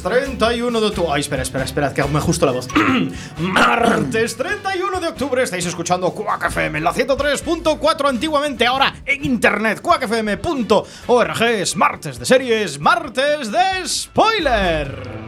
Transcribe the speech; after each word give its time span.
Martes 0.00 0.38
31 0.38 0.80
de 0.80 0.86
octubre. 0.86 1.10
Ay, 1.12 1.20
espera, 1.20 1.42
espera, 1.42 1.64
espera, 1.64 1.92
que 1.92 2.02
me 2.04 2.18
ajusto 2.18 2.46
la 2.46 2.52
voz. 2.52 2.68
Martes 3.38 4.36
31 4.36 5.00
de 5.00 5.08
octubre 5.08 5.42
estáis 5.42 5.66
escuchando 5.66 6.12
Quack 6.12 6.46
FM 6.46 6.78
en 6.78 6.84
la 6.84 6.94
103.4 6.94 8.08
antiguamente, 8.08 8.66
ahora 8.66 8.94
en 9.04 9.24
internet, 9.24 9.80
quackfm.org. 9.82 11.42
Es 11.42 11.76
martes 11.76 12.18
de 12.18 12.24
series, 12.24 12.78
martes 12.78 13.52
de 13.52 13.86
spoiler. 13.86 15.19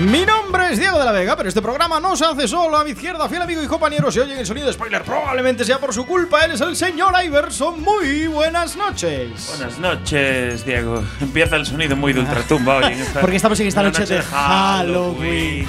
Mi 0.00 0.24
nombre 0.24 0.70
es 0.70 0.78
Diego 0.78 0.96
de 0.96 1.04
la 1.04 1.10
Vega, 1.10 1.36
pero 1.36 1.48
este 1.48 1.60
programa 1.60 1.98
no 1.98 2.16
se 2.16 2.24
hace 2.24 2.46
solo. 2.46 2.76
A 2.76 2.84
mi 2.84 2.90
izquierda, 2.92 3.28
fiel 3.28 3.42
amigo 3.42 3.60
y 3.60 3.66
compañero, 3.66 4.12
si 4.12 4.20
oyen 4.20 4.38
el 4.38 4.46
sonido 4.46 4.68
de 4.68 4.72
spoiler, 4.72 5.02
probablemente 5.02 5.64
sea 5.64 5.78
por 5.78 5.92
su 5.92 6.06
culpa. 6.06 6.44
Él 6.44 6.52
es 6.52 6.60
el 6.60 6.76
señor 6.76 7.12
Iverson. 7.24 7.82
Muy 7.82 8.28
buenas 8.28 8.76
noches. 8.76 9.56
Buenas 9.56 9.78
noches, 9.80 10.64
Diego. 10.64 11.02
Empieza 11.20 11.56
el 11.56 11.66
sonido 11.66 11.96
muy 11.96 12.12
de 12.12 12.20
ultratumba 12.20 12.76
hoy. 12.76 12.92
En 12.92 13.00
esta, 13.00 13.20
Porque 13.20 13.36
estamos 13.36 13.58
en 13.58 13.66
esta 13.66 13.82
noche 13.82 14.06
de 14.06 14.22
Halloween. 14.22 15.66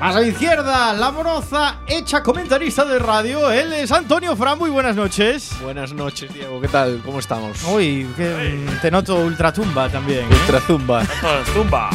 Más 0.00 0.14
a 0.14 0.20
mi 0.20 0.28
izquierda, 0.28 0.92
la 0.92 1.10
moroza 1.10 1.80
hecha 1.88 2.22
comentarista 2.22 2.84
de 2.84 3.00
radio. 3.00 3.50
Él 3.50 3.72
es 3.72 3.90
Antonio 3.90 4.36
Fran. 4.36 4.56
Muy 4.56 4.70
buenas 4.70 4.94
noches. 4.94 5.50
Buenas 5.60 5.92
noches, 5.92 6.32
Diego. 6.32 6.60
¿Qué 6.60 6.68
tal? 6.68 7.02
¿Cómo 7.04 7.18
estamos? 7.18 7.64
Uy, 7.64 8.06
que 8.16 8.64
te 8.80 8.92
noto 8.92 9.16
ultratumba 9.16 9.88
también. 9.88 10.20
¿eh? 10.20 10.36
Ultra 10.42 10.60
Zumba. 10.60 11.04
Todos, 11.20 11.48
tumba. 11.52 11.90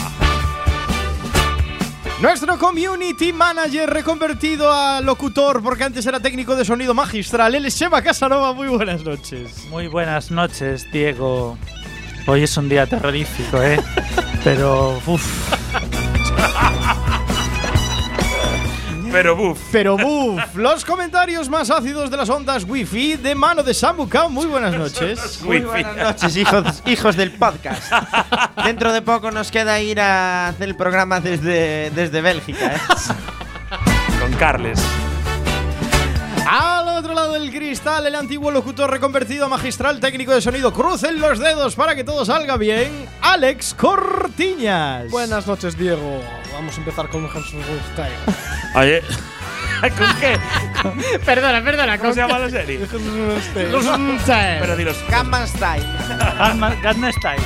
Nuestro 2.20 2.59
community 2.59 3.31
manager 3.31 3.90
reconvertido 3.90 4.71
a 4.71 4.99
locutor 4.99 5.63
porque 5.63 5.85
antes 5.85 6.05
era 6.05 6.20
técnico 6.20 6.57
de 6.57 6.65
sonido 6.65 6.93
magistral. 6.93 7.55
Él 7.55 7.65
es 7.65 7.74
Seba 7.74 8.01
Casanova. 8.01 8.54
Muy 8.54 8.68
buenas 8.68 9.05
noches. 9.05 9.65
Muy 9.70 9.87
buenas 9.87 10.29
noches, 10.29 10.91
Diego. 10.91 11.57
Hoy 12.27 12.43
es 12.43 12.57
un 12.57 12.68
día 12.68 12.85
terrorífico, 12.85 13.62
¿eh? 13.63 13.79
Pero, 14.43 15.01
uff, 15.05 15.54
Pero 19.13 19.35
buf. 19.35 19.59
Pero 19.71 19.95
buf, 19.95 20.55
los 20.55 20.83
comentarios 20.83 21.47
más 21.47 21.69
ácidos 21.69 22.09
de 22.09 22.17
las 22.17 22.27
ondas 22.29 22.63
wifi 22.67 23.15
de 23.15 23.35
mano 23.35 23.61
de 23.61 23.75
Samuka. 23.75 24.27
Muy 24.27 24.47
buenas 24.47 24.73
noches. 24.75 25.39
Muy 25.43 25.57
Wifi. 25.57 25.67
buenas 25.67 25.95
noches, 25.97 26.35
hijos, 26.35 26.81
hijos 26.87 27.15
del 27.15 27.31
podcast. 27.31 27.93
Dentro 28.65 28.91
de 28.91 29.03
poco 29.03 29.29
nos 29.29 29.51
queda 29.51 29.79
ir 29.79 30.01
a 30.01 30.47
hacer 30.47 30.67
el 30.67 30.75
programa 30.75 31.19
desde, 31.19 31.91
desde 31.91 32.21
Bélgica. 32.21 32.75
¿eh? 32.75 32.79
Con 34.19 34.34
Carles. 34.34 34.81
Al 36.49 36.87
otro 36.97 37.13
lado 37.13 37.34
del 37.34 37.51
cristal, 37.51 38.07
el 38.07 38.15
antiguo 38.15 38.49
locutor 38.49 38.89
reconvertido 38.89 39.45
a 39.45 39.47
magistral 39.47 39.99
técnico 39.99 40.34
de 40.34 40.41
sonido. 40.41 40.73
Crucen 40.73 41.19
los 41.21 41.37
dedos 41.37 41.75
para 41.75 41.95
que 41.95 42.03
todo 42.03 42.25
salga 42.25 42.57
bien. 42.57 43.07
Alex 43.21 43.75
Cortiñas. 43.75 45.11
Buenas 45.11 45.45
noches, 45.45 45.77
Diego. 45.77 46.19
Vamos 46.54 46.76
a 46.76 46.79
empezar 46.79 47.09
con 47.09 47.27
Jesús 47.29 47.63
Style. 47.93 48.13
Oye. 48.76 49.01
¿Con 49.98 50.15
qué? 50.20 50.40
Perdona, 51.26 51.62
perdona. 51.62 51.98
¿Cómo 51.98 52.13
se 52.13 52.21
llama 52.21 52.40
la 52.40 52.49
serie? 52.49 52.79
Pero 52.79 52.99
Pero 53.54 54.76
di 54.77 54.84
los, 54.85 55.07
Gamma 55.09 55.46
Style. 55.46 55.84
Style. 57.12 57.43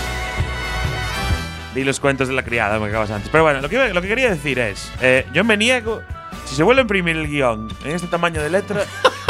di 1.73 1.83
los 1.83 1.99
cuentos 1.99 2.27
de 2.27 2.35
la 2.35 2.43
criada, 2.43 2.77
me 2.79 2.89
acabas 2.89 3.09
antes. 3.09 3.29
Pero 3.31 3.43
bueno, 3.43 3.61
lo 3.61 3.69
que, 3.69 3.91
lo 3.93 4.01
que 4.01 4.07
quería 4.07 4.29
decir 4.29 4.59
es: 4.59 4.91
eh, 5.01 5.25
yo 5.33 5.43
me 5.43 5.57
niego. 5.57 6.03
Si 6.45 6.55
se 6.55 6.63
vuelve 6.63 6.81
a 6.81 6.83
imprimir 6.83 7.17
el 7.17 7.27
guion 7.27 7.67
en 7.83 7.91
este 7.91 8.07
tamaño 8.07 8.41
de 8.41 8.49
letra, 8.49 8.83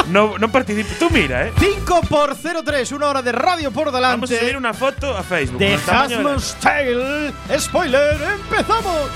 no, 0.10 0.38
no 0.38 0.52
participo. 0.52 0.90
Tú 1.00 1.10
mira, 1.10 1.48
¿eh? 1.48 1.54
5 1.60 2.02
por 2.10 2.36
03, 2.36 2.92
una 2.92 3.08
hora 3.08 3.22
de 3.22 3.32
radio 3.32 3.72
por 3.72 3.92
delante. 3.92 4.16
Vamos 4.16 4.32
a 4.32 4.40
subir 4.40 4.58
una 4.58 4.74
foto 4.74 5.16
a 5.18 5.24
Facebook. 5.24 5.60
de 5.60 5.76
Hasmus 5.76 6.56
Tale. 6.56 7.32
Spoiler, 7.58 8.18
empezamos. 8.22 9.10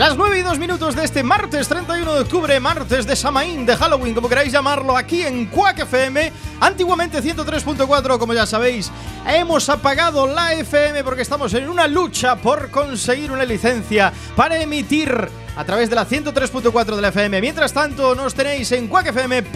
Las 0.00 0.16
9 0.16 0.38
y 0.38 0.42
2 0.42 0.58
minutos 0.58 0.96
de 0.96 1.04
este 1.04 1.22
martes 1.22 1.68
31 1.68 2.14
de 2.14 2.20
octubre, 2.20 2.58
martes 2.58 3.04
de 3.04 3.14
Samaín, 3.14 3.66
de 3.66 3.76
Halloween, 3.76 4.14
como 4.14 4.30
queráis 4.30 4.50
llamarlo, 4.50 4.96
aquí 4.96 5.20
en 5.20 5.44
Quack 5.44 5.80
FM, 5.80 6.32
antiguamente 6.58 7.22
103.4, 7.22 8.18
como 8.18 8.32
ya 8.32 8.46
sabéis. 8.46 8.90
Hemos 9.26 9.68
apagado 9.68 10.26
la 10.26 10.54
FM 10.54 11.04
porque 11.04 11.20
estamos 11.20 11.52
en 11.52 11.68
una 11.68 11.86
lucha 11.86 12.36
por 12.36 12.70
conseguir 12.70 13.30
una 13.30 13.44
licencia 13.44 14.10
para 14.34 14.58
emitir 14.62 15.28
a 15.54 15.64
través 15.66 15.90
de 15.90 15.96
la 15.96 16.06
103.4 16.06 16.96
de 16.96 17.02
la 17.02 17.08
FM. 17.08 17.38
Mientras 17.42 17.74
tanto, 17.74 18.14
nos 18.14 18.32
tenéis 18.32 18.72
en 18.72 18.88
quackfm.org. 18.88 19.50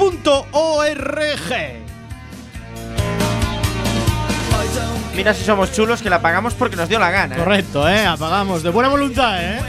Mira 5.16 5.32
si 5.32 5.42
somos 5.42 5.72
chulos 5.72 6.02
que 6.02 6.10
la 6.10 6.20
pagamos 6.20 6.52
porque 6.52 6.76
nos 6.76 6.90
dio 6.90 6.98
la 6.98 7.10
gana. 7.10 7.34
¿eh? 7.34 7.38
Correcto, 7.38 7.88
¿eh? 7.88 8.04
Apagamos, 8.04 8.62
de 8.62 8.68
buena 8.68 8.90
voluntad, 8.90 9.42
¿eh? 9.42 9.60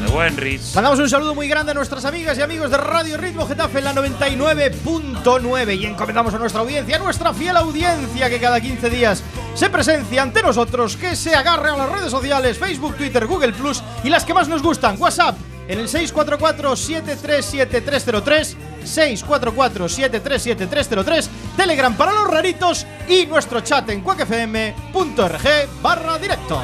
De 0.00 0.06
buen. 0.08 0.34
Mandamos 0.74 0.98
un 0.98 1.10
saludo 1.10 1.34
muy 1.34 1.46
grande 1.46 1.72
a 1.72 1.74
nuestras 1.74 2.04
amigas 2.04 2.38
y 2.38 2.42
amigos 2.42 2.70
de 2.70 2.76
Radio 2.78 3.16
Ritmo 3.16 3.46
Getafe 3.46 3.78
en 3.78 3.84
la 3.84 3.94
99.9 3.94 5.78
y 5.78 5.86
encomendamos 5.86 6.32
a 6.32 6.38
nuestra 6.38 6.60
audiencia, 6.62 6.96
a 6.96 7.00
nuestra 7.00 7.34
fiel 7.34 7.56
audiencia 7.56 8.30
que 8.30 8.40
cada 8.40 8.60
15 8.60 8.88
días 8.88 9.22
se 9.54 9.68
presencia 9.68 10.22
ante 10.22 10.42
nosotros, 10.42 10.96
que 10.96 11.16
se 11.16 11.34
agarre 11.34 11.70
a 11.70 11.76
las 11.76 11.90
redes 11.90 12.10
sociales, 12.10 12.56
Facebook, 12.58 12.96
Twitter, 12.96 13.26
Google 13.26 13.52
Plus 13.52 13.82
y 14.02 14.08
las 14.08 14.24
que 14.24 14.32
más 14.32 14.48
nos 14.48 14.62
gustan, 14.62 14.96
WhatsApp 14.98 15.36
en 15.68 15.78
el 15.78 15.88
644-737-303, 15.88 18.56
644-737-303, 18.84 21.28
Telegram 21.56 21.94
para 21.94 22.12
los 22.12 22.28
raritos 22.28 22.86
y 23.08 23.26
nuestro 23.26 23.60
chat 23.60 23.88
en 23.90 24.00
cuacfm.org 24.00 25.44
barra 25.82 26.18
directo. 26.18 26.62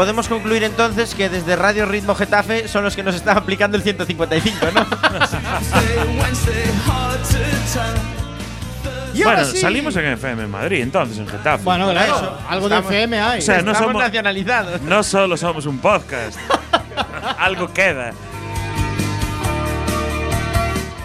Podemos 0.00 0.28
concluir 0.28 0.64
entonces 0.64 1.14
que 1.14 1.28
desde 1.28 1.56
Radio 1.56 1.84
Ritmo 1.84 2.14
Getafe 2.14 2.68
son 2.68 2.84
los 2.84 2.96
que 2.96 3.02
nos 3.02 3.14
están 3.14 3.36
aplicando 3.36 3.76
el 3.76 3.82
155, 3.82 4.56
¿no? 4.74 4.86
Y 9.12 9.22
Bueno, 9.24 9.44
sí- 9.44 9.58
salimos 9.58 9.94
en 9.96 10.06
FM 10.06 10.44
en 10.44 10.50
Madrid, 10.50 10.80
entonces, 10.80 11.18
en 11.18 11.28
Getafe. 11.28 11.64
Bueno, 11.64 11.90
Claro. 11.90 12.16
eso, 12.16 12.38
algo 12.48 12.68
de 12.70 12.78
FM 12.78 13.20
hay. 13.20 13.38
O 13.40 13.42
sea, 13.42 13.56
no 13.60 13.72
Estamos 13.72 13.90
somos- 13.92 14.02
nacionalizados. 14.02 14.80
No 14.80 15.02
solo 15.02 15.36
somos 15.36 15.66
un 15.66 15.78
podcast. 15.80 16.38
Algo 17.38 17.70
queda. 17.70 18.12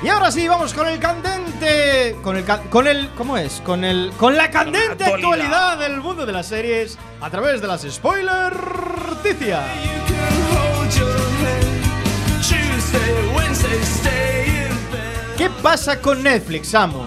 Y 0.05 0.07
ahora 0.07 0.31
sí, 0.31 0.47
vamos 0.47 0.71
con 0.75 0.87
el 0.87 0.99
candente. 0.99 2.15
Con 2.21 2.37
el. 2.37 2.45
Con 2.69 2.85
el 2.85 3.09
¿Cómo 3.17 3.39
es? 3.39 3.59
Con 3.65 3.83
el. 3.83 4.11
Con 4.19 4.37
la 4.37 4.51
candente 4.51 4.87
Con 4.87 4.97
la 4.99 5.15
actualidad. 5.15 5.71
actualidad. 5.71 5.79
del 5.79 5.99
mundo 5.99 6.27
de 6.27 6.31
las 6.31 6.45
series 6.45 6.99
a 7.19 7.31
través 7.31 7.59
de 7.59 7.65
las 7.65 7.81
spoiler 7.81 8.53
noticias. 9.07 9.63
¿Qué 15.39 15.49
pasa 15.63 15.99
con 15.99 16.21
Netflix, 16.21 16.67
Samu? 16.67 17.05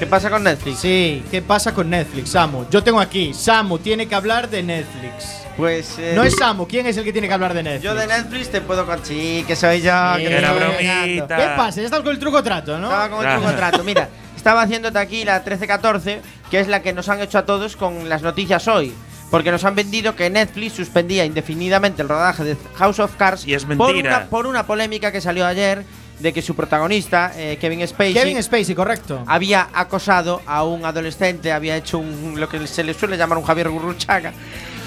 ¿Qué 0.00 0.06
pasa 0.08 0.30
con 0.30 0.42
Netflix? 0.42 0.80
Sí, 0.80 1.22
¿qué 1.30 1.42
pasa 1.42 1.72
con 1.72 1.90
Netflix, 1.90 2.30
Samu? 2.30 2.66
Yo 2.70 2.82
tengo 2.82 2.98
aquí, 2.98 3.32
Samu 3.34 3.78
tiene 3.78 4.08
que 4.08 4.16
hablar 4.16 4.50
de 4.50 4.64
Netflix. 4.64 5.46
Pues. 5.60 5.98
eh, 5.98 6.12
No 6.14 6.22
es 6.24 6.34
Samu, 6.36 6.66
¿quién 6.66 6.86
es 6.86 6.96
el 6.96 7.04
que 7.04 7.12
tiene 7.12 7.28
que 7.28 7.34
hablar 7.34 7.54
de 7.54 7.62
Netflix? 7.62 7.84
Yo 7.84 7.94
de 7.94 8.06
Netflix 8.06 8.50
te 8.50 8.60
puedo 8.60 8.84
con. 8.86 9.04
Sí, 9.04 9.44
que 9.46 9.54
soy 9.56 9.80
yo. 9.80 9.92
que 10.16 10.28
me 10.28 10.38
Era 10.38 10.52
bromita. 10.52 11.36
¿Qué 11.36 11.44
pasa? 11.56 11.80
Estás 11.82 12.00
con 12.00 12.10
el 12.10 12.18
truco 12.18 12.42
trato, 12.42 12.78
¿no? 12.78 12.88
Estaba 12.88 13.08
con 13.08 13.26
el 13.26 13.34
truco 13.36 13.52
trato. 13.54 13.84
Mira, 13.84 14.08
estaba 14.36 14.62
haciéndote 14.62 14.98
aquí 14.98 15.24
la 15.24 15.34
1314, 15.40 16.20
que 16.50 16.60
es 16.60 16.68
la 16.68 16.82
que 16.82 16.92
nos 16.92 17.08
han 17.08 17.20
hecho 17.20 17.38
a 17.38 17.44
todos 17.46 17.76
con 17.76 18.08
las 18.08 18.22
noticias 18.22 18.66
hoy. 18.68 18.92
Porque 19.30 19.52
nos 19.52 19.64
han 19.64 19.76
vendido 19.76 20.16
que 20.16 20.28
Netflix 20.28 20.72
suspendía 20.72 21.24
indefinidamente 21.24 22.02
el 22.02 22.08
rodaje 22.08 22.42
de 22.42 22.56
House 22.74 22.98
of 22.98 23.14
Cards 23.16 23.46
Y 23.46 23.54
es 23.54 23.64
por 23.64 23.76
mentira. 23.76 24.16
una, 24.16 24.26
por 24.28 24.46
una 24.46 24.66
polémica 24.66 25.12
que 25.12 25.20
salió 25.20 25.46
ayer 25.46 25.84
de 26.18 26.32
que 26.32 26.42
su 26.42 26.56
protagonista, 26.56 27.32
eh, 27.36 27.56
Kevin 27.60 27.86
Spacey, 27.86 28.12
Kevin 28.12 28.42
Spacey, 28.42 28.74
correcto. 28.74 29.22
había 29.28 29.68
acosado 29.72 30.42
a 30.46 30.64
un 30.64 30.84
adolescente, 30.84 31.52
había 31.52 31.76
hecho 31.76 31.98
un, 31.98 32.34
lo 32.40 32.48
que 32.48 32.66
se 32.66 32.82
le 32.82 32.92
suele 32.92 33.16
llamar 33.16 33.38
un 33.38 33.44
Javier 33.44 33.70
Gurruchaga. 33.70 34.32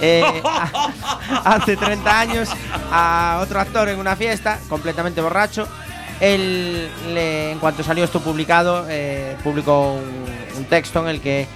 Eh, 0.01 0.23
hace 1.43 1.77
30 1.77 2.19
años 2.19 2.49
a 2.91 3.39
otro 3.41 3.59
actor 3.59 3.89
en 3.89 3.99
una 3.99 4.15
fiesta, 4.15 4.59
completamente 4.69 5.21
borracho. 5.21 5.67
Él, 6.19 6.89
en 7.15 7.59
cuanto 7.59 7.83
salió 7.83 8.03
esto 8.03 8.21
publicado, 8.21 8.85
eh, 8.89 9.35
publicó 9.43 9.93
un, 9.93 10.25
un 10.57 10.65
texto 10.65 11.01
en 11.01 11.07
el 11.09 11.21
que 11.21 11.47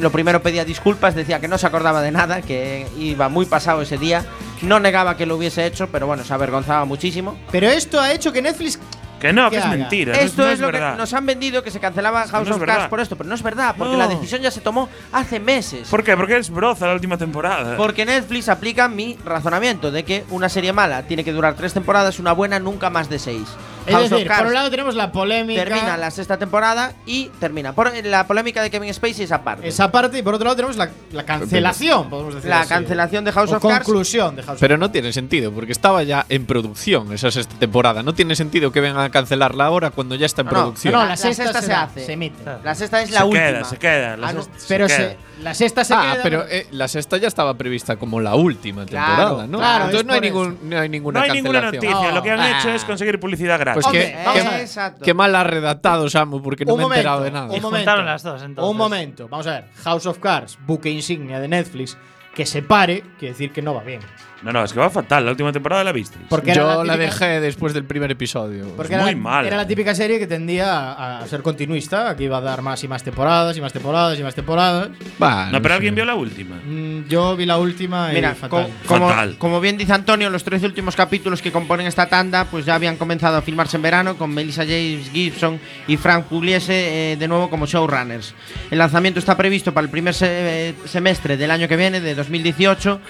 lo 0.00 0.10
primero 0.10 0.42
pedía 0.42 0.64
disculpas, 0.64 1.14
decía 1.14 1.40
que 1.40 1.48
no 1.48 1.56
se 1.56 1.66
acordaba 1.66 2.02
de 2.02 2.10
nada, 2.10 2.42
que 2.42 2.86
iba 2.98 3.28
muy 3.28 3.46
pasado 3.46 3.82
ese 3.82 3.96
día. 3.96 4.24
No 4.60 4.80
negaba 4.80 5.16
que 5.16 5.24
lo 5.24 5.36
hubiese 5.36 5.66
hecho, 5.66 5.88
pero 5.88 6.06
bueno, 6.06 6.24
se 6.24 6.34
avergonzaba 6.34 6.84
muchísimo. 6.84 7.38
Pero 7.52 7.68
esto 7.68 8.00
ha 8.00 8.12
hecho 8.12 8.32
que 8.32 8.42
Netflix 8.42 8.78
Que 9.20 9.32
no, 9.32 9.50
que, 9.50 9.56
es 9.58 9.64
haga. 9.64 9.76
mentira. 9.76 10.14
Esto 10.18 10.42
no 10.42 10.48
es, 10.48 10.60
lo 10.60 10.66
verdad. 10.66 10.92
que 10.92 10.98
nos 10.98 11.12
han 11.12 11.26
vendido 11.26 11.62
que 11.62 11.70
se 11.70 11.80
cancelaba 11.80 12.26
House 12.28 12.48
no 12.48 12.56
of. 12.56 12.64
Cards 12.64 12.88
por 12.88 13.00
esto, 13.00 13.16
pero 13.16 13.28
no 13.28 13.34
es 13.34 13.42
verdad, 13.42 13.74
porque 13.76 13.92
No. 13.94 13.98
la 13.98 14.08
decisión 14.08 14.40
ya 14.42 14.50
se 14.50 14.60
tomó 14.60 14.88
hace 15.12 15.40
meses. 15.40 15.88
¿Por 15.88 16.04
qué? 16.04 16.16
Porque 16.16 16.36
es 16.36 16.50
broza 16.50 16.86
la 16.86 16.94
última 16.94 17.16
temporada. 17.18 17.76
Porque 17.76 18.04
Netflix 18.04 18.48
aplica 18.48 18.88
mi 18.88 19.16
razonamiento 19.24 19.90
de 19.90 20.04
que 20.04 20.24
una 20.30 20.48
serie 20.48 20.72
mala 20.72 21.02
tiene 21.02 21.24
que 21.24 21.32
durar 21.32 21.54
tres 21.54 21.72
temporadas, 21.74 22.18
una 22.18 22.32
buena 22.32 22.58
nunca 22.58 22.90
más 22.90 23.08
de 23.08 23.18
seis. 23.18 23.48
Es 23.88 23.94
House 23.94 24.04
of 24.04 24.10
decir, 24.10 24.26
por 24.26 24.36
Cards 24.36 24.48
un 24.48 24.54
lado 24.54 24.70
tenemos 24.70 24.94
la 24.94 25.10
polémica. 25.12 25.64
termina 25.64 25.96
la 25.96 26.10
sexta 26.10 26.36
temporada 26.38 26.92
y 27.06 27.28
termina. 27.40 27.72
Por 27.72 27.92
la 28.04 28.26
polémica 28.26 28.62
de 28.62 28.70
Kevin 28.70 28.92
Spacey 28.94 29.24
es 29.24 29.32
aparte. 29.32 29.66
Esa 29.68 29.90
parte 29.90 30.18
y 30.18 30.22
por 30.22 30.34
otro 30.34 30.44
lado 30.44 30.56
tenemos 30.56 30.76
la, 30.76 30.90
la 31.12 31.24
cancelación, 31.24 32.10
podemos 32.10 32.34
decir. 32.34 32.50
la 32.50 32.60
así. 32.60 32.68
cancelación 32.68 33.24
de 33.24 33.32
House 33.32 33.50
O 33.52 33.56
of 33.56 33.62
Cards. 33.62 33.84
conclusión 33.84 34.36
de 34.36 34.42
House 34.42 34.58
Pero 34.60 34.74
of 34.74 34.80
no 34.80 34.90
tiene 34.90 35.12
sentido, 35.12 35.52
porque 35.52 35.72
estaba 35.72 36.02
ya 36.02 36.26
en 36.28 36.46
producción 36.46 37.12
esa 37.12 37.30
sexta 37.30 37.54
temporada. 37.58 38.02
No 38.02 38.14
tiene 38.14 38.36
sentido 38.36 38.70
que 38.72 38.80
vengan 38.80 39.04
a 39.04 39.10
cancelarla 39.10 39.64
ahora 39.66 39.90
cuando 39.90 40.14
ya 40.14 40.26
está 40.26 40.42
en 40.42 40.46
No, 40.46 40.52
producción. 40.52 40.92
No, 40.92 40.98
La- 41.00 41.04
la, 41.04 41.10
la 41.10 41.16
sexta, 41.16 41.44
sexta 41.44 41.62
se, 41.62 41.72
hace. 41.72 42.06
Se 42.06 42.12
emite. 42.12 42.36
La 42.62 42.74
sexta 42.74 43.02
es 43.02 43.10
la 43.10 43.20
se 43.20 43.24
última. 43.24 43.44
queda, 43.46 43.64
se 43.64 43.76
queda. 43.78 44.16
la 44.16 44.28
Ah, 44.28 44.32
no, 44.32 44.42
sexta 44.42 44.58
se 44.60 44.66
Pero 44.68 44.86
queda. 44.86 44.96
se, 44.96 45.16
la 45.42 45.54
sexta 45.54 45.84
se 45.84 45.94
ah, 45.94 46.10
queda. 46.12 46.22
pero 46.22 46.44
eh, 46.48 46.66
la 46.72 46.88
sexta 46.88 47.16
ya 47.16 47.28
estaba 47.28 47.54
prevista 47.54 47.96
como 47.96 48.20
la 48.20 48.34
última 48.34 48.84
Claro, 48.86 49.06
temporada, 49.16 49.46
¿no? 49.46 49.58
claro, 49.58 49.84
Entonces 49.86 50.00
es 50.00 50.06
no 50.06 50.12
hay, 50.14 50.20
ningún, 50.20 50.58
no 50.62 50.78
hay 50.80 50.88
ninguna 50.88 51.20
No 51.20 51.24
hay 51.24 51.32
ninguna 51.32 51.60
noticia. 51.60 51.90
No. 51.90 52.10
Lo 52.12 52.22
que 52.22 52.30
han 52.30 52.40
Ah. 52.40 52.58
hecho 52.58 52.70
es 52.70 52.84
conseguir 52.84 53.18
publicidad 53.20 53.58
gratis. 53.58 53.77
Pues 53.82 53.86
Hombre, 53.86 54.12
que. 54.54 54.60
Exacto. 54.60 55.14
mal 55.14 55.34
ha 55.34 55.44
redactado 55.44 56.08
Samu, 56.10 56.42
porque 56.42 56.64
no 56.64 56.74
un 56.74 56.78
me 56.78 56.82
he 56.82 56.86
momento, 56.86 56.98
enterado 57.00 57.22
de 57.24 57.30
nada. 57.30 57.44
un 57.46 57.50
momento. 57.50 57.76
juntaron 57.76 58.06
las 58.06 58.22
dos, 58.22 58.42
entonces. 58.42 58.70
Un 58.70 58.76
momento, 58.76 59.28
vamos 59.28 59.46
a 59.46 59.52
ver. 59.52 59.64
House 59.84 60.06
of 60.06 60.18
Cards, 60.18 60.58
buque 60.66 60.90
insignia 60.90 61.38
de 61.40 61.48
Netflix, 61.48 61.96
que 62.38 62.46
se 62.46 62.62
pare, 62.62 63.02
quiere 63.18 63.32
decir 63.32 63.50
que 63.50 63.60
no 63.62 63.74
va 63.74 63.82
bien. 63.82 63.98
No, 64.40 64.52
no, 64.52 64.62
es 64.62 64.72
que 64.72 64.78
va 64.78 64.88
fatal. 64.88 65.24
La 65.24 65.32
última 65.32 65.50
temporada 65.50 65.82
la 65.82 65.90
visteis. 65.90 66.24
Porque 66.28 66.52
era 66.52 66.62
Yo 66.62 66.84
la, 66.84 66.92
típica- 66.94 66.96
dejé 66.96 67.40
después 67.40 67.74
del 67.74 67.82
primer 67.82 68.12
episodio. 68.12 68.68
Porque 68.76 68.92
Es 68.92 68.98
era, 68.98 69.02
muy 69.02 69.14
la, 69.16 69.20
mala. 69.20 69.48
era 69.48 69.56
la 69.56 69.66
típica 69.66 69.96
serie 69.96 70.20
que 70.20 70.28
tendía 70.28 70.92
a, 70.92 71.18
a 71.18 71.26
ser 71.26 71.42
continuista, 71.42 72.14
que 72.14 72.22
iba 72.22 72.36
a 72.38 72.40
dar 72.40 72.62
más 72.62 72.84
y 72.84 72.86
más 72.86 73.02
temporadas 73.02 73.56
y 73.56 73.60
más 73.60 73.72
temporadas 73.72 74.16
y 74.16 74.22
más 74.22 74.36
temporadas. 74.36 74.90
Bah, 75.18 75.46
No, 75.50 75.60
pero 75.60 75.70
sé. 75.72 75.76
alguien 75.78 75.96
vio 75.96 76.04
la 76.04 76.14
última. 76.14 76.54
Mm, 76.64 77.08
yo 77.08 77.34
vi 77.36 77.46
la 77.46 77.58
última 77.58 78.12
y 78.12 78.14
Mira, 78.14 78.36
fatal. 78.36 78.48
co- 78.68 78.70
como, 78.86 79.08
Fatal. 79.08 79.36
como 79.38 79.60
bien 79.60 79.76
dice 79.76 79.92
Antonio, 79.92 80.30
los 80.30 80.44
13 80.44 80.66
últimos 80.66 80.94
capítulos 80.94 81.42
que 81.42 81.50
componen 81.50 81.88
esta 81.88 82.06
tanda 82.08 82.44
pues 82.44 82.64
ya 82.64 82.76
habían 82.76 82.96
comenzado 82.96 83.38
a 83.38 83.42
filmarse 83.42 83.76
en 83.76 83.82
verano 83.82 84.16
con 84.16 84.32
Melissa 84.32 84.62
James 84.62 85.10
Gibson 85.10 85.58
y 85.88 85.96
Frank 85.96 86.26
Pugliese 86.26 87.12
eh, 87.14 87.16
de 87.16 87.26
nuevo 87.26 87.50
como 87.50 87.66
showrunners. 87.66 88.36
El 88.70 88.78
lanzamiento 88.78 89.18
está 89.18 89.36
previsto 89.36 89.74
para 89.74 89.84
el 89.84 89.90
primer 89.90 90.14
se- 90.14 90.68
eh, 90.68 90.74
semestre 90.84 91.36
del 91.36 91.50
año 91.50 91.66
que 91.66 91.76
viene, 91.76 92.00
de 92.00 92.14
2018. 92.28 93.00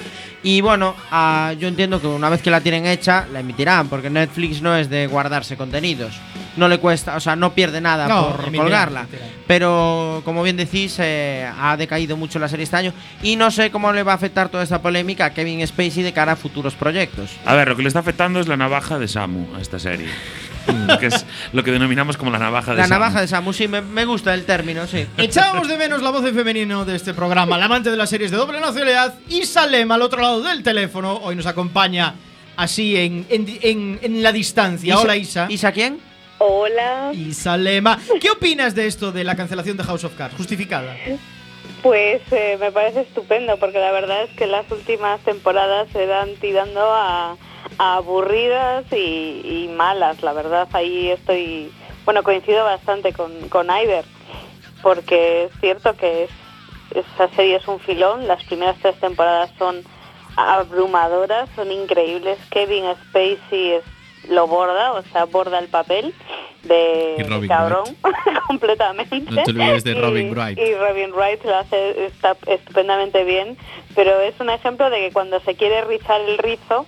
Y 0.44 0.60
bueno, 0.60 0.94
ah, 1.10 1.52
yo 1.58 1.66
entiendo 1.68 2.00
que 2.00 2.06
una 2.06 2.28
vez 2.30 2.40
que 2.42 2.50
la 2.50 2.60
tienen 2.60 2.86
hecha, 2.86 3.26
la 3.32 3.40
emitirán, 3.40 3.88
porque 3.88 4.08
Netflix 4.08 4.62
no 4.62 4.76
es 4.76 4.88
de 4.88 5.06
guardarse 5.08 5.56
contenidos. 5.56 6.14
No 6.56 6.68
le 6.68 6.78
cuesta, 6.78 7.16
o 7.16 7.20
sea, 7.20 7.36
no 7.36 7.52
pierde 7.54 7.80
nada 7.80 8.06
No, 8.08 8.30
por 8.30 8.40
emitirán, 8.42 8.64
colgarla. 8.66 9.00
emitirán. 9.00 9.28
Pero 9.46 10.22
como 10.24 10.42
bien 10.42 10.56
decís, 10.56 10.96
eh, 11.00 11.48
ha 11.60 11.76
decaído 11.76 12.16
mucho 12.16 12.38
la 12.38 12.48
serie 12.48 12.64
este 12.64 12.76
año 12.76 12.92
y 13.22 13.36
no 13.36 13.50
sé 13.50 13.70
cómo 13.70 13.92
le 13.92 14.02
va 14.04 14.12
a 14.12 14.14
afectar 14.16 14.48
toda 14.48 14.62
esta 14.62 14.80
polémica 14.80 15.26
a 15.26 15.30
Kevin 15.34 15.64
Spacey 15.66 16.02
de 16.02 16.12
cara 16.12 16.32
a 16.32 16.36
futuros 16.36 16.74
proyectos. 16.74 17.30
A 17.44 17.54
ver, 17.54 17.68
lo 17.68 17.76
que 17.76 17.82
le 17.82 17.88
está 17.88 18.00
afectando 18.00 18.38
es 18.40 18.46
la 18.48 18.56
navaja 18.56 18.98
de 18.98 19.08
Samu 19.08 19.54
a 19.56 19.60
esta 19.60 19.78
serie. 19.78 20.06
Que 21.00 21.06
es 21.06 21.26
lo 21.52 21.62
que 21.64 21.70
denominamos 21.72 22.16
como 22.16 22.30
la 22.30 22.38
navaja 22.38 22.72
de 22.72 22.78
La 22.78 22.84
Samu. 22.88 23.00
navaja 23.00 23.20
de 23.20 23.28
Samu, 23.28 23.52
sí, 23.52 23.68
me, 23.68 23.80
me 23.82 24.04
gusta 24.04 24.34
el 24.34 24.44
término, 24.44 24.86
sí. 24.86 25.06
Echábamos 25.16 25.68
de 25.68 25.76
menos 25.78 26.02
la 26.02 26.10
voz 26.10 26.24
en 26.26 26.34
femenino 26.34 26.84
de 26.84 26.96
este 26.96 27.14
programa, 27.14 27.56
la 27.58 27.66
amante 27.66 27.90
de 27.90 27.96
las 27.96 28.10
series 28.10 28.30
de 28.30 28.36
doble 28.36 28.60
nacionalidad, 28.60 29.14
y 29.28 29.44
Salem 29.44 29.90
al 29.92 30.02
otro 30.02 30.20
lado 30.20 30.42
del 30.42 30.62
teléfono. 30.62 31.14
Hoy 31.22 31.36
nos 31.36 31.46
acompaña 31.46 32.14
así 32.56 32.96
en, 32.96 33.26
en, 33.28 33.46
en- 33.62 33.98
en 34.02 34.22
la 34.22 34.32
distancia. 34.32 34.98
Hola 34.98 35.16
Isa. 35.16 35.46
¿Isa 35.48 35.72
quién? 35.72 36.00
Hola, 36.38 37.10
Isa 37.14 37.56
Lema. 37.56 37.98
¿Qué 38.20 38.30
opinas 38.30 38.74
de 38.74 38.86
esto 38.86 39.10
de 39.10 39.24
la 39.24 39.34
cancelación 39.34 39.76
de 39.76 39.82
House 39.84 40.04
of 40.04 40.14
Cards? 40.16 40.36
Justificada. 40.36 40.94
pues 41.82 42.20
eh, 42.30 42.56
me 42.60 42.70
parece 42.72 43.00
estupendo 43.02 43.56
porque 43.58 43.78
la 43.78 43.90
verdad 43.92 44.22
es 44.24 44.30
que 44.36 44.46
las 44.46 44.70
últimas 44.70 45.20
temporadas 45.20 45.88
se 45.92 46.06
dan 46.06 46.30
tirando 46.40 46.80
a 46.80 47.36
aburridas 47.78 48.84
y, 48.92 49.66
y 49.66 49.70
malas, 49.74 50.22
la 50.22 50.32
verdad. 50.32 50.68
Ahí 50.72 51.10
estoy, 51.10 51.72
bueno, 52.04 52.22
coincido 52.22 52.64
bastante 52.64 53.12
con, 53.12 53.48
con 53.48 53.68
Iver 53.70 54.04
porque 54.82 55.44
es 55.44 55.52
cierto 55.60 55.94
que 55.96 56.24
es, 56.24 56.30
esa 56.94 57.28
serie 57.34 57.56
es 57.56 57.66
un 57.66 57.80
filón, 57.80 58.26
las 58.28 58.42
primeras 58.44 58.76
tres 58.80 58.98
temporadas 59.00 59.50
son 59.58 59.82
abrumadoras, 60.36 61.48
son 61.56 61.70
increíbles. 61.72 62.38
Kevin 62.50 62.84
Spacey 63.08 63.72
es, 63.72 63.84
lo 64.28 64.46
borda, 64.46 64.92
o 64.92 65.02
sea, 65.12 65.24
borda 65.24 65.58
el 65.58 65.68
papel 65.68 66.14
de, 66.62 67.16
Y 67.18 67.22
Robin 67.24 67.48
cabrón 67.48 67.84
completamente. 68.46 69.20
No 69.30 69.42
te 69.42 69.50
olvides 69.50 69.84
de 69.84 69.92
Y- 69.92 70.00
Robin 70.00 70.30
Wright. 70.32 70.58
Y 70.58 70.74
Robin 70.74 71.12
Wright 71.12 71.44
lo 71.44 71.56
hace 71.56 72.06
está 72.06 72.36
estupendamente 72.46 73.24
bien, 73.24 73.56
pero 73.94 74.20
es 74.20 74.38
un 74.40 74.50
ejemplo 74.50 74.90
de 74.90 74.98
que 74.98 75.12
cuando 75.12 75.40
se 75.40 75.54
quiere 75.56 75.82
rizar 75.84 76.20
el 76.20 76.38
rizo, 76.38 76.86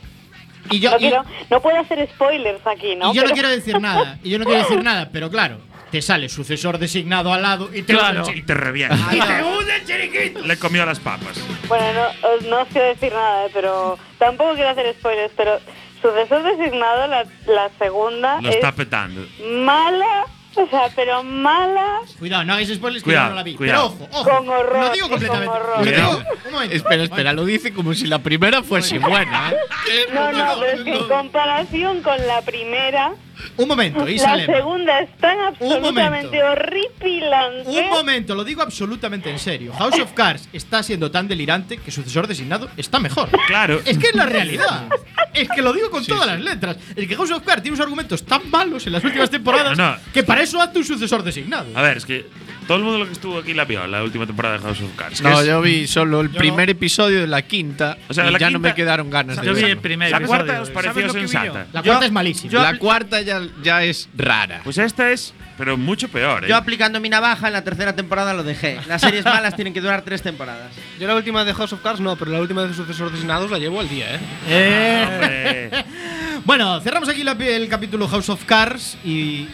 Y 0.70 0.80
yo, 0.80 0.90
no, 0.90 0.96
y- 0.96 1.00
quiero, 1.00 1.24
no 1.50 1.60
puedo 1.60 1.76
hacer 1.78 2.08
spoilers 2.14 2.66
aquí, 2.66 2.94
¿no? 2.96 3.12
y 3.12 3.16
yo 3.16 3.24
no 3.24 3.30
quiero 3.32 3.48
decir 3.48 3.80
nada. 3.80 4.18
Y 4.22 4.30
yo 4.30 4.38
no 4.38 4.44
quiero 4.44 4.60
decir 4.60 4.82
nada, 4.84 5.08
pero 5.12 5.28
claro, 5.30 5.58
te 5.90 6.00
sale 6.02 6.28
sucesor 6.28 6.78
designado 6.78 7.32
al 7.32 7.42
lado 7.42 7.68
y 7.74 7.82
te 7.82 7.92
Claro. 7.94 8.24
Y 8.34 8.42
te 8.42 8.54
revienta. 8.54 8.96
Y 9.12 9.18
te 9.20 9.42
hunde 9.42 9.76
el 9.76 9.84
chiringuito. 9.84 10.40
Le 10.46 10.56
comió 10.58 10.86
las 10.86 11.00
papas. 11.00 11.38
Bueno, 11.68 11.84
no, 11.92 12.28
os- 12.30 12.42
no 12.44 12.60
os 12.62 12.68
quiero 12.68 12.86
decir 12.88 13.12
nada, 13.12 13.46
eh, 13.46 13.50
pero 13.52 13.98
tampoco 14.18 14.54
quiero 14.54 14.70
hacer 14.70 14.94
spoilers, 14.98 15.32
pero 15.36 15.58
sucesor 16.00 16.42
designado, 16.44 17.06
la, 17.08 17.24
la 17.46 17.68
segunda, 17.78 18.40
Lo 18.40 18.48
es 18.48 18.54
está 18.56 18.72
petando. 18.72 19.20
mala, 19.64 20.24
o 20.56 20.66
sea, 20.68 20.88
pero 20.96 21.22
mala. 21.22 22.00
Cuidado, 22.18 22.44
no 22.44 22.52
hagáis 22.54 22.74
spoilers 22.74 23.02
que 23.02 23.08
Cuidado, 23.10 23.26
yo 23.26 23.30
no 23.30 23.36
la 23.36 23.42
vi. 23.42 23.54
cuidado. 23.54 23.94
Pero 23.98 24.04
ojo, 24.10 24.18
ojo. 24.20 24.30
Con 24.38 24.48
horror, 24.48 24.84
Lo 24.86 24.90
digo 24.92 25.08
con 25.08 25.18
completamente. 25.18 25.54
horror. 25.56 25.78
Lo 25.78 25.84
digo- 25.84 25.96
Cuidado. 25.96 26.24
un 26.46 26.52
momento. 26.52 26.76
Espera, 26.76 27.02
espera, 27.04 27.32
lo 27.32 27.44
dice 27.44 27.72
como 27.72 27.94
si 27.94 28.06
la 28.06 28.18
primera 28.18 28.62
fuese 28.62 28.98
buena. 28.98 29.50
¿eh? 29.52 30.06
No, 30.12 30.32
no, 30.32 30.60
pero 30.60 30.72
es 30.72 30.82
que 30.82 30.94
en 30.94 31.08
comparación 31.08 32.02
con 32.02 32.26
la 32.26 32.42
primera, 32.42 33.12
Un 33.56 33.68
momento, 33.68 34.06
Isa 34.06 34.30
la 34.32 34.36
Lema. 34.36 34.54
segunda 34.54 35.00
es 35.00 35.16
tan 35.16 35.38
absolutamente 35.40 36.42
horripilante. 36.42 37.68
Un 37.70 37.88
momento, 37.88 38.34
lo 38.34 38.44
digo 38.44 38.62
absolutamente 38.62 39.30
en 39.30 39.38
serio. 39.38 39.72
House 39.78 39.98
of 39.98 40.12
Cards 40.12 40.48
está 40.52 40.82
siendo 40.82 41.10
tan 41.10 41.26
delirante 41.28 41.78
que 41.78 41.90
sucesor 41.90 42.26
designado 42.26 42.68
está 42.76 42.98
mejor. 42.98 43.28
Claro. 43.46 43.80
Es 43.84 43.98
que 43.98 44.08
es 44.08 44.14
la 44.14 44.26
realidad. 44.26 44.88
Es 45.32 45.48
que 45.48 45.62
lo 45.62 45.72
digo 45.72 45.90
con 45.90 46.04
todas 46.04 46.26
las 46.26 46.40
letras. 46.40 46.76
Es 46.96 47.06
que 47.08 47.16
House 47.16 47.30
of 47.30 47.42
Cards 47.42 47.62
tiene 47.62 47.74
unos 47.76 47.84
argumentos 47.84 48.24
tan 48.24 48.50
malos 48.50 48.86
en 48.86 48.92
las 48.92 49.04
últimas 49.04 49.30
temporadas 49.30 49.76
No, 49.78 49.92
no. 49.92 49.96
que 50.12 50.22
para 50.40 50.44
eso 50.44 50.60
hazte 50.62 50.78
un 50.78 50.84
sucesor 50.84 51.22
designado. 51.22 51.66
A 51.74 51.82
ver, 51.82 51.96
es 51.98 52.04
que 52.06 52.26
todo 52.66 52.78
el 52.78 52.84
mundo 52.84 52.98
lo 53.00 53.06
que 53.06 53.12
estuvo 53.12 53.38
aquí 53.38 53.52
la 53.54 53.64
vio, 53.64 53.86
la 53.86 54.02
última 54.04 54.26
temporada 54.26 54.56
de 54.58 54.62
House 54.62 54.80
of 54.80 54.94
Cards. 54.96 55.20
No, 55.22 55.44
yo 55.44 55.60
vi 55.60 55.86
solo 55.86 56.20
el 56.20 56.30
Yo 56.30 56.38
primer 56.38 56.68
no. 56.68 56.72
episodio 56.72 57.20
de 57.20 57.26
la 57.26 57.42
quinta 57.42 57.98
O 58.08 58.14
sea, 58.14 58.28
y 58.28 58.32
la 58.32 58.38
ya 58.38 58.50
no 58.50 58.58
quinta- 58.58 58.68
me 58.68 58.74
quedaron 58.74 59.10
ganas 59.10 59.40
de 59.40 59.46
Yo 59.46 59.54
vi 59.54 59.62
el 59.64 59.78
primer 59.78 60.10
la 60.10 60.18
episodio. 60.18 60.44
cuarta 60.44 60.62
os 60.62 60.68
¿Sabes 60.68 60.74
pareció 60.92 61.06
yo? 61.06 61.12
sensata. 61.12 61.66
La 61.72 61.80
Yo- 61.80 61.86
cuarta 61.90 62.06
es 62.06 62.12
malísima. 62.12 62.52
yo- 62.52 62.62
La 62.62 62.78
cuarta 62.78 63.20
ya, 63.22 63.40
ya 63.62 63.82
es 63.82 64.08
rara. 64.16 64.60
Pues 64.62 64.78
esta 64.78 65.10
es, 65.10 65.34
pero 65.58 65.76
mucho 65.76 66.08
peor, 66.08 66.44
¿eh? 66.44 66.48
Yo 66.48 66.56
aplicando 66.56 67.00
mi 67.00 67.08
navaja 67.08 67.48
en 67.48 67.52
la 67.54 67.64
tercera 67.64 67.94
temporada 67.96 68.34
lo 68.34 68.44
dejé. 68.44 68.78
Las 68.86 69.00
series 69.00 69.24
malas 69.24 69.56
tienen 69.56 69.74
que 69.74 69.80
durar 69.80 70.02
tres 70.02 70.22
temporadas. 70.22 70.70
Yo 71.00 71.06
la 71.08 71.16
última 71.16 71.44
de 71.44 71.52
House 71.54 71.72
of 71.72 71.80
Cards 71.82 72.00
no, 72.00 72.14
pero 72.16 72.30
la 72.30 72.40
última 72.40 72.62
de 72.64 72.72
sucesores 72.74 73.12
designados 73.12 73.50
la 73.50 73.58
llevo 73.58 73.80
al 73.80 73.88
día, 73.88 74.14
¿eh? 74.14 74.20
Eh. 74.46 75.70
Bueno, 76.44 76.80
cerramos 76.80 77.08
aquí 77.08 77.22
la- 77.22 77.32
el 77.32 77.68
capítulo 77.68 78.08
House 78.08 78.30
of 78.30 78.44
Cards 78.44 78.96
y 79.04 79.46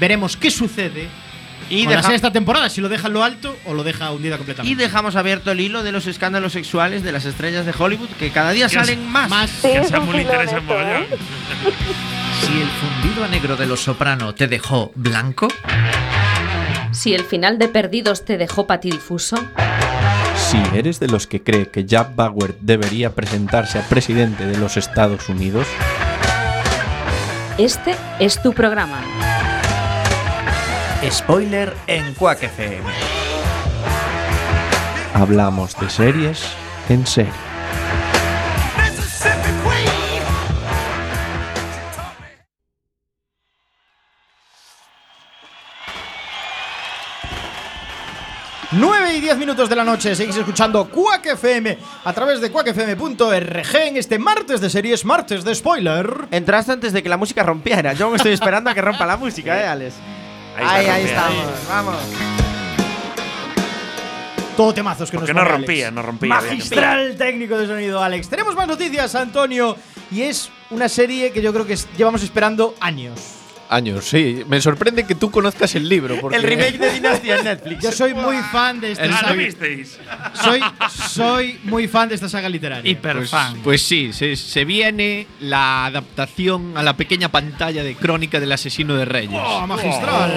veremos 0.00 0.36
qué 0.36 0.50
sucede 0.50 1.08
Y, 1.70 1.84
con 1.84 1.94
la 1.94 2.02
sexta 2.02 2.30
temporada, 2.32 2.68
si 2.68 2.80
lo 2.80 2.88
deja 2.88 3.06
en 3.08 3.14
lo 3.14 3.24
alto 3.24 3.56
o 3.64 3.72
lo 3.74 3.82
deja 3.84 4.10
hundida 4.10 4.34
y 4.34 4.38
completamente. 4.38 4.82
dejamos 4.82 5.16
abierto 5.16 5.50
el 5.52 5.60
hilo 5.60 5.82
de 5.82 5.92
los 5.92 6.06
escándalos 6.06 6.52
sexuales 6.52 7.02
de 7.02 7.12
las 7.12 7.24
estrellas 7.24 7.64
de 7.64 7.72
Hollywood 7.78 8.08
que 8.18 8.30
cada 8.30 8.50
día 8.52 8.68
Que 8.68 8.76
es- 8.76 8.86
salen 8.86 9.06
más. 9.10 9.30
Más. 9.30 9.48
Sí, 9.50 9.68
Que 9.68 10.20
interesa. 10.20 10.58
¿eh? 10.58 11.06
Si 12.42 12.60
el 12.60 12.68
fundido 12.68 13.24
a 13.24 13.28
negro 13.28 13.56
de 13.56 13.66
los 13.66 13.80
soprano 13.80 14.34
te 14.34 14.48
dejó 14.48 14.90
blanco, 14.96 15.46
Si 16.90 17.14
el 17.14 17.22
final 17.24 17.58
de 17.58 17.68
Perdidos 17.68 18.24
te 18.24 18.36
dejó 18.36 18.66
patidifuso, 18.66 19.36
Si 20.36 20.58
eres 20.76 20.98
de 21.00 21.06
los 21.06 21.26
que 21.28 21.42
cree 21.42 21.68
que 21.70 21.84
Jack 21.86 22.14
Bauer 22.16 22.56
debería 22.60 23.14
presentarse 23.14 23.78
a 23.78 23.82
presidente 23.88 24.44
de 24.46 24.58
los 24.58 24.76
Estados 24.76 25.28
Unidos, 25.28 25.66
este 27.58 27.94
es 28.18 28.42
tu 28.42 28.52
programa. 28.52 28.98
Spoiler 31.10 31.74
en 31.86 32.14
Quack 32.14 32.44
FM. 32.44 32.84
hablamos 35.14 35.78
de 35.78 35.90
series 35.90 36.54
en 36.88 37.06
serie. 37.06 37.32
Nueve 48.74 49.12
y 49.14 49.20
10 49.20 49.36
minutos 49.36 49.68
de 49.68 49.76
la 49.76 49.84
noche. 49.84 50.14
Seguís 50.14 50.36
escuchando 50.36 50.88
Quack 50.88 51.26
FM 51.26 51.76
a 52.04 52.12
través 52.14 52.40
de 52.40 52.50
quackfm.org 52.50 53.76
en 53.76 53.96
este 53.98 54.18
martes 54.18 54.62
de 54.62 54.70
series, 54.70 55.04
martes 55.04 55.44
de 55.44 55.54
spoiler. 55.54 56.28
Entraste 56.30 56.72
antes 56.72 56.94
de 56.94 57.02
que 57.02 57.10
la 57.10 57.18
música 57.18 57.42
rompiera. 57.42 57.92
Yo 57.92 58.08
me 58.08 58.16
estoy 58.16 58.32
esperando 58.32 58.70
a 58.70 58.74
que 58.74 58.80
rompa 58.80 59.04
la 59.04 59.18
música, 59.18 59.60
¿eh, 59.60 59.66
Alex? 59.66 59.96
Ahí 60.56 61.04
estamos. 61.04 61.44
Vamos. 61.68 61.96
Todo 64.56 64.74
temazos 64.74 65.10
que 65.10 65.16
Porque 65.16 65.32
nos 65.32 65.42
no 65.42 65.48
pone 65.48 65.58
rompía, 65.58 65.86
Alex. 65.88 65.94
no 65.94 66.02
rompía, 66.02 66.28
Magistral 66.28 67.16
técnico 67.16 67.56
de 67.56 67.66
sonido, 67.66 68.02
Alex. 68.02 68.28
Tenemos 68.28 68.54
más 68.54 68.68
noticias, 68.68 69.14
Antonio. 69.14 69.76
Y 70.10 70.22
es 70.22 70.50
una 70.70 70.88
serie 70.90 71.32
que 71.32 71.40
yo 71.40 71.52
creo 71.54 71.66
que 71.66 71.76
llevamos 71.96 72.22
esperando 72.22 72.74
años. 72.80 73.41
Años, 73.74 74.04
sí. 74.04 74.42
Me 74.48 74.60
sorprende 74.60 75.04
que 75.06 75.14
tú 75.14 75.30
conozcas 75.30 75.74
el 75.74 75.88
libro. 75.88 76.20
Porque 76.20 76.36
El 76.36 76.42
remake 76.42 76.78
de 76.78 76.92
Dinastía 76.92 77.36
en 77.38 77.44
Netflix. 77.44 77.82
Yo 77.82 77.92
soy 77.92 78.12
muy 78.14 78.36
fan 78.52 78.80
de 78.80 78.92
esta 78.92 79.04
Ah, 79.04 79.08
¿lo 79.08 79.16
saga. 79.16 79.32
visteis? 79.32 79.98
Soy, 80.42 80.60
soy 81.08 81.60
muy 81.64 81.88
fan 81.88 82.08
de 82.08 82.14
esta 82.16 82.28
saga 82.28 82.48
literaria. 82.48 82.90
Hiper 82.90 83.16
Pues, 83.16 83.30
fan. 83.30 83.56
pues 83.62 83.82
sí, 83.82 84.12
se, 84.12 84.36
se 84.36 84.64
viene 84.64 85.26
la 85.40 85.86
adaptación 85.86 86.76
a 86.76 86.82
la 86.82 86.96
pequeña 86.96 87.30
pantalla 87.30 87.82
de 87.82 87.94
Crónica 87.94 88.38
del 88.40 88.52
Asesino 88.52 88.94
de 88.94 89.04
Reyes. 89.06 89.40
¡Oh, 89.42 89.66
magistral! 89.66 90.32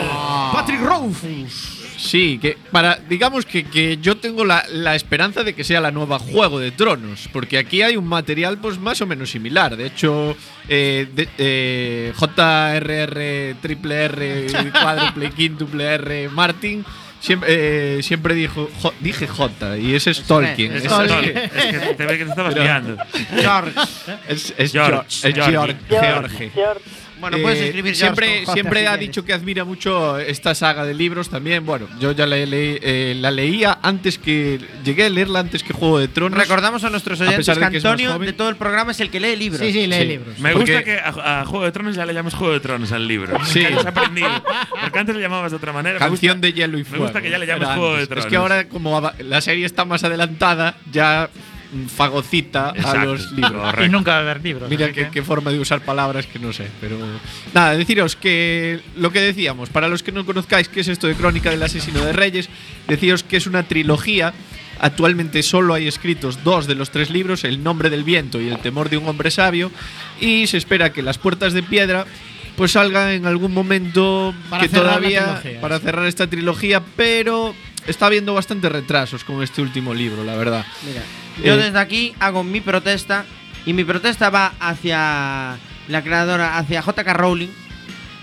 Patrick 0.53 0.81
Rothfuss. 0.81 1.74
Sí, 2.05 2.37
que 2.41 2.57
para 2.71 2.95
digamos 3.09 3.45
que, 3.45 3.63
que 3.63 3.97
yo 4.01 4.17
tengo 4.17 4.45
la, 4.45 4.63
la 4.71 4.95
esperanza 4.95 5.43
de 5.43 5.53
que 5.53 5.63
sea 5.63 5.81
la 5.81 5.91
nueva 5.91 6.19
Juego 6.19 6.59
de 6.59 6.71
Tronos, 6.71 7.27
porque 7.33 7.57
aquí 7.57 7.81
hay 7.81 7.97
un 7.97 8.05
material 8.07 8.57
pues 8.59 8.79
más 8.79 9.01
o 9.01 9.05
menos 9.07 9.31
similar. 9.31 9.75
De 9.75 9.87
hecho, 9.87 10.37
eh, 10.69 11.07
de- 11.13 11.27
eh, 11.37 12.13
JRR, 12.17 13.55
triple 13.61 13.95
R, 14.05 14.47
cuádruple, 14.71 15.31
quíntuple 15.35 15.83
R, 15.95 16.29
Martin 16.29 16.85
siempre, 17.19 17.97
eh, 17.97 18.03
siempre 18.03 18.35
dijo, 18.35 18.69
jo- 18.81 18.93
dije 18.99 19.27
J 19.27 19.77
y 19.77 19.95
ese 19.95 20.11
es 20.11 20.23
Tolkien. 20.23 20.73
es 20.73 20.83
Es- 20.85 20.89
Tolkien. 20.89 21.37
Es 21.37 21.51
que 21.65 21.93
te 21.97 22.05
ve 22.05 22.17
que 22.17 22.23
te 22.25 22.29
estabas 22.29 22.53
liando. 22.55 22.97
George. 23.35 23.71
Es, 24.27 24.53
es 24.57 24.71
George, 24.71 25.05
George, 25.21 25.29
es 25.29 25.35
George. 25.35 25.75
George, 25.89 26.51
George. 26.53 26.81
Bueno, 27.19 27.37
puedes 27.41 27.59
Eh, 27.59 27.65
escribir 27.67 27.95
George 27.95 28.15
siempre 28.21 28.53
siempre 28.53 28.79
si 28.81 28.85
ha 28.87 28.97
dicho 28.97 29.23
que 29.25 29.33
admira 29.33 29.63
mucho 29.63 30.17
esta 30.19 30.53
saga 30.53 30.85
de 30.85 30.93
libros 30.93 31.29
también. 31.29 31.65
Bueno, 31.65 31.87
yo 31.99 32.11
ya 32.11 32.25
la, 32.25 32.35
leí- 32.37 32.79
eh, 32.81 33.15
la 33.19 33.31
leía 33.31 33.79
antes 33.81 34.17
que. 34.17 34.59
Llegué 34.83 35.05
a 35.05 35.09
leerla 35.09 35.39
antes 35.39 35.63
que 35.63 35.73
Juego 35.73 35.99
de 35.99 36.07
Tronos. 36.07 36.37
Recordamos 36.37 36.83
a 36.83 36.89
nuestros 36.89 37.19
A 37.21 37.23
oyentes 37.23 37.45
pesar 37.47 37.55
que 37.71 37.79
de 37.79 37.87
Antonio 37.87 38.19
de 38.19 38.33
todo 38.33 38.49
el 38.49 38.55
programa 38.57 38.91
es 38.91 38.99
el 38.99 39.09
que 39.09 39.19
lee 39.19 39.35
libros. 39.35 39.61
Sí, 39.61 39.71
sí, 39.71 39.87
lee 39.87 39.97
Sí. 39.99 40.05
libros. 40.05 40.39
Me 40.39 40.51
Porque- 40.53 40.73
gusta 40.73 40.83
que 40.83 40.99
a, 40.99 41.41
a 41.41 41.45
Juego 41.45 41.65
de 41.65 41.71
Tronos 41.71 41.95
ya 41.95 42.05
le 42.05 42.13
llames 42.13 42.33
Juego 42.33 42.53
de 42.53 42.59
Tronos 42.59 42.91
al 42.91 43.07
libro. 43.07 43.37
Sí. 43.45 43.63
Aprendido. 43.65 44.29
Porque 44.81 44.99
antes 44.99 45.15
le 45.15 45.21
llamabas 45.21 45.51
de 45.51 45.57
otra 45.57 45.71
manera. 45.73 45.95
Me 45.95 45.99
Canción 45.99 46.35
gusta- 46.37 46.47
de 46.47 46.53
hielo 46.53 46.77
y 46.77 46.81
me 46.83 46.85
fuego. 46.85 47.03
gusta 47.05 47.21
que 47.21 47.29
ya 47.29 47.37
le 47.37 47.45
llames 47.47 47.67
Juego 47.69 47.97
de. 47.97 48.07
Tronos. 48.07 48.25
Es 48.25 48.29
que 48.29 48.35
ahora, 48.35 48.67
como 48.67 49.11
la 49.19 49.41
serie 49.41 49.65
está 49.65 49.85
más 49.85 50.03
adelantada, 50.03 50.75
ya 50.91 51.29
fagocita 51.89 52.69
a 52.71 52.75
Exacto, 52.75 53.05
los 53.05 53.31
libros. 53.31 53.51
correcto. 53.61 53.85
Y 53.85 53.89
nunca 53.89 54.11
va 54.11 54.17
a 54.17 54.21
haber 54.21 54.43
libros. 54.43 54.69
Mira 54.69 54.91
qué, 54.91 55.09
que- 55.09 55.21
forma 55.23 55.51
de 55.51 55.59
usar 55.59 55.81
palabras 55.81 56.25
que 56.27 56.39
no 56.39 56.53
sé, 56.53 56.67
pero 56.81 56.97
nada, 57.53 57.75
deciros 57.75 58.15
que 58.15 58.79
lo 58.95 59.11
que 59.11 59.19
decíamos, 59.21 59.69
para 59.69 59.87
los 59.87 60.03
que 60.03 60.11
no 60.11 60.25
conozcáis 60.25 60.69
qué 60.69 60.81
es 60.81 60.87
esto 60.87 61.07
de 61.07 61.15
Crónica 61.15 61.49
del 61.49 61.61
Asesino 61.63 62.03
de 62.05 62.13
Reyes, 62.13 62.49
deciros 62.87 63.23
que 63.23 63.37
es 63.37 63.47
una 63.47 63.63
trilogía. 63.63 64.33
Actualmente 64.77 65.41
solo 65.41 65.73
hay 65.73 65.87
escritos 65.87 66.43
dos 66.43 66.67
de 66.67 66.75
los 66.75 66.91
tres 66.91 67.09
libros, 67.09 67.45
El 67.45 67.63
nombre 67.63 67.89
del 67.89 68.03
viento 68.03 68.41
y 68.41 68.49
El 68.49 68.57
temor 68.59 68.89
de 68.89 68.97
un 68.97 69.07
hombre 69.07 69.31
sabio, 69.31 69.71
y 70.19 70.47
se 70.47 70.57
espera 70.57 70.91
que 70.91 71.01
Las 71.01 71.17
puertas 71.17 71.53
de 71.53 71.63
piedra 71.63 72.05
pues 72.57 72.71
salgan 72.73 73.09
en 73.09 73.25
algún 73.25 73.53
momento 73.53 74.33
Para 74.49 74.63
que 74.63 74.69
cerrar 74.69 74.85
la 74.85 74.91
todavía 74.97 75.25
trilogía, 75.41 75.61
para 75.61 75.77
sí. 75.77 75.83
cerrar 75.85 76.05
esta 76.07 76.27
trilogía, 76.27 76.81
pero 76.95 77.53
está 77.87 78.07
habiendo 78.07 78.33
bastantes 78.33 78.71
retrasos 78.71 79.23
con 79.23 79.41
este 79.43 79.61
último 79.61 79.93
libro, 79.93 80.23
la 80.23 80.35
verdad. 80.35 80.65
Mira, 80.85 81.01
yo 81.43 81.53
Eh, 81.53 81.57
desde 81.57 81.79
aquí 81.79 82.13
hago 82.19 82.43
mi 82.43 82.61
protesta 82.61 83.25
y 83.65 83.73
mi 83.73 83.83
protesta 83.83 84.29
va 84.29 84.53
hacia 84.59 85.57
la 85.87 86.01
creadora, 86.03 86.57
hacia 86.57 86.81
JK 86.81 87.07
Rowling, 87.13 87.49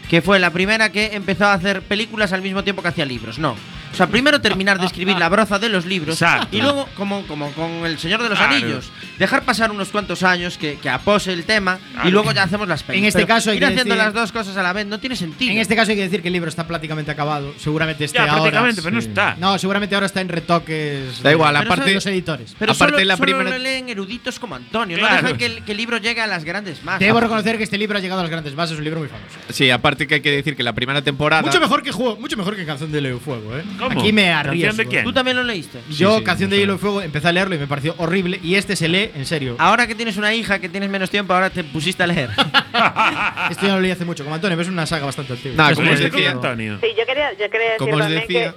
que 0.09 0.23
fue 0.23 0.39
la 0.39 0.51
primera 0.51 0.91
que 0.93 1.11
empezó 1.15 1.47
a 1.47 1.55
hacer 1.55 1.83
películas 1.83 2.33
al 2.33 2.43
mismo 2.43 2.65
tiempo 2.65 2.83
que 2.83 2.89
hacía 2.89 3.05
libros. 3.05 3.39
No. 3.39 3.57
O 3.93 3.95
sea, 3.95 4.07
primero 4.07 4.41
terminar 4.41 4.79
de 4.81 4.87
escribir 4.87 5.17
la 5.19 5.29
broza 5.29 5.59
de 5.59 5.69
los 5.69 5.85
libros 5.85 6.21
Exacto. 6.21 6.57
y 6.57 6.61
luego, 6.63 6.89
como, 6.97 7.27
como 7.27 7.51
con 7.53 7.71
El 7.85 7.99
Señor 7.99 8.23
de 8.23 8.31
los 8.31 8.39
Claro. 8.39 8.55
Anillos, 8.55 8.91
dejar 9.19 9.43
pasar 9.45 9.71
unos 9.71 9.89
cuantos 9.91 10.23
años 10.23 10.57
que, 10.59 10.79
que 10.79 10.89
apose 10.89 11.33
el 11.33 11.45
tema 11.45 11.79
Claro. 11.93 12.09
y 12.09 12.13
luego 12.13 12.33
ya 12.33 12.45
hacemos 12.45 12.67
las 12.69 12.83
películas. 12.83 13.15
En 13.15 13.21
este 13.21 13.27
caso 13.31 13.51
hay 13.51 13.57
ir 13.57 13.61
que 13.61 13.67
haciendo 13.67 13.95
decir- 13.95 14.05
las 14.05 14.15
dos 14.15 14.33
cosas 14.33 14.57
a 14.57 14.63
la 14.63 14.73
vez 14.73 14.87
no 14.87 14.99
tiene 14.99 15.15
sentido. 15.17 15.53
En 15.53 15.59
este 15.59 15.77
caso 15.77 15.91
hay 15.91 15.97
que 15.99 16.05
decir 16.05 16.23
que 16.23 16.29
el 16.29 16.33
libro 16.35 16.49
está 16.49 16.67
prácticamente 16.67 17.11
acabado. 17.11 17.53
Seguramente 17.59 18.05
esté 18.07 18.19
Ya, 18.19 18.23
ahora. 18.25 18.35
prácticamente, 18.43 18.83
pero 18.83 18.95
no 18.95 19.01
sí. 19.03 19.09
está. 19.09 19.37
No, 19.39 19.59
seguramente 19.59 19.95
ahora 19.95 20.07
está 20.07 20.21
en 20.23 20.29
retoques. 20.31 21.23
Da 21.23 21.29
de- 21.31 21.35
igual, 21.35 21.55
de 21.55 21.61
aparte- 21.61 21.95
los 21.95 22.07
editores. 22.07 22.55
pero 22.59 22.73
aparte 22.73 22.95
solo, 22.95 23.05
la 23.05 23.17
solo 23.17 23.25
primera- 23.27 23.51
lo 23.51 23.59
leen 23.63 23.89
eruditos 23.89 24.39
como 24.39 24.55
Antonio. 24.55 24.97
Claro. 24.99 25.17
No 25.17 25.23
dejan 25.23 25.37
que 25.39 25.47
el, 25.47 25.65
que 25.65 25.73
el 25.73 25.79
libro 25.79 25.99
llegue 25.99 26.21
a 26.21 26.27
las 26.27 26.45
grandes 26.45 26.83
masas. 26.83 27.01
Debo 27.01 27.21
reconocer 27.21 27.59
que 27.59 27.65
este 27.65 27.77
libro 27.79 27.99
ha 27.99 28.01
llegado 28.01 28.21
a 28.21 28.25
las 28.25 28.31
grandes 28.31 28.55
bases, 28.55 28.73
es 28.73 28.79
un 28.79 28.85
libro 28.85 29.01
muy 29.01 29.09
famoso. 29.09 29.37
Sí, 29.51 29.71
aparte 29.71 30.07
que 30.07 30.15
hay 30.17 30.21
que 30.23 30.31
decir 30.31 30.57
que 30.57 30.63
la 30.63 30.73
primera 30.73 31.03
temporada 31.03 31.43
Mucho 31.43 31.61
mejor 31.61 31.83
que 31.83 31.93
juego, 31.93 32.17
mucho 32.17 32.37
mejor 32.37 32.57
que 32.57 32.65
Canción 32.65 32.91
de 32.91 33.03
y 33.03 33.19
Fuego, 33.19 33.57
¿eh? 33.57 33.65
¿Cómo? 33.89 34.01
Aquí 34.01 34.13
me 34.13 34.23
¿Canción 34.27 34.47
arriesgo. 34.49 34.77
de 34.77 34.87
quién? 34.87 35.05
¿Tú 35.05 35.13
también 35.13 35.37
lo 35.37 35.43
leíste? 35.43 35.81
Yo, 35.91 36.19
sí, 36.19 36.25
Canción 36.25 36.51
no 36.51 36.57
de. 36.57 36.61
Hielo 36.63 36.75
y 36.75 36.79
Fuego, 36.79 37.03
empecé 37.03 37.29
a 37.29 37.33
leerlo 37.33 37.55
y 37.55 37.59
me 37.59 37.67
pareció 37.67 37.95
horrible. 37.99 38.39
Y 38.43 38.55
este 38.55 38.77
se 38.77 38.89
lee, 38.89 39.11
en 39.15 39.27
serio. 39.27 39.57
Ahora 39.59 39.87
que 39.87 39.95
tienes 39.95 40.17
una 40.17 40.35
hija 40.35 40.59
que 40.59 40.69
tienes 40.69 40.89
menos 40.91 41.11
tiempo, 41.11 41.33
ahora 41.35 41.51
te 41.51 41.65
pusiste 41.65 42.03
a 42.03 42.07
leer. 42.07 42.31
Esto 43.51 43.67
ya 43.67 43.75
lo 43.75 43.81
leí 43.81 43.91
hace 43.91 44.05
mucho, 44.05 44.25
como 44.25 44.35
Antonio, 44.35 44.57
pero 44.57 44.63
es 44.69 44.73
una 44.73 44.87
saga 44.87 45.07
bastante 45.07 45.33
antigua. 45.35 45.71
¿Lo 45.71 45.77
como 45.77 45.91
os 45.91 45.99
leíste 45.99 46.11
con 46.11 46.21
decía, 46.21 46.31
Antonio? 46.33 46.79
Sí, 46.81 46.89
yo 46.99 47.07
quería, 47.07 47.33
yo 47.33 47.51
quería 47.51 47.73
decir 47.73 47.79
como 47.79 47.97
os 47.97 48.09
decía. 48.09 48.55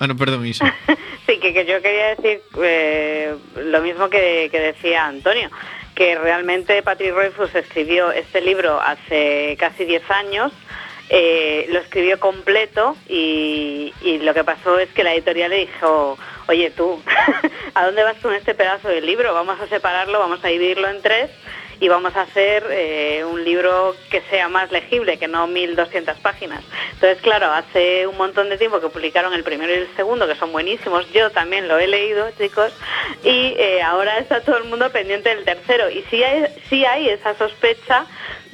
Ah, 0.00 0.06
no, 0.06 0.16
perdón, 0.16 0.46
Isa. 0.46 0.72
que 0.86 0.94
sí, 1.26 1.40
que, 1.40 1.52
que 1.52 1.66
yo 1.66 1.82
quería 1.82 2.14
decir 2.14 2.40
eh, 2.62 3.34
lo 3.56 3.80
mismo 3.82 4.08
que, 4.08 4.48
que 4.50 4.58
decía 4.60 5.06
Antonio, 5.06 5.50
que 5.94 6.16
realmente 6.16 6.80
Patrick 6.84 7.12
Rothfuss 7.14 7.54
escribió 7.56 8.12
este 8.12 8.40
libro 8.40 8.80
hace 8.80 9.56
casi 9.58 9.84
10 9.84 10.08
años. 10.10 10.52
Eh, 11.10 11.66
lo 11.70 11.78
escribió 11.78 12.20
completo 12.20 12.96
y, 13.08 13.92
lo 14.22 14.34
que 14.34 14.44
pasó 14.44 14.78
es 14.78 14.90
que 14.90 15.04
la 15.04 15.14
editorial 15.14 15.50
le 15.50 15.66
dijo, 15.66 16.18
oye 16.48 16.70
tú, 16.70 17.02
¿a 17.74 17.86
dónde 17.86 18.02
vas 18.02 18.16
con 18.18 18.34
este 18.34 18.54
pedazo 18.54 18.88
de 18.88 19.00
libro? 19.00 19.32
Vamos 19.32 19.60
a 19.60 19.66
separarlo, 19.68 20.18
vamos 20.18 20.44
a 20.44 20.48
dividirlo 20.48 20.88
en 20.88 21.00
tres 21.00 21.30
y 21.80 21.88
vamos 21.88 22.14
a 22.16 22.22
hacer 22.22 22.64
eh, 22.70 23.24
un 23.24 23.44
libro 23.44 23.94
que 24.10 24.20
sea 24.22 24.48
más 24.48 24.70
legible, 24.72 25.18
que 25.18 25.28
no 25.28 25.46
1200 25.46 26.18
páginas. 26.18 26.64
Entonces, 26.94 27.22
claro, 27.22 27.52
hace 27.52 28.06
un 28.06 28.16
montón 28.16 28.48
de 28.48 28.58
tiempo 28.58 28.80
que 28.80 28.88
publicaron 28.88 29.32
el 29.32 29.44
primero 29.44 29.72
y 29.72 29.78
el 29.78 29.96
segundo, 29.96 30.26
que 30.26 30.34
son 30.34 30.50
buenísimos. 30.50 31.10
Yo 31.12 31.30
también 31.30 31.68
lo 31.68 31.78
he 31.78 31.86
leído, 31.86 32.28
chicos, 32.36 32.72
y 33.22 33.54
eh, 33.56 33.80
ahora 33.82 34.18
está 34.18 34.40
todo 34.40 34.58
el 34.58 34.64
mundo 34.64 34.90
pendiente 34.90 35.28
del 35.28 35.44
tercero. 35.44 35.88
Y 35.88 36.04
sí 36.10 36.22
sí 36.68 36.84
hay 36.84 37.08
esa 37.10 37.34
sospecha 37.36 38.06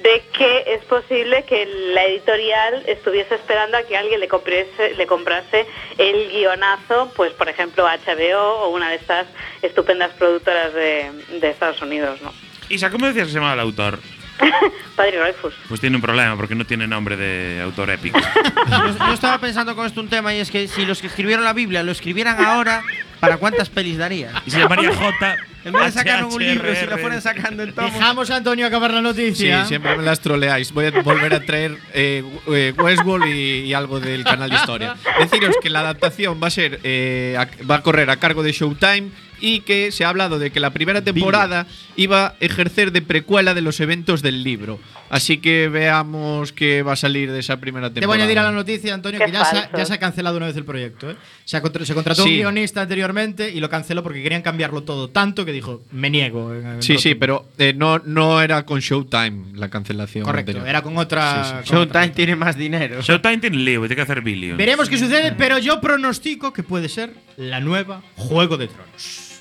de 0.05 0.23
que 0.37 0.75
es 0.75 0.85
posible 0.85 1.45
que 1.45 1.67
la 1.95 2.05
editorial 2.05 2.83
estuviese 2.87 3.37
esperando 3.37 3.79
a 3.79 3.83
que 3.85 3.97
alguien 3.97 4.21
le 4.21 4.29
comprase, 4.29 4.95
le 4.97 5.07
comprase 5.07 5.67
el 5.97 6.29
guionazo, 6.31 7.11
pues 7.17 7.33
por 7.33 7.49
ejemplo 7.49 7.87
HBO 7.87 8.65
o 8.65 8.69
una 8.69 8.91
de 8.91 8.97
estas 8.97 9.27
estupendas 9.63 10.13
productoras 10.13 10.75
de, 10.75 11.11
de 11.41 11.51
Estados 11.51 11.81
Unidos, 11.81 12.21
¿no? 12.21 12.35
Isa, 12.69 12.91
¿cómo 12.91 13.07
decías 13.07 13.27
que 13.27 13.33
se 13.33 13.39
llamaba 13.39 13.55
el 13.55 13.61
autor? 13.61 13.99
Padre 14.97 15.21
Roifus. 15.21 15.55
Pues 15.69 15.81
tiene 15.81 15.97
un 15.97 16.03
problema 16.03 16.37
porque 16.37 16.55
no 16.55 16.67
tiene 16.67 16.87
nombre 16.87 17.17
de 17.17 17.63
autor 17.63 17.89
épico. 17.89 18.21
yo, 18.69 19.07
yo 19.07 19.13
estaba 19.15 19.39
pensando 19.39 19.75
con 19.75 19.87
esto 19.87 20.03
un 20.03 20.11
tema 20.11 20.35
y 20.35 20.41
es 20.41 20.51
que 20.51 20.69
si 20.69 20.85
los 20.85 21.01
que 21.01 21.07
escribieron 21.07 21.45
la 21.45 21.55
Biblia 21.55 21.83
lo 21.83 21.93
escribieran 21.93 22.45
ahora, 22.45 22.83
¿para 23.25 23.37
cuántas 23.39 23.69
pelis 23.69 23.99
daría? 23.99 24.31
Y 24.47 24.51
se 24.51 24.59
llamaría 24.59 24.95
J. 24.95 25.37
En 25.65 25.73
vez 25.73 25.85
de 25.87 25.93
sacar 25.93 26.25
un 26.27 26.43
libro, 26.43 26.75
si 26.75 26.85
lo 26.85 26.99
fueran 26.99 27.23
sacando 27.23 27.63
en 27.63 27.73
tomos. 27.73 27.93
Dejamos 27.95 28.31
a 28.31 28.37
Antonio 28.37 28.67
acabar 28.67 28.91
la 28.91 28.99
Sí, 28.99 29.03
noticia. 29.05 29.65
siempre 29.65 29.97
me 29.97 30.03
las 30.03 30.21
troleáis. 30.21 30.73
Voy 30.73 30.87
a 30.87 30.91
volver 31.03 31.33
a 31.33 31.41
traer 31.41 31.79
eh, 31.95 32.23
eh, 32.49 32.75
Westworld 32.77 33.27
y, 33.29 33.61
y 33.61 33.73
algo 33.73 33.99
del 33.99 34.25
canal 34.25 34.51
de 34.51 34.57
historia. 34.57 34.95
Deciros 35.19 35.57
que 35.63 35.71
la 35.71 35.81
adaptación 35.81 36.39
va 36.43 36.49
a 36.49 36.51
ser 36.51 36.81
eh, 36.85 37.37
a- 37.39 37.49
va 37.65 37.77
a 37.77 37.83
correr 37.83 38.11
a 38.11 38.17
cargo 38.17 38.43
de 38.43 38.53
Showtime 38.53 39.09
y 39.41 39.61
que 39.61 39.91
se 39.93 40.05
ha 40.05 40.09
hablado 40.09 40.39
de 40.39 40.51
que 40.51 40.61
la 40.61 40.71
primera 40.71 41.03
temporada 41.03 41.67
iba 41.97 42.27
a 42.27 42.35
ejercer 42.41 42.93
de 42.93 43.03
precuela 43.03 43.55
de 43.55 43.61
los 43.63 43.81
eventos 43.81 44.23
del 44.23 44.43
libro. 44.43 44.79
Así 45.11 45.37
que 45.39 45.69
veamos 45.69 46.53
qué 46.53 46.83
va 46.83 46.95
a 46.95 46.97
salir 46.97 47.31
de 47.31 47.39
esa 47.39 47.59
primera 47.59 47.91
temporada. 47.93 48.23
añadir 48.25 48.39
a 48.39 48.43
la 48.45 48.51
noticia, 48.53 48.95
Antonio, 48.95 49.21
Qué 49.21 49.27
que 49.27 49.33
ya 49.33 49.45
se, 49.45 49.57
ha, 49.59 49.61
falso. 49.63 49.77
ya 49.79 49.85
se 49.87 49.93
ha 49.95 49.99
cancelado 49.99 50.37
una 50.39 50.47
vez 50.47 50.57
el 50.57 50.65
proyecto. 50.65 51.11
¿eh? 51.11 51.17
Se, 51.45 51.57
ha 51.57 51.63
contra- 51.63 51.85
se 51.85 51.95
contrató 51.95 52.25
un 52.25 52.31
guionista 52.31 52.81
anteriormente 52.83 53.51
y 53.51 53.61
lo 53.61 53.69
canceló 53.69 54.03
porque 54.03 54.23
querían 54.23 54.43
cambiarlo 54.43 54.83
todo 54.83 55.11
tanto 55.11 55.45
que 55.45 55.53
dijo, 55.53 55.83
me 55.93 56.11
niego. 56.11 56.55
en- 56.55 56.67
en 56.67 56.83
Sí, 56.83 56.97
sí, 56.99 57.11
rotundo". 57.15 57.19
pero 57.21 57.49
eh, 57.59 57.75
no, 57.77 57.99
no 58.01 58.41
era 58.43 58.65
con 58.65 58.81
Showtime 58.81 59.53
la 59.55 59.69
cancelación. 59.69 60.25
Correcto, 60.25 60.51
anterior. 60.53 60.69
era 60.69 60.83
con 60.83 60.97
otra. 60.97 61.45
Sí, 61.45 61.51
sí. 61.65 61.71
con 61.71 61.79
otra. 61.79 62.01
Showtime 62.01 62.15
tiene 62.17 62.37
más 62.37 62.57
dinero. 62.57 63.01
Showtime 63.03 63.39
tiene 63.39 63.57
lío, 63.59 63.81
tiene 63.81 63.95
que 63.97 64.03
hacer 64.03 64.23
billions. 64.23 64.57
Veremos 64.59 64.89
qué 64.89 64.99
sucede, 64.99 65.33
pero 65.33 65.59
yo 65.59 65.81
pronostico 65.81 66.53
que 66.53 66.63
puede 66.63 66.89
ser 66.89 67.13
la 67.37 67.61
nueva 67.61 68.03
Juego 68.17 68.57
de 68.57 68.69
Tronos. 68.69 69.34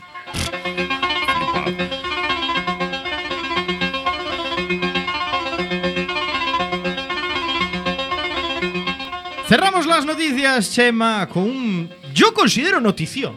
Cerramos 9.47 9.85
las 9.85 10.05
noticias, 10.05 10.71
Chema, 10.71 11.27
con 11.27 11.43
un. 11.43 11.89
Yo 12.13 12.33
considero 12.33 12.79
notición. 12.79 13.35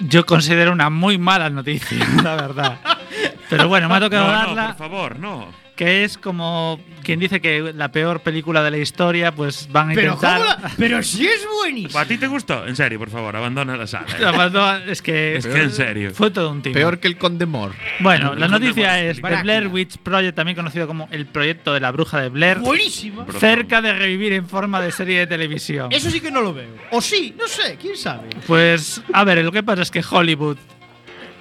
yo 0.00 0.26
considero 0.26 0.72
una 0.72 0.90
muy 0.90 1.18
mala 1.18 1.48
noticia, 1.50 1.98
la 2.22 2.36
verdad. 2.36 2.80
Pero 3.50 3.68
bueno, 3.68 3.88
me 3.88 3.94
ha 3.96 4.00
tocado 4.00 4.26
No, 4.26 4.32
no, 4.32 4.38
darla. 4.54 4.66
por 4.76 4.88
favor, 4.88 5.18
no. 5.18 5.65
Que 5.76 6.04
es 6.04 6.16
como 6.18 6.80
quien 7.04 7.20
dice 7.20 7.40
que 7.40 7.72
la 7.74 7.92
peor 7.92 8.20
película 8.20 8.62
de 8.64 8.70
la 8.72 8.78
historia, 8.78 9.30
pues 9.30 9.68
van 9.70 9.90
a 9.90 9.94
Pero, 9.94 10.14
intentar. 10.14 10.38
¿cómo 10.40 10.50
la- 10.62 10.70
pero 10.76 11.02
si 11.02 11.26
es 11.26 11.46
buenísimo. 11.60 11.98
¿A 12.00 12.04
ti 12.06 12.18
te 12.18 12.26
gustó? 12.26 12.66
En 12.66 12.74
serio, 12.74 12.98
por 12.98 13.10
favor, 13.10 13.36
abandona 13.36 13.76
la 13.76 13.86
sala. 13.86 14.06
Es 14.86 15.02
que, 15.02 15.36
Es 15.36 15.46
que 15.46 15.62
en 15.62 15.70
serio. 15.70 16.10
fue 16.12 16.30
todo 16.30 16.50
un 16.50 16.62
timo. 16.62 16.74
Peor 16.74 16.98
que 16.98 17.08
el 17.08 17.16
Condemor. 17.18 17.72
Bueno, 18.00 18.32
El 18.32 18.40
la 18.40 18.46
Conde 18.48 18.66
noticia 18.68 19.00
es 19.04 19.20
The. 19.20 19.42
Blair 19.42 19.68
Witch 19.68 19.98
Project, 19.98 20.34
también 20.34 20.56
conocido 20.56 20.86
como 20.86 21.08
el 21.12 21.26
proyecto 21.26 21.72
de 21.74 21.80
la 21.80 21.90
bruja 21.92 22.20
de 22.22 22.28
Blair, 22.30 22.58
Buenísimo. 22.58 23.26
cerca 23.38 23.82
de 23.82 23.92
revivir 23.92 24.32
en 24.32 24.48
forma 24.48 24.80
de 24.80 24.90
serie 24.92 25.18
de 25.20 25.26
televisión. 25.26 25.92
Eso 25.92 26.10
sí 26.10 26.20
que 26.20 26.30
no 26.30 26.40
lo 26.40 26.54
veo. 26.54 26.70
O 26.90 27.00
sí, 27.00 27.34
no 27.38 27.46
sé, 27.46 27.76
quién 27.80 27.96
sabe. 27.96 28.28
Pues, 28.46 29.02
a 29.12 29.24
ver, 29.24 29.44
lo 29.44 29.52
que 29.52 29.62
pasa 29.62 29.82
es 29.82 29.90
que 29.90 30.02
Hollywood 30.08 30.56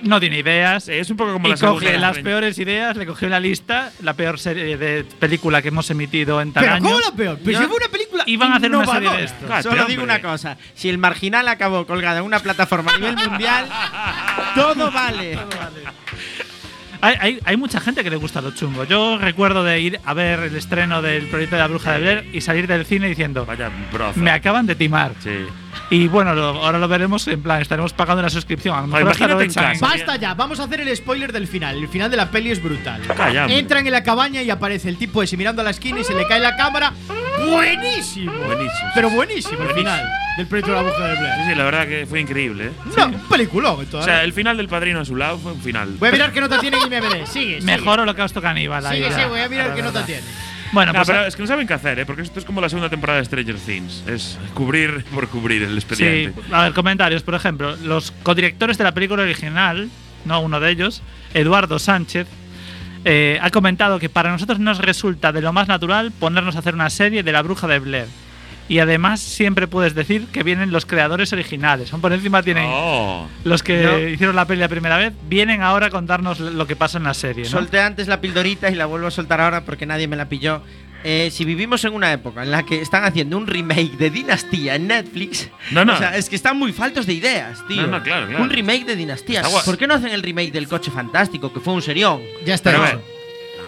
no 0.02 0.20
tiene 0.20 0.40
ideas. 0.40 0.88
Es 0.88 1.10
un 1.10 1.18
poco 1.18 1.34
como 1.34 1.48
y 1.48 1.52
la 1.52 1.58
segunda 1.58 1.80
coge 1.86 1.98
las 1.98 2.18
peores 2.20 2.58
ideas, 2.60 2.96
le 2.98 3.06
cogió 3.06 3.30
la 3.30 3.40
lista, 3.40 3.92
la 4.02 4.14
peor 4.14 4.40
serie 4.40 4.78
de 4.78 5.04
película 5.20 5.62
que 5.62 5.70
hemos 5.70 5.90
emitido 5.90 6.42
en 6.42 6.54
tal 6.54 6.64
Pero 6.64 6.76
año. 6.76 6.86
¿cómo 6.86 7.00
la 7.00 7.12
peor? 7.12 7.40
Si 7.46 7.54
fue 7.56 7.66
una 7.68 7.88
película 7.90 8.24
Y 8.26 8.38
van 8.38 8.54
a 8.54 8.56
hacer 8.58 8.76
una 8.76 8.86
serie 8.86 9.00
de 9.00 9.06
innovadora. 9.06 9.26
esto. 9.26 9.48
Cállate, 9.48 9.70
Solo 9.70 9.86
digo 9.86 10.04
una 10.04 10.22
cosa: 10.22 10.58
si 10.74 10.90
el 10.90 10.98
marginal 10.98 11.48
acabó 11.48 11.86
colgado 11.86 12.20
en 12.20 12.26
una 12.26 12.40
plataforma 12.40 12.92
a 12.94 12.98
nivel 12.98 13.16
mundial, 13.18 13.68
todo 14.56 14.92
vale. 14.92 15.38
Hay, 17.06 17.16
hay- 17.20 17.40
hay 17.46 17.58
mucha 17.58 17.80
gente 17.80 18.04
que 18.04 18.10
le 18.10 18.16
gusta 18.16 18.42
lo 18.42 18.52
chungo. 18.52 18.84
Yo 18.86 19.18
recuerdo 19.18 19.64
de 19.64 19.80
ir 19.80 20.00
a 20.06 20.14
ver 20.14 20.40
el 20.40 20.56
estreno 20.56 21.02
del 21.02 21.28
proyecto 21.28 21.56
de 21.56 21.62
la 21.62 21.68
bruja 21.68 21.94
de 21.94 22.00
Blair 22.00 22.30
y 22.34 22.42
salir 22.42 22.68
del 22.68 22.86
cine 22.86 23.08
diciendo, 23.08 23.46
Vaya 23.46 23.70
broza. 23.92 24.20
me 24.20 24.32
acaban 24.32 24.66
de 24.66 24.76
timar. 24.76 25.12
Sí. 25.20 25.46
Y 25.90 26.08
bueno, 26.08 26.34
lo- 26.34 26.64
ahora 26.66 26.80
lo 26.80 26.88
veremos 26.88 27.28
en 27.28 27.42
plan, 27.44 27.62
estaremos 27.62 27.94
pagando 27.94 28.22
la 28.24 28.30
suscripción. 28.30 28.76
A 28.78 28.82
lo 28.82 28.88
mejor 28.88 29.12
hasta 29.12 29.28
lo 29.28 29.42
echan. 29.42 29.80
Basta 29.80 30.16
ya, 30.16 30.34
vamos 30.34 30.60
a 30.60 30.64
hacer 30.64 30.82
el 30.82 30.96
spoiler 30.96 31.32
del 31.32 31.48
final. 31.48 31.76
El 31.78 31.88
final 31.90 32.10
de 32.10 32.18
la 32.18 32.32
peli 32.32 32.52
es 32.52 32.62
brutal. 32.64 33.02
Entran 33.50 33.86
en 33.86 33.92
la 33.94 34.04
cabaña 34.04 34.42
y 34.42 34.50
aparece 34.50 34.90
el 34.90 34.98
tipo 34.98 35.22
ese 35.22 35.38
mirando 35.38 35.62
a 35.62 35.66
la 35.66 35.72
esquina 35.72 36.00
y 36.00 36.04
se 36.04 36.16
le 36.16 36.26
cae 36.28 36.40
la 36.40 36.56
cámara. 36.56 36.92
¡Buenísimo! 37.50 38.34
Buenísimo. 38.34 38.90
Pero 38.94 39.10
buenísimo 39.10 39.64
el 39.64 39.76
final 39.76 40.04
del 40.38 40.48
proyecto 40.48 40.72
de 40.72 40.78
la 40.78 40.84
bruja 40.84 41.08
de 41.08 41.16
Sí, 41.16 41.22
Blair. 41.22 41.36
sí, 41.50 41.56
la 41.56 41.64
verdad 41.64 41.88
que 41.88 42.06
fue 42.06 42.20
increíble, 42.20 42.66
¿eh? 42.68 42.72
No, 42.98 43.06
un 43.08 43.20
peliculón 43.30 43.80
en 43.82 43.86
O 43.88 43.90
toda 43.90 44.04
sea, 44.04 44.24
el 44.24 44.34
final 44.34 44.58
del 44.58 44.68
padrino 44.68 45.00
a 45.00 45.06
su 45.06 45.16
lado 45.16 45.38
fue 45.38 45.52
un 45.54 45.62
final. 45.62 45.96
Voy 46.00 46.10
a 46.10 46.12
mirar 46.12 46.32
qué 46.32 46.42
nota 46.42 46.60
tiene 46.60 46.78
IMDb. 46.78 47.26
Sigue, 47.26 47.26
sigue. 47.28 47.62
Mejor 47.62 48.00
Holocausto 48.02 48.42
Caníbal. 48.42 48.86
ahí 48.86 48.98
Sigue, 48.98 49.10
ya. 49.10 49.16
sigue, 49.16 49.28
voy 49.28 49.40
a 49.42 49.50
mirar 49.50 49.76
qué 49.76 49.82
nota 49.82 50.06
tiene. 50.06 50.22
Bueno, 50.72 50.92
No, 50.92 51.00
pues 51.00 51.08
pero 51.08 51.26
es 51.26 51.36
que 51.36 51.42
no 51.44 51.48
saben 51.48 51.68
qué 51.68 51.74
hacer, 51.74 52.00
¿eh? 52.00 52.06
Porque 52.06 52.24
esto 52.24 52.40
es 52.40 52.44
como 52.46 52.60
la 52.60 52.68
segunda 52.68 52.90
temporada 52.90 53.20
de 53.20 53.26
Stranger 53.26 53.56
Things. 53.56 54.04
Es 54.08 54.38
cubrir 54.54 55.06
por 55.14 55.28
cubrir 55.30 55.64
el 55.64 55.72
sí, 55.72 55.78
expediente. 55.78 56.42
a 56.52 56.64
ver, 56.64 56.74
comentarios. 56.74 57.24
Por 57.24 57.36
ejemplo, 57.36 57.76
los 57.78 58.12
codirectores 58.24 58.78
de 58.78 58.84
la 58.84 58.94
película 58.94 59.24
original, 59.24 59.90
no 60.26 60.42
uno 60.42 60.60
de 60.60 60.72
ellos, 60.72 61.02
Eduardo 61.34 61.80
Sánchez, 61.80 62.28
eh, 63.06 63.38
ha 63.42 63.50
comentado 63.52 64.00
que 64.00 64.10
para 64.10 64.32
nosotros 64.32 64.60
nos 64.60 64.80
resulta 64.80 65.32
de 65.32 65.42
lo 65.42 65.54
más 65.54 65.68
natural 65.68 66.12
ponernos 66.12 66.56
a 66.56 66.60
hacer 66.60 66.74
una 66.74 66.90
serie 66.90 67.24
de 67.24 67.32
la 67.32 67.42
bruja 67.42 67.68
de 67.68 67.80
Blair. 67.80 68.08
Y 68.68 68.80
además 68.80 69.20
siempre 69.20 69.68
puedes 69.68 69.94
decir 69.94 70.26
que 70.34 70.42
vienen 70.42 70.72
los 70.72 70.88
creadores 70.88 71.32
originales. 71.32 71.88
Son 71.88 72.02
por 72.02 72.12
encima 72.14 72.42
tienen 72.42 72.66
Oh. 72.68 73.28
los 73.44 73.62
que 73.62 73.84
No. 73.84 74.00
hicieron 74.00 74.36
la 74.36 74.46
peli 74.46 74.60
la 74.60 74.68
primera 74.68 74.98
vez, 74.98 75.14
vienen 75.30 75.62
ahora 75.62 75.86
a 75.86 75.90
contarnos 75.92 76.40
lo 76.40 76.66
que 76.66 76.76
pasa 76.76 76.98
en 76.98 77.04
la 77.04 77.14
serie. 77.14 77.44
¿no? 77.44 77.50
Solté 77.52 77.80
antes 77.80 78.08
la 78.08 78.22
pildorita 78.22 78.72
y 78.72 78.76
la 78.76 78.88
vuelvo 78.88 79.06
a 79.06 79.12
soltar 79.12 79.40
ahora 79.40 79.62
porque 79.66 79.86
nadie 79.86 80.08
me 80.08 80.16
la 80.16 80.26
pilló. 80.26 80.64
Eh, 81.08 81.30
si 81.32 81.46
vivimos 81.46 81.86
en 81.86 81.94
una 81.94 82.12
época 82.12 82.42
en 82.42 82.50
la 82.50 82.64
que 82.66 82.82
están 82.82 83.04
haciendo 83.04 83.38
un 83.38 83.46
remake 83.46 83.96
de 83.96 84.10
Dinastía 84.10 84.74
en 84.74 84.88
Netflix, 84.88 85.50
No, 85.70 85.86
no. 85.86 85.94
o 85.94 85.98
sea, 85.98 86.18
es 86.18 86.28
que 86.30 86.36
están 86.36 86.58
muy 86.58 86.74
faltos 86.74 87.06
de 87.06 87.14
ideas, 87.14 87.60
tío. 87.68 87.84
No, 87.84 88.00
no, 88.00 88.04
claro, 88.04 88.28
claro. 88.28 88.44
Un 88.44 88.50
remake 88.50 88.86
de 88.86 88.96
Dinastía. 88.96 89.44
¿Por 89.64 89.78
qué 89.78 89.86
no 89.86 89.94
hacen 89.94 90.10
el 90.10 90.24
remake 90.24 90.52
del 90.52 90.68
Coche 90.68 90.90
Fantástico, 90.90 91.54
que 91.54 91.60
fue 91.60 91.74
un 91.76 91.84
serión? 91.84 92.22
Ya 92.44 92.56
está 92.56 92.72
Pero 92.72 93.02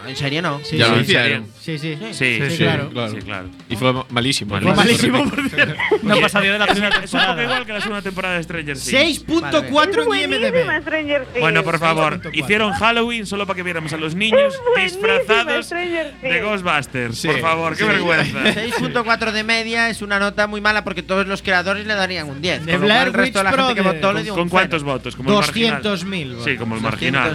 en 0.07 0.15
serio 0.15 0.41
no. 0.41 0.59
Sí, 0.63 0.77
ya 0.77 0.85
sí, 0.85 0.91
lo 0.91 0.97
sí, 0.97 1.01
hicieron. 1.03 1.45
Sí, 1.61 1.77
sí. 1.79 1.97
Sí, 1.99 2.13
Sí, 2.13 2.49
sí, 2.49 2.57
claro. 2.57 2.89
claro. 2.89 3.11
Sí, 3.11 3.17
claro. 3.17 3.49
Y 3.69 3.75
fue 3.75 3.93
malísimo. 4.09 4.51
Fue 4.51 4.61
Fue 4.61 4.73
malísimo, 4.75 5.29
por 5.29 5.49
cierto. 5.49 5.75
No 6.03 6.19
pasaría 6.21 6.53
de 6.53 6.59
la 6.59 6.67
primera 6.67 6.95
Es 6.95 7.11
temporada. 7.11 7.43
igual 7.43 7.65
que 7.65 7.73
la 7.73 7.81
segunda 7.81 8.01
temporada 8.01 8.35
de 8.37 8.43
Stranger 8.43 8.77
Things. 8.77 9.25
6.4 9.27 10.15
en 10.15 10.31
IMDb. 10.33 10.81
Stranger 10.81 11.25
Things. 11.25 11.39
Bueno, 11.39 11.63
por 11.63 11.79
favor, 11.79 12.21
6.4. 12.21 12.29
hicieron 12.35 12.73
Halloween 12.73 13.25
solo 13.25 13.45
para 13.45 13.57
que 13.57 13.63
viéramos 13.63 13.91
a 13.93 13.97
los 13.97 14.15
niños 14.15 14.53
disfrazados 14.75 15.69
de. 15.69 16.41
Ghostbusters. 16.41 17.17
Sí, 17.17 17.27
por 17.27 17.39
favor, 17.41 17.73
qué 17.75 17.83
sí. 17.83 17.89
vergüenza. 17.89 18.43
6.4 18.43 19.31
de 19.31 19.43
media 19.43 19.89
es 19.89 20.01
una 20.01 20.19
nota 20.19 20.47
muy 20.47 20.61
mala 20.61 20.83
porque 20.83 21.03
todos 21.03 21.27
los 21.27 21.41
creadores 21.41 21.85
le 21.85 21.95
darían 21.95 22.29
un 22.29 22.41
10. 22.41 22.65
The 22.65 22.71
con 22.71 22.71
lo 22.73 22.77
cual 22.79 22.85
Blair 22.87 23.07
el 23.07 23.13
resto 23.13 23.37
de 23.39 23.43
la 23.43 23.49
Witch 23.51 23.59
gente 23.59 23.75
que 23.75 23.81
Project. 23.83 24.01
votó 24.03 24.13
le 24.13 24.27
¿Con, 24.27 24.37
con 24.37 24.49
cuántos 24.49 24.83
votos? 24.83 25.15
Como 25.15 25.29
el 25.31 25.35
marginal. 25.35 25.83
200.000. 25.83 26.43
Sí, 26.43 26.55
como 26.57 26.75
el 26.75 26.81
200.000. 26.81 26.83
marginal. 26.83 27.29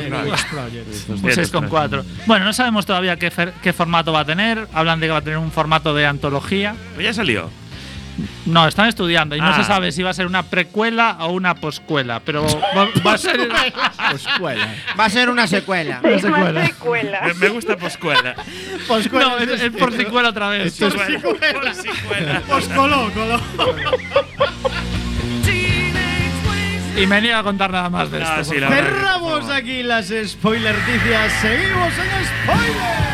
Project. 0.51 1.09
Un 1.09 1.23
200, 1.23 1.53
6,4. 1.53 2.05
Bueno, 2.27 2.45
no 2.45 2.53
sabemos 2.63 2.87
todavía 2.87 3.17
qué, 3.17 3.33
fer- 3.33 3.53
qué 3.63 3.73
formato 3.73 4.13
va 4.13 4.21
a 4.21 4.25
tener. 4.25 4.69
Hablan 4.73 5.01
de 5.01 5.07
que 5.07 5.13
va 5.13 5.19
a 5.19 5.23
tener 5.23 5.39
un 5.39 5.51
formato 5.51 5.95
de 5.95 6.07
antología. 6.07 6.75
Pues 6.95 7.05
ya 7.07 7.13
salió. 7.13 7.51
No, 8.45 8.69
están 8.69 8.89
estudiando 8.89 9.35
y 9.35 9.41
no 9.41 9.47
Ah. 9.47 9.57
se 9.57 9.65
sabe 9.65 9.91
si 9.91 10.03
va 10.03 10.11
a 10.11 10.15
ser 10.15 10.27
una 10.27 10.43
precuela 10.43 11.17
o 11.21 11.33
una 11.33 11.55
poscuela. 11.55 12.21
Pero 12.21 12.45
va, 12.77 12.89
va 13.05 13.15
a 13.15 13.19
ser. 13.19 13.41
Escuela. 14.15 14.69
Va 15.01 15.07
a 15.07 15.11
ser 15.11 15.31
una 15.31 15.47
secuela. 15.47 16.01
Sí, 16.05 16.21
secuela. 16.21 16.67
secuela. 16.67 17.21
Me, 17.27 17.35
me 17.35 17.49
gusta 17.49 17.77
poscuela. 17.77 18.35
no, 19.13 19.39
es, 19.39 19.61
es 19.63 19.71
por 19.73 19.93
secuela 19.97 20.29
otra 20.29 20.51
vez. 20.51 20.79
Poscuela. 20.79 21.21
Poscuela. 21.21 22.43
Poscoló, 22.47 23.11
coló. 23.13 23.41
Y 26.97 27.07
me 27.07 27.21
niego 27.21 27.39
a 27.39 27.43
contar 27.43 27.71
nada 27.71 27.89
más 27.89 28.11
de 28.11 28.19
esto. 28.19 28.33
Ah, 28.37 28.45
sí, 28.45 28.55
verdad. 28.55 28.77
Cerramos 28.77 29.49
aquí 29.51 29.83
las 29.83 30.13
spoilerticias. 30.27 31.33
Seguimos 31.41 31.93
en 31.99 32.27
spoiler. 32.27 33.12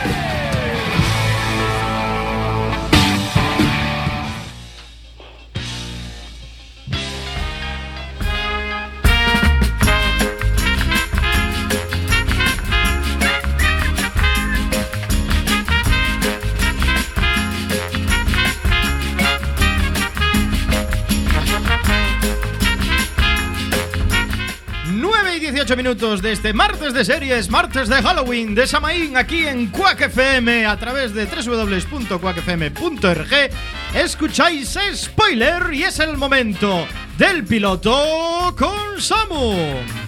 Nueve 25.68 25.82
y 25.82 25.84
18 25.84 25.86
minutos 25.98 26.22
de 26.22 26.32
este 26.32 26.54
martes 26.54 26.94
de 26.94 27.04
series, 27.04 27.50
martes 27.50 27.90
de 27.90 27.96
Halloween 27.96 28.54
de 28.54 28.66
Samaín, 28.66 29.18
aquí 29.18 29.46
en 29.46 29.66
Quack 29.66 30.00
FM, 30.02 30.64
a 30.64 30.78
través 30.78 31.12
de 31.12 31.26
www.quackfm.org. 31.26 33.50
Escucháis 33.94 34.78
spoiler 34.94 35.74
y 35.74 35.82
es 35.82 35.98
el 35.98 36.16
momento 36.16 36.86
del 37.18 37.44
piloto 37.44 38.54
con 38.56 38.98
Samu. 38.98 40.07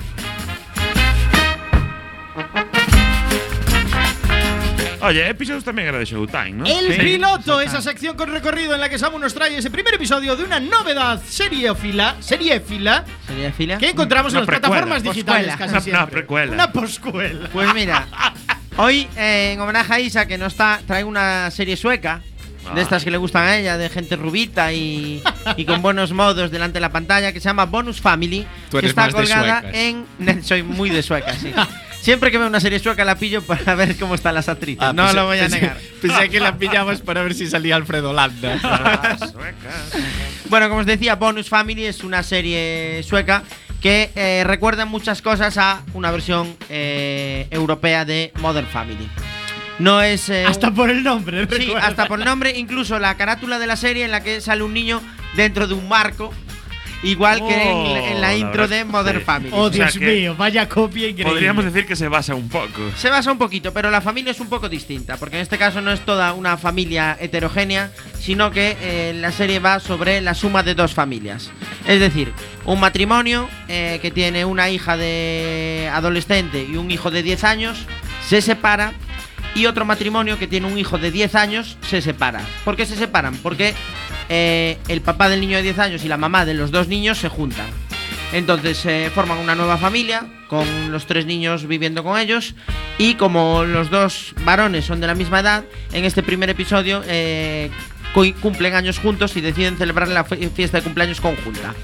Oye, 5.02 5.28
episodios 5.30 5.64
también 5.64 5.88
era 5.88 5.98
de 5.98 6.04
Showtime, 6.04 6.50
¿no? 6.52 6.66
El 6.66 6.92
Sí. 6.94 7.00
piloto, 7.00 7.60
esa 7.62 7.80
sección 7.80 8.16
con 8.16 8.30
recorrido 8.30 8.74
en 8.74 8.80
la 8.82 8.88
que 8.90 8.98
Samu 8.98 9.18
nos 9.18 9.32
trae 9.32 9.56
ese 9.56 9.70
primer 9.70 9.94
episodio 9.94 10.36
de 10.36 10.44
una 10.44 10.60
novedad 10.60 11.22
seriefila, 11.26 12.16
seriefila, 12.20 13.04
¿Sería 13.26 13.50
fila? 13.52 13.78
que 13.78 13.88
encontramos 13.90 14.32
Una 14.32 14.40
en 14.40 14.46
las 14.46 14.46
precuela, 14.46 14.68
plataformas 14.84 15.02
digitales 15.02 15.46
poscuela. 15.46 15.58
casi 15.58 15.70
Una- 15.72 15.80
siempre. 15.80 16.02
una 16.02 16.10
precuela. 16.10 16.52
Una 16.52 16.72
poscuela. 16.72 17.48
Pues 17.50 17.74
mira, 17.74 18.06
hoy 18.76 19.08
eh, 19.16 19.52
en 19.54 19.60
homenaje 19.60 19.94
a 19.94 20.00
Isa, 20.00 20.26
que 20.26 20.36
no 20.36 20.46
está, 20.46 20.80
traigo 20.86 21.08
una 21.08 21.50
serie 21.50 21.76
sueca. 21.78 22.20
Ah. 22.70 22.74
De 22.74 22.82
estas 22.82 23.02
que 23.02 23.10
le 23.10 23.16
gustan 23.16 23.44
a 23.46 23.56
ella, 23.56 23.78
de 23.78 23.88
gente 23.88 24.16
rubita 24.16 24.70
y, 24.70 25.22
y 25.56 25.64
con 25.64 25.80
buenos 25.80 26.12
modos 26.12 26.50
delante 26.50 26.74
de 26.74 26.80
la 26.82 26.90
pantalla, 26.92 27.32
que 27.32 27.40
se 27.40 27.48
llama 27.48 27.64
Bonus 27.64 28.02
Family, 28.02 28.46
Tú 28.70 28.78
que 28.80 28.86
está 28.88 29.10
colgada 29.10 29.62
en. 29.72 30.04
Soy 30.44 30.62
muy 30.62 30.90
de 30.90 31.02
sueca, 31.02 31.32
sí. 31.32 31.54
Siempre 32.00 32.30
que 32.30 32.38
veo 32.38 32.46
una 32.46 32.60
serie 32.60 32.78
sueca 32.78 33.04
la 33.04 33.16
pillo 33.16 33.42
para 33.42 33.74
ver 33.76 33.96
cómo 33.96 34.14
están 34.14 34.34
las 34.34 34.48
actrices. 34.48 34.82
Ah, 34.82 34.92
no 34.92 35.04
pensé- 35.06 35.14
lo 35.14 35.26
voy 35.26 35.38
a 35.38 35.42
pensé- 35.48 35.60
negar. 35.60 35.76
Pensé 36.00 36.28
que 36.30 36.40
la 36.40 36.56
pillabas 36.56 37.00
para 37.02 37.22
ver 37.22 37.34
si 37.34 37.46
salía 37.46 37.76
Alfredo 37.76 38.12
Landa. 38.12 38.58
Bueno, 40.48 40.68
como 40.68 40.80
os 40.80 40.86
decía, 40.86 41.14
Bonus 41.14 41.48
Family 41.48 41.84
es 41.84 42.02
una 42.02 42.22
serie 42.24 43.02
sueca 43.04 43.44
que 43.80 44.10
eh, 44.16 44.42
recuerda 44.44 44.84
muchas 44.84 45.22
cosas 45.22 45.56
a 45.58 45.82
una 45.94 46.10
versión 46.10 46.56
eh, 46.68 47.46
europea 47.50 48.04
de 48.04 48.32
Modern 48.40 48.66
Family. 48.66 49.08
No 49.78 50.02
es. 50.02 50.28
eh, 50.28 50.44
Hasta 50.46 50.72
por 50.72 50.90
el 50.90 51.02
nombre, 51.04 51.46
Sí, 51.48 51.56
recuerda. 51.66 51.86
hasta 51.86 52.06
por 52.06 52.18
nombre, 52.18 52.58
incluso 52.58 52.98
la 52.98 53.16
carátula 53.16 53.58
de 53.60 53.66
la 53.68 53.76
serie 53.76 54.04
en 54.04 54.10
la 54.10 54.22
que 54.22 54.40
sale 54.40 54.62
un 54.64 54.74
niño 54.74 55.00
dentro 55.36 55.66
de 55.68 55.74
un 55.74 55.88
marco 55.88 56.34
igual 57.02 57.38
que 57.46 57.54
en, 57.70 57.76
Oh, 57.76 57.96
en 57.96 58.20
la 58.20 58.28
la 58.28 58.36
intro 58.36 58.62
verdad, 58.62 58.76
de 58.78 58.84
Modern 58.84 59.18
sí. 59.20 59.24
Family. 59.24 59.50
Oh, 59.54 59.62
O 59.62 59.72
sea 59.72 59.86
Dios 59.90 59.96
mío, 60.00 60.34
vaya 60.36 60.68
copia 60.68 61.08
increíble. 61.08 61.32
Podríamos 61.32 61.64
decir 61.64 61.86
que 61.86 61.96
se 61.96 62.08
basa 62.08 62.34
un 62.34 62.48
poco. 62.48 62.90
Se 62.96 63.08
basa 63.10 63.32
un 63.32 63.38
poquito, 63.38 63.72
pero 63.72 63.90
la 63.90 64.00
familia 64.00 64.30
es 64.32 64.40
un 64.40 64.48
poco 64.48 64.68
distinta, 64.68 65.16
porque 65.16 65.36
en 65.36 65.42
este 65.42 65.58
caso 65.58 65.80
no 65.80 65.92
es 65.92 66.00
toda 66.00 66.32
una 66.34 66.56
familia 66.56 67.16
heterogénea, 67.20 67.90
sino 68.18 68.50
que 68.50 68.76
eh, 68.80 69.12
la 69.14 69.32
serie 69.32 69.58
va 69.58 69.80
sobre 69.80 70.20
la 70.20 70.34
suma 70.34 70.62
de 70.62 70.74
dos 70.74 70.92
familias. 70.94 71.50
Es 71.86 72.00
decir, 72.00 72.32
un 72.66 72.78
matrimonio 72.80 73.48
eh, 73.68 73.98
que 74.02 74.10
tiene 74.10 74.44
una 74.44 74.68
hija 74.70 74.96
de 74.96 75.90
adolescente 75.92 76.66
y 76.70 76.76
un 76.76 76.90
hijo 76.90 77.10
de 77.10 77.22
10 77.22 77.44
años 77.44 77.78
se 78.28 78.40
separa 78.42 78.92
y 79.54 79.66
otro 79.66 79.84
matrimonio 79.84 80.38
que 80.38 80.46
tiene 80.46 80.66
un 80.66 80.78
hijo 80.78 80.98
de 80.98 81.10
10 81.10 81.34
años 81.34 81.76
se 81.88 82.00
separa. 82.00 82.40
¿Por 82.64 82.76
qué 82.76 82.86
se 82.86 82.96
separan? 82.96 83.36
Porque 83.38 83.74
eh, 84.28 84.78
el 84.88 85.00
papá 85.00 85.28
del 85.28 85.40
niño 85.40 85.56
de 85.56 85.62
10 85.64 85.78
años 85.78 86.04
y 86.04 86.08
la 86.08 86.16
mamá 86.16 86.44
de 86.44 86.54
los 86.54 86.70
dos 86.70 86.88
niños 86.88 87.18
se 87.18 87.28
juntan. 87.28 87.66
Entonces 88.32 88.84
eh, 88.86 89.10
forman 89.12 89.38
una 89.38 89.56
nueva 89.56 89.76
familia 89.76 90.24
con 90.48 90.92
los 90.92 91.06
tres 91.06 91.26
niños 91.26 91.66
viviendo 91.66 92.04
con 92.04 92.16
ellos 92.18 92.54
y 92.98 93.14
como 93.14 93.64
los 93.64 93.90
dos 93.90 94.34
varones 94.44 94.84
son 94.84 95.00
de 95.00 95.06
la 95.08 95.14
misma 95.16 95.40
edad, 95.40 95.64
en 95.92 96.04
este 96.04 96.22
primer 96.22 96.48
episodio 96.50 97.02
eh, 97.08 97.70
cu- 98.14 98.32
cumplen 98.40 98.74
años 98.74 98.98
juntos 99.00 99.36
y 99.36 99.40
deciden 99.40 99.76
celebrar 99.78 100.06
la 100.08 100.22
fi- 100.24 100.48
fiesta 100.54 100.78
de 100.78 100.84
cumpleaños 100.84 101.20
conjunta. 101.20 101.74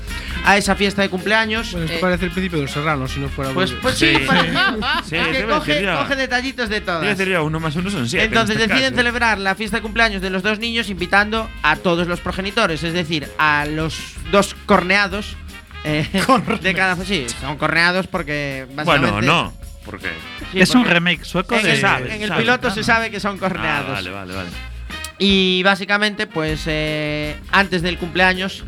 A 0.47 0.57
esa 0.57 0.77
fiesta 0.77 1.03
de 1.03 1.09
cumpleaños... 1.09 1.73
Bueno, 1.73 1.87
esto 1.87 1.97
eh, 1.99 2.01
parece 2.01 2.25
el 2.27 2.31
principio 2.31 2.59
de 2.59 2.65
los 2.67 2.73
serranos, 2.73 3.11
si 3.13 3.19
no 3.21 3.29
fuera 3.29 3.51
pues, 3.53 3.73
muy- 3.73 3.81
pues 3.81 3.99
sí, 3.99 4.15
Sí. 4.15 4.23
Sí, 5.05 5.17
Es 5.17 5.27
te 5.27 5.33
que 5.33 5.45
coge, 5.45 5.85
coge 5.99 6.17
detallitos 6.17 6.69
de 6.69 6.81
todas. 6.81 7.03
decir 7.05 7.29
yo, 7.33 7.45
uno 7.45 7.59
más 7.61 7.75
uno 7.77 7.91
son 7.91 8.09
siete. 8.09 8.25
en 8.27 8.31
Entonces 8.33 8.57
este 8.57 8.69
deciden 8.69 8.91
caso. 8.93 9.01
celebrar 9.03 9.39
la 9.39 9.55
fiesta 9.57 9.79
de 9.79 9.83
cumpleaños 9.83 10.23
de 10.23 10.31
los 10.31 10.43
dos 10.43 10.59
niños 10.61 10.89
invitando 10.89 11.51
a 11.63 11.77
todos 11.77 12.07
los 12.07 12.21
progenitores, 12.21 12.83
es 12.85 12.93
decir, 12.95 13.29
a 13.39 13.65
los 13.67 13.99
dos 14.31 14.55
corneados 14.67 15.37
eh, 15.85 16.09
de 16.63 16.75
cada 16.75 16.97
sí, 17.05 17.27
son 17.41 17.57
corneados 17.59 18.07
porque 18.07 18.67
básicamente 18.75 19.11
Bueno, 19.13 19.23
no. 19.23 19.53
¿Por 19.85 19.99
qué? 20.01 20.11
Sí, 20.53 20.61
es 20.61 20.71
un 20.71 20.83
porque 20.83 20.95
remake 20.95 21.25
sueco 21.25 21.57
en, 21.57 21.63
de. 21.65 21.73
el, 21.75 21.81
sabe, 21.81 22.15
en 22.15 22.23
el 22.23 22.29
sabe. 22.29 22.41
piloto 22.43 22.69
Ah. 22.69 22.71
se 22.73 22.83
sabe 22.85 23.11
que 23.11 23.21
son 23.21 23.37
Ah, 23.37 23.41
corneados. 23.41 23.91
vale, 23.91 24.11
vale, 24.11 24.35
vale. 24.35 24.49
Y 25.19 25.63
básicamente, 25.63 26.27
pues 26.27 26.63
eh, 26.67 27.37
antes 27.53 27.83
del 27.83 27.97
cumpleaños, 27.99 28.65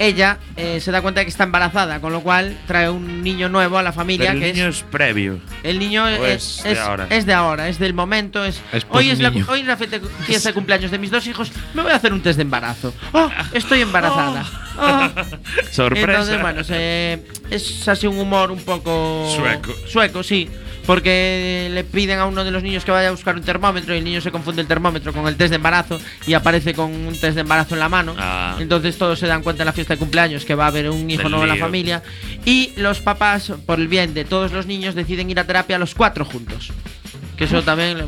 ella 0.00 0.38
eh, 0.56 0.80
se 0.80 0.90
da 0.90 1.02
cuenta 1.02 1.20
de 1.20 1.26
que 1.26 1.30
está 1.30 1.44
embarazada, 1.44 2.00
con 2.00 2.10
lo 2.12 2.22
cual 2.22 2.58
trae 2.66 2.88
un 2.88 3.22
niño 3.22 3.48
nuevo 3.50 3.76
a 3.78 3.82
la 3.82 3.92
familia. 3.92 4.30
Pero 4.32 4.38
el 4.38 4.44
que 4.46 4.52
niño 4.54 4.68
es, 4.68 4.76
es 4.78 4.82
previo. 4.82 5.38
el 5.62 5.78
niño 5.78 6.04
¿O 6.04 6.08
es, 6.08 6.64
es 6.64 6.74
de 6.74 6.78
ahora? 6.80 7.06
es 7.10 7.26
de 7.26 7.34
ahora, 7.34 7.68
es 7.68 7.78
del 7.78 7.92
momento. 7.94 8.42
Es, 8.44 8.62
Es 8.72 8.86
hoy, 8.88 9.10
es 9.10 9.20
la, 9.20 9.28
hoy 9.48 9.60
es 9.60 9.66
la 9.66 9.76
fiesta, 9.76 10.00
fiesta 10.24 10.48
de 10.48 10.54
cumpleaños 10.54 10.90
de 10.90 10.98
mis 10.98 11.10
dos 11.10 11.26
hijos, 11.26 11.52
me 11.74 11.82
voy 11.82 11.92
a 11.92 11.96
hacer 11.96 12.12
un 12.14 12.22
test 12.22 12.36
de 12.38 12.42
embarazo. 12.42 12.94
¡Oh, 13.12 13.28
estoy 13.52 13.82
embarazada! 13.82 14.44
¡Oh! 14.78 15.08
Sorpresa. 15.70 16.10
Entonces, 16.10 16.40
bueno, 16.40 16.64
se- 16.64 17.22
es 17.50 17.86
así 17.86 18.06
un 18.06 18.18
humor 18.18 18.50
un 18.50 18.60
poco. 18.60 19.30
Sueco. 19.36 19.74
Sueco, 19.86 20.22
sí. 20.22 20.48
Porque 20.86 21.68
le 21.72 21.84
piden 21.84 22.18
a 22.18 22.26
uno 22.26 22.42
de 22.44 22.50
los 22.50 22.62
niños 22.62 22.84
que 22.84 22.90
vaya 22.90 23.08
a 23.08 23.10
buscar 23.12 23.36
un 23.36 23.42
termómetro 23.42 23.94
y 23.94 23.98
el 23.98 24.04
niño 24.04 24.20
se 24.20 24.30
confunde 24.30 24.62
el 24.62 24.68
termómetro 24.68 25.12
con 25.12 25.26
el 25.28 25.36
test 25.36 25.50
de 25.50 25.56
embarazo 25.56 26.00
y 26.26 26.32
aparece 26.34 26.74
con 26.74 26.90
un 26.92 27.12
test 27.18 27.34
de 27.34 27.42
embarazo 27.42 27.74
en 27.74 27.80
la 27.80 27.88
mano. 27.88 28.14
Ah. 28.18 28.56
Entonces 28.58 28.96
todos 28.98 29.18
se 29.18 29.26
dan 29.26 29.42
cuenta 29.42 29.62
en 29.62 29.66
la 29.66 29.72
fiesta 29.72 29.94
de 29.94 29.98
cumpleaños 29.98 30.44
que 30.44 30.54
va 30.54 30.64
a 30.64 30.68
haber 30.68 30.90
un 30.90 31.08
hijo 31.10 31.22
Del 31.22 31.30
nuevo 31.30 31.44
en 31.44 31.48
la 31.50 31.54
lío. 31.54 31.64
familia. 31.64 32.02
Y 32.44 32.72
los 32.76 33.00
papás, 33.00 33.52
por 33.66 33.78
el 33.78 33.88
bien 33.88 34.14
de 34.14 34.24
todos 34.24 34.52
los 34.52 34.66
niños, 34.66 34.94
deciden 34.94 35.30
ir 35.30 35.38
a 35.38 35.44
terapia 35.44 35.78
los 35.78 35.94
cuatro 35.94 36.24
juntos. 36.24 36.72
Que 37.36 37.44
eso 37.44 37.62
también. 37.62 37.98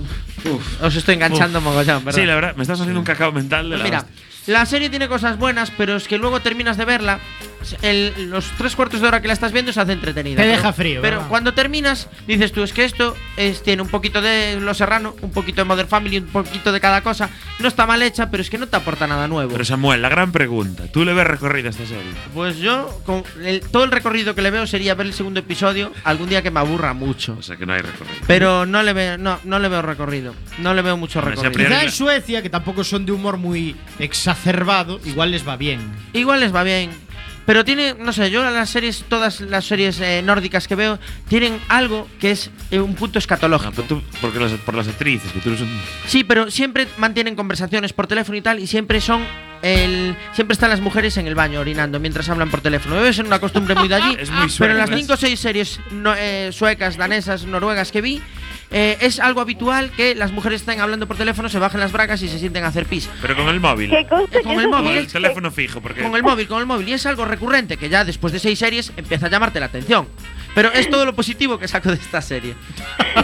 Uf, 0.45 0.83
os 0.83 0.95
estoy 0.97 1.15
enganchando 1.15 1.61
mogollón, 1.61 2.05
¿verdad? 2.05 2.21
Sí, 2.21 2.27
la 2.27 2.35
verdad, 2.35 2.57
me 2.57 2.63
estás 2.63 2.81
haciendo 2.81 2.99
un 3.01 3.07
cacao 3.07 3.33
mental 3.33 3.65
de 3.71 3.77
Pues 3.77 3.79
la 3.79 3.85
mira, 3.85 3.99
hostia. 4.01 4.15
la 4.55 4.67
serie 4.67 4.91
tiene 4.91 5.09
cosas 5.09 5.39
buenas, 5.39 5.71
pero 5.71 5.97
es 5.97 6.09
que 6.09 6.19
luego 6.19 6.41
terminas 6.41 6.77
de 6.77 6.85
verla. 6.85 7.19
El- 7.83 8.31
los 8.31 8.47
tres 8.59 8.75
cuartos 8.77 9.01
de 9.01 9.09
hora 9.09 9.21
que 9.23 9.29
la 9.29 9.35
estás 9.35 9.53
viendo 9.53 9.73
se 9.73 9.81
hace 9.81 9.93
entretenida. 9.93 10.37
Te 10.37 10.43
pero- 10.43 10.57
deja 10.57 10.73
frío, 10.73 11.01
Pero 11.03 11.17
¿verdad? 11.17 11.29
cuando 11.29 11.55
terminas, 11.55 12.09
dices 12.27 12.53
tú, 12.53 12.63
es 12.63 12.73
que 12.73 12.85
esto 12.85 13.17
es, 13.37 13.63
tiene 13.63 13.83
un 13.83 13.89
poquito 13.89 14.21
de 14.21 14.59
Los 14.61 14.79
Serrano, 14.79 15.15
un 15.23 15.31
poquito 15.31 15.61
de 15.61 15.65
Modern 15.65 15.89
Family, 15.89 16.19
un 16.19 16.27
poquito 16.27 16.73
de 16.73 16.81
cada 16.81 17.01
cosa. 17.03 17.31
No 17.59 17.69
está 17.69 17.87
mal 17.87 18.03
hecha, 18.03 18.31
pero 18.31 18.43
es 18.43 18.51
que 18.51 18.59
no 18.59 18.67
te 18.69 18.77
aporta 18.77 19.07
nada 19.07 19.29
nuevo. 19.29 19.53
Pero 19.53 19.65
Samuel, 19.65 20.03
la 20.03 20.09
gran 20.09 20.33
pregunta. 20.33 20.85
¿Tú 20.93 21.05
le 21.05 21.13
ves 21.15 21.27
recorrido 21.27 21.69
a 21.69 21.71
esta 21.71 21.87
serie? 21.87 22.11
Pues 22.35 22.59
yo, 22.59 23.01
con 23.07 23.23
el- 23.45 23.61
todo 23.61 23.85
el 23.85 23.91
recorrido 23.91 24.35
que 24.35 24.43
le 24.43 24.51
veo 24.51 24.67
sería 24.67 24.95
ver 24.95 25.07
el 25.07 25.13
segundo 25.15 25.41
episodio 25.41 25.93
algún 26.05 26.29
día 26.29 26.43
que 26.43 26.51
me 26.51 26.61
aburra 26.61 26.93
mucho. 26.95 27.37
O 27.39 27.43
sea, 27.43 27.57
que 27.57 27.67
no 27.67 27.73
hay 27.73 27.83
recorrido. 27.83 28.17
Pero 28.27 28.67
no 28.67 28.83
le 28.83 28.93
veo, 28.93 29.19
no, 29.19 29.39
no 29.45 29.59
le 29.59 29.69
veo 29.69 29.83
recorrido. 29.83 30.35
No 30.59 30.75
le 30.75 30.83
veo 30.83 30.97
mucho 30.97 31.21
recorrido. 31.21 31.69
Quizá 31.69 31.83
en 31.85 31.91
Suecia, 31.93 32.43
que 32.43 32.51
tampoco 32.51 32.85
son 32.85 33.07
de 33.07 33.13
humor 33.13 33.37
muy 33.37 33.77
exacerbado, 33.99 35.01
igual 35.05 35.31
les 35.31 35.47
va 35.47 35.57
bien. 35.57 35.81
Igual 36.13 36.41
les 36.41 36.55
va 36.55 36.63
bien. 36.63 36.91
Pero 37.45 37.65
tiene, 37.65 37.95
no 37.99 38.13
sé, 38.13 38.31
yo 38.31 38.43
las 38.49 38.71
series, 38.71 39.05
todas 39.09 39.41
las 39.41 39.65
series 39.65 40.01
eh, 40.01 40.23
nórdicas 40.25 40.69
que 40.69 40.75
veo, 40.77 40.99
tienen 41.29 41.59
algo 41.69 42.09
que 42.21 42.31
es 42.31 42.51
eh, 42.71 42.79
un 42.79 42.95
punto 42.95 43.19
escatológico. 43.19 43.71
No, 43.71 43.77
pero 43.77 43.89
tú, 43.89 44.03
porque 44.21 44.39
las, 44.39 44.53
por 44.53 44.75
las 44.75 44.87
actrices, 44.89 45.33
que 45.33 45.41
tú 45.41 45.49
eres 45.49 45.61
un. 45.63 45.81
Sí, 46.07 46.23
pero 46.25 46.51
siempre 46.51 46.87
mantienen 46.99 47.35
conversaciones 47.35 47.93
por 47.93 48.07
teléfono 48.07 48.39
y 48.39 48.43
tal, 48.43 48.59
y 48.61 48.67
siempre 48.67 49.01
son. 49.01 49.25
El, 49.63 50.17
siempre 50.35 50.55
están 50.55 50.71
las 50.71 50.81
mujeres 50.81 51.17
en 51.19 51.29
el 51.29 51.37
baño 51.37 51.61
orinando 51.61 52.01
mientras 52.01 52.29
hablan 52.29 52.51
por 52.51 52.61
teléfono. 52.61 52.97
Debe 52.97 53.13
ser 53.13 53.25
una 53.25 53.39
costumbre 53.39 53.77
muy 53.77 53.87
de 53.87 53.95
allí. 53.95 54.17
Es 54.21 54.29
muy 54.31 54.49
pero 54.59 54.73
en 54.73 54.79
las 54.79 54.91
¿ves? 54.91 54.99
5 55.01 55.13
o 55.13 55.17
6 55.17 55.39
series 55.41 55.81
no- 55.93 56.15
eh, 56.17 56.51
suecas, 56.53 56.97
danesas, 56.97 57.45
noruegas 57.45 57.93
que 57.93 58.01
vi, 58.01 58.21
eh, 58.73 58.99
es 59.01 59.21
algo 59.21 59.41
habitual 59.41 59.91
que 59.91 60.15
las 60.15 60.33
mujeres 60.33 60.63
estén 60.63 60.81
hablando 60.81 61.07
por 61.07 61.17
teléfono, 61.17 61.49
se 61.49 61.59
bajen 61.59 61.81
las 61.81 61.93
bracas 61.93 62.23
y 62.23 62.29
se 62.29 62.39
sienten 62.39 62.65
a 62.65 62.69
hacer 62.69 62.87
pis. 62.87 63.09
Pero 63.21 63.37
con 63.37 63.49
el 63.49 63.61
móvil. 63.61 63.91
¿Qué 63.91 64.07
cosa? 64.09 64.43
Con 64.43 64.61
el 64.61 64.69
móvil. 64.69 64.89
Con 64.89 64.97
el 64.97 65.07
teléfono 65.07 65.51
fijo, 65.51 65.81
porque. 65.81 66.03
Con 66.03 66.17
el 66.17 66.23
móvil, 66.23 66.49
con 66.49 66.61
el 66.61 66.67
móvil. 66.67 66.89
Y 66.89 66.93
es 66.95 67.07
algo 67.07 67.25
recurrente 67.25 67.77
que 67.77 67.89
ya 67.89 68.05
después 68.05 68.33
de 68.33 68.39
seis 68.39 68.59
series 68.59 68.93
empieza 68.97 69.27
a 69.27 69.31
llamarte 69.31 69.61
la 69.61 69.67
atención. 69.67 70.09
Pero 70.55 70.71
es 70.73 70.91
todo 70.91 71.05
lo 71.07 71.15
positivo 71.15 71.59
que 71.59 71.67
saco 71.67 71.89
de 71.89 71.95
esta 71.97 72.21
serie. 72.21 72.55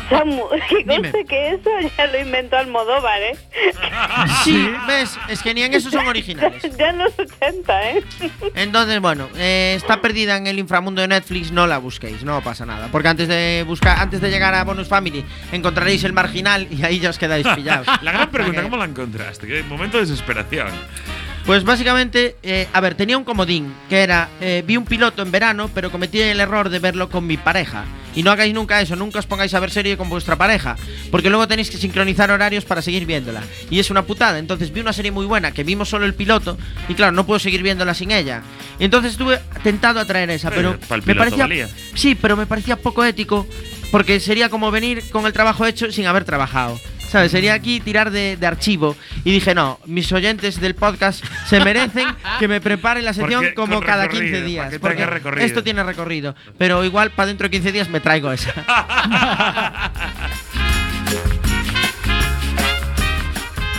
Samu, 0.08 0.44
que 0.68 0.78
Dime. 0.78 1.10
conste 1.10 1.24
que 1.26 1.48
eso 1.50 1.70
ya 1.96 2.06
lo 2.06 2.18
inventó 2.20 2.56
Almodóvar, 2.56 3.20
¿eh? 3.22 3.36
Sí, 4.44 4.70
ves, 4.86 5.18
es 5.28 5.42
que 5.42 5.52
ni 5.54 5.62
en 5.62 5.74
eso 5.74 5.90
son 5.90 6.06
originales. 6.06 6.62
Ya 6.78 6.90
en 6.90 6.98
los 6.98 7.18
80, 7.18 7.90
¿eh? 7.90 8.04
Entonces, 8.54 9.00
bueno, 9.00 9.28
eh, 9.36 9.74
está 9.76 10.00
perdida 10.00 10.36
en 10.36 10.46
el 10.46 10.58
inframundo 10.58 11.00
de 11.02 11.08
Netflix, 11.08 11.50
no 11.50 11.66
la 11.66 11.78
busquéis, 11.78 12.22
no 12.22 12.40
pasa 12.40 12.64
nada. 12.64 12.88
Porque 12.92 13.08
antes 13.08 13.28
de 13.28 13.64
buscar, 13.66 13.98
antes 13.98 14.20
de 14.20 14.30
llegar 14.30 14.54
a 14.54 14.64
Bonus 14.64 14.88
Family, 14.88 15.24
encontraréis 15.52 16.04
el 16.04 16.12
marginal 16.12 16.68
y 16.70 16.84
ahí 16.84 17.00
ya 17.00 17.10
os 17.10 17.18
quedáis 17.18 17.46
pillados. 17.48 17.86
La 18.02 18.12
gran 18.12 18.30
pregunta, 18.30 18.62
¿cómo 18.62 18.76
la 18.76 18.84
encontraste? 18.84 19.46
¿Qué 19.46 19.62
momento 19.64 19.98
de 19.98 20.04
desesperación? 20.06 20.68
Pues 21.48 21.64
básicamente, 21.64 22.36
eh, 22.42 22.68
a 22.74 22.80
ver, 22.82 22.94
tenía 22.94 23.16
un 23.16 23.24
comodín, 23.24 23.72
que 23.88 24.00
era, 24.00 24.28
eh, 24.38 24.62
vi 24.66 24.76
un 24.76 24.84
piloto 24.84 25.22
en 25.22 25.30
verano, 25.30 25.70
pero 25.74 25.90
cometí 25.90 26.20
el 26.20 26.40
error 26.40 26.68
de 26.68 26.78
verlo 26.78 27.08
con 27.08 27.26
mi 27.26 27.38
pareja. 27.38 27.86
Y 28.14 28.22
no 28.22 28.30
hagáis 28.30 28.52
nunca 28.52 28.82
eso, 28.82 28.96
nunca 28.96 29.20
os 29.20 29.24
pongáis 29.24 29.54
a 29.54 29.60
ver 29.60 29.70
serie 29.70 29.96
con 29.96 30.10
vuestra 30.10 30.36
pareja, 30.36 30.76
porque 31.10 31.30
luego 31.30 31.48
tenéis 31.48 31.70
que 31.70 31.78
sincronizar 31.78 32.30
horarios 32.30 32.66
para 32.66 32.82
seguir 32.82 33.06
viéndola. 33.06 33.40
Y 33.70 33.78
es 33.78 33.90
una 33.90 34.02
putada, 34.02 34.38
entonces 34.38 34.70
vi 34.74 34.80
una 34.80 34.92
serie 34.92 35.10
muy 35.10 35.24
buena, 35.24 35.52
que 35.52 35.64
vimos 35.64 35.88
solo 35.88 36.04
el 36.04 36.12
piloto, 36.12 36.58
y 36.86 36.92
claro, 36.92 37.12
no 37.12 37.24
puedo 37.24 37.38
seguir 37.38 37.62
viéndola 37.62 37.94
sin 37.94 38.10
ella. 38.10 38.42
Y 38.78 38.84
entonces 38.84 39.12
estuve 39.12 39.40
tentado 39.62 40.00
a 40.00 40.04
traer 40.04 40.28
esa, 40.28 40.50
Pero 40.50 40.72
pero, 40.72 40.86
pa'l 40.86 41.02
me 41.06 41.14
parecía... 41.14 41.44
valía. 41.44 41.70
Sí, 41.94 42.14
pero 42.14 42.36
me 42.36 42.44
parecía 42.44 42.76
poco 42.76 43.06
ético, 43.06 43.46
porque 43.90 44.20
sería 44.20 44.50
como 44.50 44.70
venir 44.70 45.02
con 45.10 45.24
el 45.24 45.32
trabajo 45.32 45.64
hecho 45.64 45.90
sin 45.92 46.04
haber 46.04 46.24
trabajado. 46.24 46.78
¿Sabes? 47.08 47.32
Sería 47.32 47.54
aquí 47.54 47.80
tirar 47.80 48.10
de, 48.10 48.36
de 48.36 48.46
archivo. 48.46 48.96
Y 49.24 49.32
dije, 49.32 49.54
no, 49.54 49.80
mis 49.86 50.12
oyentes 50.12 50.60
del 50.60 50.74
podcast 50.74 51.24
se 51.46 51.60
merecen 51.60 52.06
que 52.38 52.48
me 52.48 52.60
prepare 52.60 53.00
la 53.02 53.14
sección 53.14 53.40
Porque 53.40 53.54
como 53.54 53.80
cada 53.80 54.04
recorrido, 54.04 54.32
15 54.32 54.42
días. 54.46 54.74
Porque 54.80 55.08
esto 55.38 55.62
tiene 55.62 55.82
recorrido. 55.82 56.34
Pero 56.58 56.84
igual 56.84 57.10
para 57.12 57.28
dentro 57.28 57.46
de 57.46 57.50
15 57.52 57.72
días 57.72 57.88
me 57.88 58.00
traigo 58.00 58.30
esa. 58.32 58.52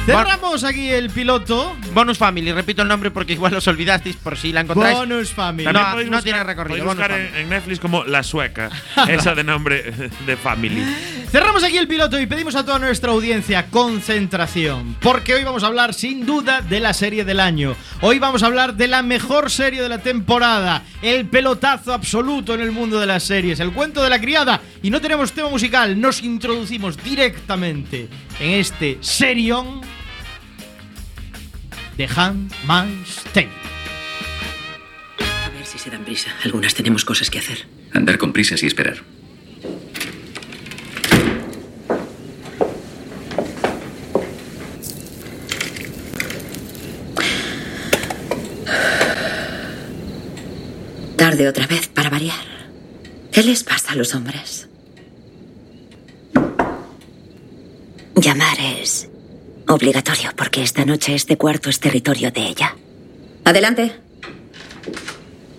Cerramos 0.06 0.64
aquí 0.64 0.90
el 0.90 1.10
piloto. 1.12 1.78
Bonus 1.94 2.18
Family, 2.18 2.52
repito 2.52 2.82
el 2.82 2.88
nombre 2.88 3.12
porque 3.12 3.34
igual 3.34 3.54
os 3.54 3.68
olvidasteis 3.68 4.16
por 4.16 4.38
si 4.38 4.52
la 4.52 4.62
encontráis. 4.62 4.98
Bonus 4.98 5.32
Family. 5.32 5.66
No, 5.66 5.74
no 5.74 5.96
buscar- 5.96 6.24
tiene 6.24 6.44
recorrido, 6.44 6.86
podéis 6.86 6.98
buscar 6.98 7.12
en, 7.12 7.36
en 7.36 7.50
Netflix 7.50 7.80
como 7.80 8.04
La 8.06 8.24
Sueca. 8.24 8.70
esa 9.08 9.36
de 9.36 9.44
nombre 9.44 9.94
de 10.26 10.38
Family. 10.38 10.84
Cerramos 11.32 11.64
aquí 11.64 11.78
el 11.78 11.88
piloto 11.88 12.20
y 12.20 12.26
pedimos 12.26 12.56
a 12.56 12.66
toda 12.66 12.80
nuestra 12.80 13.12
audiencia 13.12 13.68
concentración, 13.68 14.96
porque 15.00 15.36
hoy 15.36 15.44
vamos 15.44 15.62
a 15.62 15.68
hablar 15.68 15.94
sin 15.94 16.26
duda 16.26 16.62
de 16.62 16.80
la 16.80 16.92
serie 16.92 17.24
del 17.24 17.40
año. 17.40 17.76
Hoy 18.02 18.18
vamos 18.18 18.42
a 18.42 18.48
hablar 18.48 18.74
de 18.74 18.88
la 18.88 19.04
mejor 19.04 19.52
serie 19.52 19.80
de 19.80 19.90
la 19.90 20.00
temporada, 20.00 20.82
el 21.04 21.28
pelotazo 21.28 21.94
absoluto 21.94 22.56
en 22.56 22.62
el 22.62 22.72
mundo 22.72 23.00
de 23.00 23.06
las 23.06 23.26
series, 23.26 23.60
el 23.60 23.74
cuento 23.74 24.02
de 24.02 24.10
la 24.10 24.20
criada. 24.20 24.60
Y 24.82 24.90
no 24.90 25.02
tenemos 25.02 25.32
tema 25.32 25.50
musical, 25.50 26.02
nos 26.02 26.24
introducimos 26.24 26.98
directamente 27.04 28.10
en 28.40 28.50
este 28.54 28.98
serión 29.02 29.82
de 31.96 32.08
Handmaid's 32.08 33.22
Tale. 33.36 33.50
A 35.46 35.50
ver 35.50 35.64
si 35.64 35.78
se 35.78 35.92
dan 35.92 36.04
prisa. 36.04 36.32
Algunas 36.44 36.74
tenemos 36.74 37.06
cosas 37.06 37.30
que 37.30 37.38
hacer. 37.38 37.68
Andar 37.94 38.18
con 38.18 38.34
prisas 38.34 38.64
y 38.64 38.66
esperar. 38.66 39.04
Tarde 51.30 51.48
otra 51.48 51.68
vez 51.68 51.88
para 51.88 52.10
variar. 52.10 52.40
¿Qué 53.32 53.44
les 53.44 53.64
pasa 53.64 53.92
a 53.92 53.96
los 53.96 54.16
hombres? 54.16 54.68
Llamar 58.16 58.58
es 58.60 59.08
obligatorio 59.68 60.32
porque 60.36 60.64
esta 60.64 60.86
noche 60.86 61.14
este 61.14 61.38
cuarto 61.38 61.70
es 61.70 61.80
territorio 61.80 62.32
de 62.32 62.42
ella. 62.48 62.76
Adelante. 63.46 63.92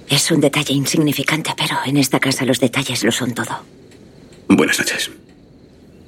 Es 0.09 0.33
un 0.33 0.40
detalle 0.40 0.74
insignificante, 0.74 1.52
pero 1.56 1.76
en 1.87 1.98
esta 1.98 2.18
casa 2.18 2.44
los 2.44 2.59
detalles 2.59 3.04
lo 3.04 3.12
son 3.12 3.33
todo. 3.33 3.64
Buenas 4.48 4.76
noches. 4.80 5.09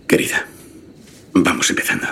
Querida, 0.09 0.45
vamos 1.35 1.71
empezando. 1.71 2.09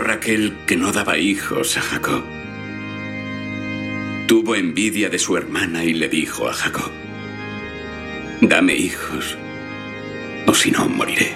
Raquel 0.00 0.56
que 0.66 0.76
no 0.76 0.92
daba 0.92 1.18
hijos 1.18 1.76
a 1.76 1.82
Jacob, 1.82 2.22
tuvo 4.26 4.54
envidia 4.54 5.10
de 5.10 5.18
su 5.18 5.36
hermana 5.36 5.84
y 5.84 5.92
le 5.92 6.08
dijo 6.08 6.48
a 6.48 6.54
Jacob, 6.54 6.90
dame 8.40 8.74
hijos, 8.74 9.36
o 10.46 10.54
si 10.54 10.70
no, 10.70 10.88
moriré. 10.88 11.34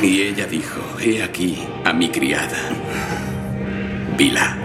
Y 0.00 0.22
ella 0.22 0.46
dijo, 0.46 0.80
he 1.00 1.24
aquí 1.24 1.58
a 1.84 1.92
mi 1.92 2.08
criada, 2.08 2.70
Bila. 4.16 4.56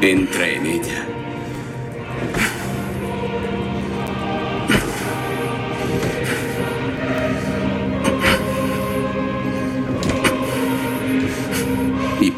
Entra 0.00 0.48
en 0.48 0.66
ella. 0.66 1.05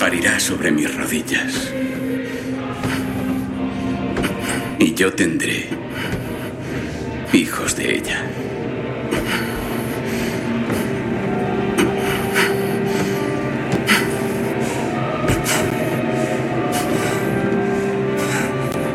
Parirá 0.08 0.40
sobre 0.40 0.70
mis 0.70 0.88
rodillas. 0.94 1.70
Y 4.78 4.94
yo 4.94 5.12
tendré 5.12 5.68
hijos 7.34 7.76
de 7.76 7.96
ella. 7.96 8.24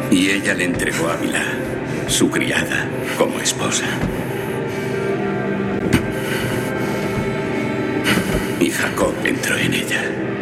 Y 0.09 0.31
ella 0.31 0.55
le 0.55 0.63
entregó 0.63 1.09
a 1.09 1.17
Bilá, 1.17 1.45
su 2.07 2.31
criada, 2.31 2.89
como 3.19 3.39
esposa. 3.39 3.85
Y 8.59 8.71
Jacob 8.71 9.13
entró 9.23 9.55
en 9.57 9.73
ella. 9.75 10.32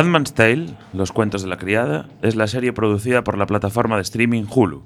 Handmaid's 0.00 0.32
Tale, 0.32 0.68
Los 0.94 1.12
cuentos 1.12 1.42
de 1.42 1.48
la 1.48 1.58
criada, 1.58 2.08
es 2.22 2.34
la 2.34 2.46
serie 2.46 2.72
producida 2.72 3.22
por 3.22 3.36
la 3.36 3.44
plataforma 3.44 3.96
de 3.96 4.02
streaming 4.02 4.44
Hulu 4.48 4.82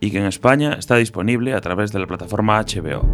y 0.00 0.10
que 0.10 0.16
en 0.16 0.24
España 0.24 0.76
está 0.78 0.96
disponible 0.96 1.52
a 1.52 1.60
través 1.60 1.92
de 1.92 1.98
la 1.98 2.06
plataforma 2.06 2.58
HBO. 2.58 3.06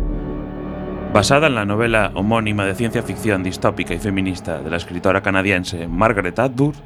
Basada 1.13 1.49
en 1.49 1.57
la 1.57 1.65
novela 1.65 2.13
homónima 2.15 2.65
de 2.67 2.77
ciencia 2.77 3.03
ficción 3.03 3.43
distópica 3.43 3.93
y 3.93 3.99
feminista 3.99 4.61
de 4.63 4.71
la 4.71 4.77
escritora 4.77 5.23
canadiense 5.23 5.89
Margaret 5.89 6.39
Atwood, 6.39 6.77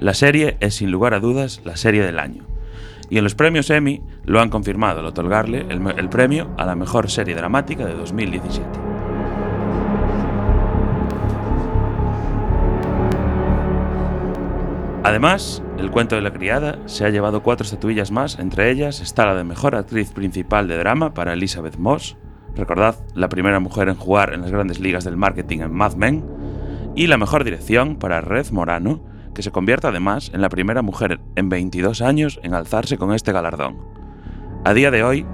la 0.00 0.14
serie 0.14 0.56
es 0.58 0.74
sin 0.74 0.90
lugar 0.90 1.14
a 1.14 1.20
dudas 1.20 1.60
la 1.64 1.76
serie 1.76 2.02
del 2.02 2.18
año. 2.18 2.42
Y 3.10 3.18
en 3.18 3.22
los 3.22 3.36
premios 3.36 3.70
Emmy 3.70 4.02
lo 4.24 4.40
han 4.40 4.50
confirmado 4.50 4.98
al 4.98 5.06
otorgarle 5.06 5.66
el, 5.68 5.86
el 5.96 6.08
premio 6.08 6.50
a 6.58 6.66
la 6.66 6.74
mejor 6.74 7.10
serie 7.10 7.36
dramática 7.36 7.86
de 7.86 7.94
2017. 7.94 8.89
Además, 15.02 15.62
El 15.78 15.90
cuento 15.90 16.14
de 16.14 16.20
la 16.20 16.32
criada 16.32 16.78
se 16.84 17.06
ha 17.06 17.08
llevado 17.08 17.42
cuatro 17.42 17.64
estatuillas 17.64 18.10
más, 18.10 18.38
entre 18.38 18.70
ellas 18.70 19.00
está 19.00 19.24
la 19.24 19.34
de 19.34 19.44
mejor 19.44 19.74
actriz 19.74 20.10
principal 20.10 20.68
de 20.68 20.76
drama 20.76 21.14
para 21.14 21.32
Elizabeth 21.32 21.78
Moss, 21.78 22.18
recordad, 22.54 22.96
la 23.14 23.30
primera 23.30 23.60
mujer 23.60 23.88
en 23.88 23.94
jugar 23.94 24.34
en 24.34 24.42
las 24.42 24.50
grandes 24.50 24.78
ligas 24.78 25.04
del 25.04 25.16
marketing 25.16 25.60
en 25.60 25.72
Mad 25.72 25.94
Men, 25.94 26.22
y 26.94 27.06
la 27.06 27.16
mejor 27.16 27.44
dirección 27.44 27.96
para 27.96 28.20
Red 28.20 28.50
Morano, 28.50 29.00
que 29.34 29.42
se 29.42 29.50
convierte 29.50 29.86
además 29.86 30.30
en 30.34 30.42
la 30.42 30.50
primera 30.50 30.82
mujer 30.82 31.18
en 31.34 31.48
22 31.48 32.02
años 32.02 32.38
en 32.42 32.52
alzarse 32.52 32.98
con 32.98 33.14
este 33.14 33.32
galardón. 33.32 33.78
A 34.66 34.74
día 34.74 34.90
de 34.90 35.02
hoy, 35.02 35.24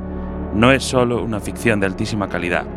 no 0.55 0.71
es 0.71 0.85
solo 0.85 1.25
una 1.25 1.41
ficción 1.41 1.81
de 1.81 1.87
altísima 1.87 2.29
calidad, 2.29 2.69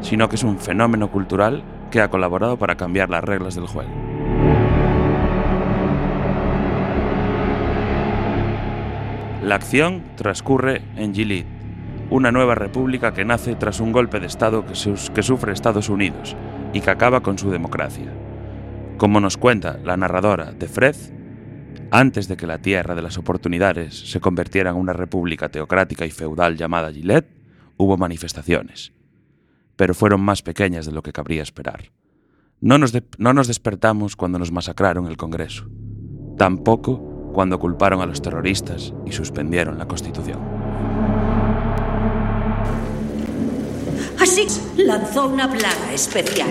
sino 0.00 0.28
que 0.28 0.36
es 0.36 0.44
un 0.44 0.60
fenómeno 0.60 1.10
cultural 1.10 1.64
que 1.90 2.00
ha 2.00 2.08
colaborado 2.08 2.56
para 2.56 2.76
cambiar 2.76 3.10
las 3.10 3.24
reglas 3.24 3.56
del 3.56 3.66
juego. 3.66 3.90
La 9.46 9.54
acción 9.54 10.02
transcurre 10.16 10.82
en 10.96 11.14
Gilead, 11.14 11.46
una 12.10 12.32
nueva 12.32 12.56
república 12.56 13.14
que 13.14 13.24
nace 13.24 13.54
tras 13.54 13.78
un 13.78 13.92
golpe 13.92 14.18
de 14.18 14.26
Estado 14.26 14.66
que, 14.66 14.74
sufre 15.22 15.52
Estados 15.52 15.88
Unidos 15.88 16.34
y 16.72 16.80
que 16.80 16.90
acaba 16.90 17.20
con 17.20 17.38
su 17.38 17.52
democracia. 17.52 18.12
Como 18.96 19.20
nos 19.20 19.36
cuenta 19.36 19.78
la 19.84 19.96
narradora 19.96 20.50
de 20.50 20.66
Fred, 20.66 20.96
antes 21.92 22.26
de 22.26 22.36
que 22.36 22.48
la 22.48 22.58
tierra 22.58 22.96
de 22.96 23.02
las 23.02 23.18
oportunidades 23.18 24.10
se 24.10 24.18
convirtiera 24.18 24.70
en 24.70 24.78
una 24.78 24.94
república 24.94 25.48
teocrática 25.48 26.04
y 26.04 26.10
feudal 26.10 26.56
llamada 26.56 26.92
Gilead, 26.92 27.26
hubo 27.76 27.96
manifestaciones, 27.96 28.92
pero 29.76 29.94
fueron 29.94 30.22
más 30.22 30.42
pequeñas 30.42 30.86
de 30.86 30.92
lo 30.92 31.02
que 31.02 31.12
cabría 31.12 31.44
esperar. 31.44 31.92
No 32.60 32.78
nos, 32.78 32.92
no 33.18 33.32
nos 33.32 33.46
despertamos 33.46 34.16
cuando 34.16 34.40
nos 34.40 34.50
masacraron 34.50 35.06
el 35.06 35.16
Congreso, 35.16 35.68
tampoco 36.36 37.15
cuando 37.36 37.58
culparon 37.58 38.00
a 38.00 38.06
los 38.06 38.22
terroristas 38.22 38.94
y 39.04 39.12
suspendieron 39.12 39.76
la 39.76 39.86
Constitución. 39.86 40.38
Así 44.18 44.46
lanzó 44.78 45.28
una 45.28 45.46
plaga 45.46 45.92
especial. 45.92 46.48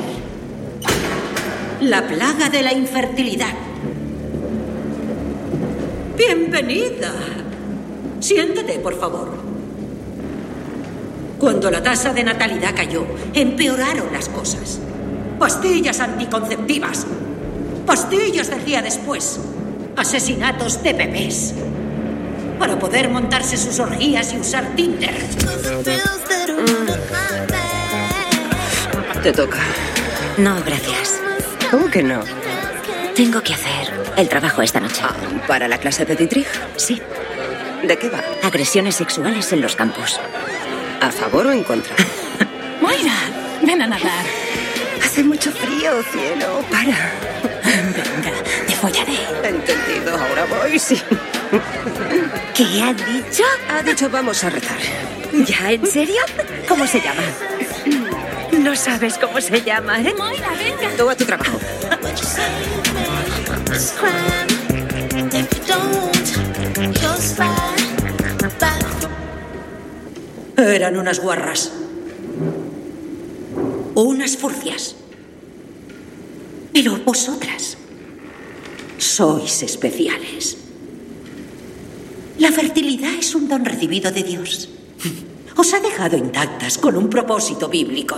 La 1.81 2.07
plaga 2.07 2.49
de 2.49 2.61
la 2.61 2.71
infertilidad. 2.71 3.55
Bienvenida. 6.15 7.11
Siéntate, 8.19 8.77
por 8.77 8.93
favor. 8.99 9.29
Cuando 11.39 11.71
la 11.71 11.81
tasa 11.81 12.13
de 12.13 12.23
natalidad 12.23 12.75
cayó, 12.75 13.07
empeoraron 13.33 14.13
las 14.13 14.29
cosas. 14.29 14.79
Pastillas 15.39 15.99
anticonceptivas. 15.99 17.07
Pastillas 17.87 18.51
del 18.51 18.63
día 18.63 18.83
después. 18.83 19.39
Asesinatos 19.97 20.83
de 20.83 20.93
bebés. 20.93 21.53
Para 22.59 22.77
poder 22.77 23.09
montarse 23.09 23.57
sus 23.57 23.79
orgías 23.79 24.33
y 24.33 24.37
usar 24.39 24.75
Tinder. 24.75 25.15
Te 29.23 29.31
toca. 29.31 29.59
No, 30.37 30.61
gracias. 30.63 31.21
¿Cómo 31.71 31.89
que 31.89 32.03
no? 32.03 32.21
Tengo 33.15 33.41
que 33.41 33.53
hacer 33.53 33.93
el 34.17 34.27
trabajo 34.27 34.61
esta 34.61 34.79
noche. 34.79 35.01
¿Para 35.47 35.67
la 35.67 35.77
clase 35.77 36.05
de 36.05 36.15
Dietrich? 36.15 36.47
Sí. 36.75 37.01
¿De 37.87 37.97
qué 37.97 38.09
va? 38.09 38.21
Agresiones 38.43 38.95
sexuales 38.95 39.51
en 39.53 39.61
los 39.61 39.75
campos. 39.75 40.19
¿A 41.01 41.11
favor 41.11 41.47
o 41.47 41.51
en 41.51 41.63
contra? 41.63 41.95
Moira, 42.81 43.13
ven 43.61 43.81
a 43.81 43.87
nadar. 43.87 44.25
Hace 45.03 45.23
mucho 45.23 45.51
frío, 45.51 46.03
cielo. 46.11 46.61
Para. 46.69 47.54
Follaré. 48.85 49.17
Entendido, 49.43 50.11
ahora 50.11 50.45
voy, 50.45 50.77
sí. 50.77 51.01
¿Qué 52.53 52.83
ha 52.83 52.93
dicho? 52.93 53.43
Ha 53.67 53.81
dicho 53.81 54.07
vamos 54.11 54.43
a 54.43 54.51
rezar. 54.51 54.77
¿Ya, 55.33 55.71
en 55.71 55.87
serio? 55.87 56.21
¿Cómo 56.67 56.85
se 56.85 57.01
llama? 57.01 57.23
No 58.51 58.75
sabes 58.75 59.17
cómo 59.17 59.41
se 59.41 59.63
llama, 59.63 59.99
¿eh? 59.99 60.13
Moira, 60.15 60.51
venga. 60.51 60.95
Tú 60.95 61.09
a 61.09 61.15
tu 61.15 61.25
trabajo. 61.25 61.57
Eran 70.57 70.97
unas 70.97 71.19
guarras. 71.19 71.71
Unas 73.95 74.37
furcias. 74.37 74.95
Pero 76.71 76.97
vosotras 76.97 77.79
sois 78.97 79.63
especiales. 79.63 80.57
La 82.37 82.51
fertilidad 82.51 83.13
es 83.13 83.33
un 83.33 83.47
don 83.47 83.63
recibido 83.63 84.11
de 84.11 84.23
Dios. 84.23 84.69
Os 85.55 85.73
ha 85.73 85.79
dejado 85.79 86.17
intactas 86.17 86.77
con 86.77 86.97
un 86.97 87.09
propósito 87.09 87.69
bíblico. 87.69 88.17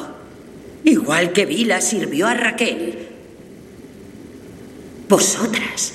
Igual 0.83 1.33
que 1.33 1.45
Vila 1.45 1.81
sirvió 1.81 2.27
a 2.27 2.33
Raquel. 2.33 3.07
Vosotras 5.07 5.93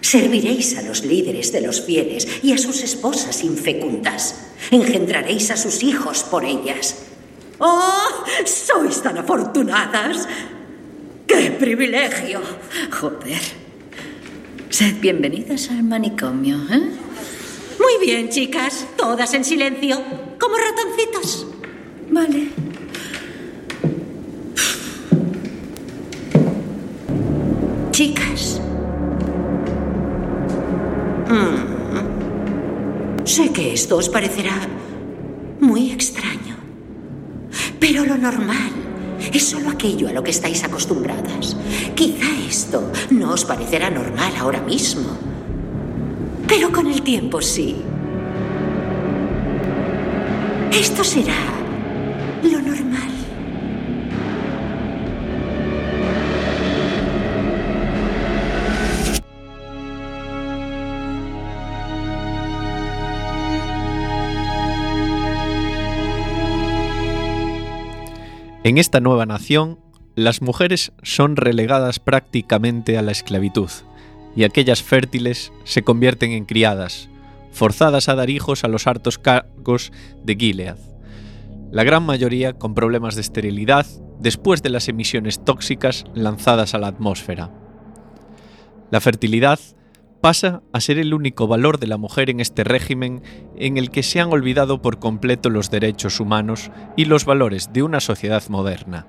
serviréis 0.00 0.76
a 0.76 0.82
los 0.82 1.04
líderes 1.04 1.52
de 1.52 1.62
los 1.62 1.80
fieles 1.80 2.28
y 2.42 2.52
a 2.52 2.58
sus 2.58 2.82
esposas 2.82 3.42
infecundas. 3.42 4.34
Engendraréis 4.70 5.50
a 5.50 5.56
sus 5.56 5.82
hijos 5.82 6.24
por 6.24 6.44
ellas. 6.44 6.96
¡Oh! 7.58 8.24
¡Sois 8.44 9.00
tan 9.00 9.18
afortunadas! 9.18 10.28
¡Qué 11.26 11.52
privilegio! 11.52 12.42
Joder. 12.90 13.61
Sed 14.72 15.00
bienvenidas 15.02 15.70
al 15.70 15.82
manicomio, 15.82 16.56
¿eh? 16.70 16.80
Muy 17.78 17.98
bien, 18.00 18.30
chicas. 18.30 18.86
Todas 18.96 19.34
en 19.34 19.44
silencio, 19.44 20.02
como 20.40 20.56
ratoncitos. 20.56 21.46
Vale. 22.10 22.48
Chicas. 27.90 28.62
Mm. 31.28 33.26
Sé 33.26 33.52
que 33.52 33.74
esto 33.74 33.98
os 33.98 34.08
parecerá 34.08 34.58
muy 35.60 35.90
extraño. 35.90 36.56
Pero 37.78 38.06
lo 38.06 38.16
normal 38.16 38.81
es 39.32 39.48
solo 39.48 39.70
aquello 39.70 40.08
a 40.08 40.12
lo 40.12 40.22
que 40.22 40.30
estáis 40.30 40.64
acostumbradas. 40.64 41.56
Quizá 41.94 42.26
esto 42.48 42.90
no 43.10 43.32
os 43.32 43.44
parecerá 43.44 43.90
normal 43.90 44.32
ahora 44.38 44.60
mismo. 44.60 45.16
Pero 46.46 46.72
con 46.72 46.86
el 46.86 47.02
tiempo 47.02 47.40
sí. 47.40 47.76
Esto 50.72 51.04
será 51.04 51.36
lo 52.42 52.60
normal. 52.60 53.11
En 68.64 68.78
esta 68.78 69.00
nueva 69.00 69.26
nación, 69.26 69.80
las 70.14 70.40
mujeres 70.40 70.92
son 71.02 71.34
relegadas 71.34 71.98
prácticamente 71.98 72.96
a 72.96 73.02
la 73.02 73.10
esclavitud, 73.10 73.70
y 74.36 74.44
aquellas 74.44 74.84
fértiles 74.84 75.52
se 75.64 75.82
convierten 75.82 76.30
en 76.30 76.44
criadas, 76.44 77.08
forzadas 77.50 78.08
a 78.08 78.14
dar 78.14 78.30
hijos 78.30 78.62
a 78.62 78.68
los 78.68 78.86
hartos 78.86 79.18
cargos 79.18 79.90
de 80.22 80.36
Gilead. 80.36 80.76
La 81.72 81.82
gran 81.82 82.04
mayoría 82.04 82.52
con 82.52 82.74
problemas 82.74 83.16
de 83.16 83.22
esterilidad 83.22 83.84
después 84.20 84.62
de 84.62 84.70
las 84.70 84.88
emisiones 84.88 85.44
tóxicas 85.44 86.04
lanzadas 86.14 86.74
a 86.74 86.78
la 86.78 86.86
atmósfera. 86.86 87.50
La 88.92 89.00
fertilidad 89.00 89.58
pasa 90.22 90.62
a 90.72 90.80
ser 90.80 90.98
el 90.98 91.12
único 91.12 91.48
valor 91.48 91.80
de 91.80 91.88
la 91.88 91.98
mujer 91.98 92.30
en 92.30 92.38
este 92.38 92.62
régimen 92.62 93.22
en 93.56 93.76
el 93.76 93.90
que 93.90 94.04
se 94.04 94.20
han 94.20 94.32
olvidado 94.32 94.80
por 94.80 95.00
completo 95.00 95.50
los 95.50 95.68
derechos 95.68 96.20
humanos 96.20 96.70
y 96.96 97.06
los 97.06 97.24
valores 97.24 97.72
de 97.72 97.82
una 97.82 98.00
sociedad 98.00 98.42
moderna. 98.48 99.06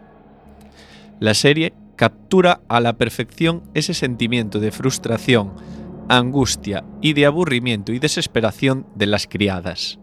La 1.20 1.36
serie 1.36 1.74
captura 1.96 2.62
a 2.68 2.80
la 2.80 2.98
perfección 2.98 3.64
ese 3.76 3.94
sentimiento 3.94 4.60
de 4.60 4.72
frustración, 4.72 5.54
angustia 6.10 6.84
y 7.00 7.14
de 7.14 7.28
aburrimiento 7.28 7.94
y 7.94 8.00
desesperación 8.00 8.88
de 8.96 9.06
las 9.06 9.28
criadas. 9.28 10.00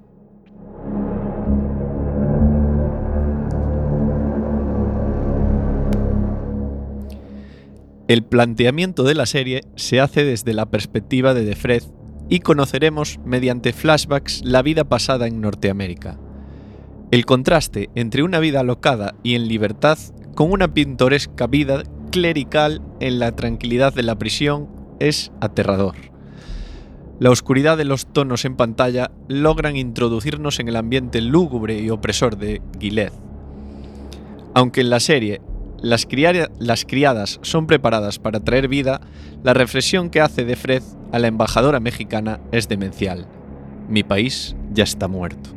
El 8.11 8.25
planteamiento 8.25 9.05
de 9.05 9.15
la 9.15 9.25
serie 9.25 9.61
se 9.77 10.01
hace 10.01 10.25
desde 10.25 10.53
la 10.53 10.67
perspectiva 10.67 11.33
de 11.33 11.45
Defred 11.45 11.85
y 12.29 12.41
conoceremos 12.41 13.21
mediante 13.25 13.73
flashbacks 13.73 14.41
la 14.43 14.63
vida 14.63 14.83
pasada 14.83 15.29
en 15.29 15.41
Norteamérica. 15.41 16.19
El 17.13 17.25
contraste 17.25 17.89
entre 17.95 18.25
una 18.25 18.41
vida 18.41 18.59
alocada 18.59 19.15
y 19.23 19.37
en 19.37 19.47
libertad 19.47 19.97
con 20.35 20.51
una 20.51 20.75
pintoresca 20.75 21.47
vida 21.47 21.85
clerical 22.11 22.83
en 22.99 23.21
la 23.21 23.37
tranquilidad 23.37 23.95
de 23.95 24.03
la 24.03 24.19
prisión 24.19 24.69
es 24.99 25.31
aterrador. 25.41 25.95
La 27.21 27.31
oscuridad 27.31 27.79
de 27.79 27.85
los 27.85 28.13
tonos 28.13 28.45
en 28.45 28.57
pantalla 28.57 29.13
logran 29.29 29.77
introducirnos 29.77 30.59
en 30.59 30.67
el 30.67 30.75
ambiente 30.75 31.21
lúgubre 31.21 31.81
y 31.81 31.91
opresor 31.91 32.37
de 32.37 32.61
Gilead. 32.81 33.13
Aunque 34.53 34.81
en 34.81 34.91
la 34.91 34.99
serie 34.99 35.41
las, 35.83 36.07
criadas 36.07 37.39
son 37.43 37.67
preparadas 37.67 38.19
para 38.19 38.41
traer 38.41 38.69
vida, 38.69 39.01
la 39.43 39.55
reflexión 39.55 40.11
que 40.11 40.21
hace 40.21 40.45
de 40.45 40.57
Fred 40.57 40.83
a 41.13 41.19
la 41.19 41.29
embajadora 41.29 41.81
mexicana 41.81 42.41
es 42.53 42.69
demencial. 42.69 43.27
Mi 43.89 44.03
país 44.03 44.55
ya 44.73 44.85
está 44.85 45.09
muerto. 45.09 45.51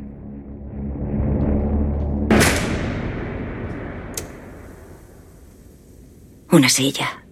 Una 6.50 6.68
silla. 6.68 7.24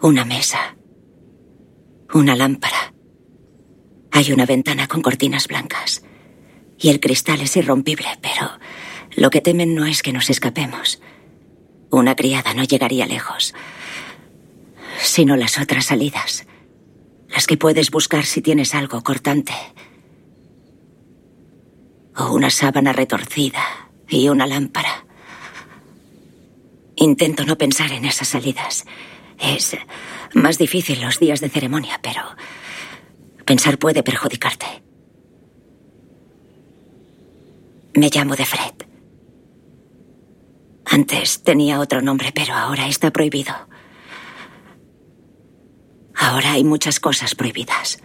Una 0.00 0.24
mesa. 0.24 0.76
Una 2.14 2.34
lámpara. 2.34 2.94
Hay 4.10 4.32
una 4.32 4.46
ventana 4.46 4.88
con 4.88 5.02
cortinas 5.02 5.46
blancas. 5.46 6.02
Y 6.78 6.88
el 6.88 6.98
cristal 6.98 7.42
es 7.42 7.56
irrompible, 7.56 8.08
pero 8.22 8.50
lo 9.16 9.30
que 9.30 9.40
temen 9.40 9.74
no 9.74 9.84
es 9.84 10.02
que 10.02 10.12
nos 10.12 10.30
escapemos. 10.30 11.00
Una 11.90 12.14
criada 12.14 12.54
no 12.54 12.62
llegaría 12.62 13.06
lejos, 13.06 13.52
sino 15.02 15.36
las 15.36 15.58
otras 15.58 15.86
salidas. 15.86 16.46
Las 17.28 17.46
que 17.46 17.56
puedes 17.56 17.90
buscar 17.90 18.24
si 18.24 18.42
tienes 18.42 18.74
algo 18.74 19.02
cortante. 19.02 19.52
O 22.16 22.32
una 22.32 22.50
sábana 22.50 22.92
retorcida 22.92 23.62
y 24.08 24.28
una 24.28 24.46
lámpara. 24.46 25.04
Intento 26.96 27.44
no 27.44 27.56
pensar 27.56 27.92
en 27.92 28.04
esas 28.04 28.28
salidas. 28.28 28.84
Es 29.38 29.76
más 30.34 30.58
difícil 30.58 31.00
los 31.00 31.18
días 31.18 31.40
de 31.40 31.48
ceremonia, 31.48 31.98
pero 32.02 32.22
pensar 33.46 33.78
puede 33.78 34.02
perjudicarte. 34.02 34.66
Me 37.94 38.10
llamo 38.10 38.36
de 38.36 38.44
Fred. 38.44 38.89
Antes 40.92 41.44
tenía 41.44 41.78
otro 41.78 42.02
nombre, 42.02 42.32
pero 42.34 42.52
ahora 42.52 42.88
está 42.88 43.12
prohibido. 43.12 43.52
Ahora 46.16 46.54
hay 46.54 46.64
muchas 46.64 46.98
cosas 46.98 47.36
prohibidas. 47.36 48.02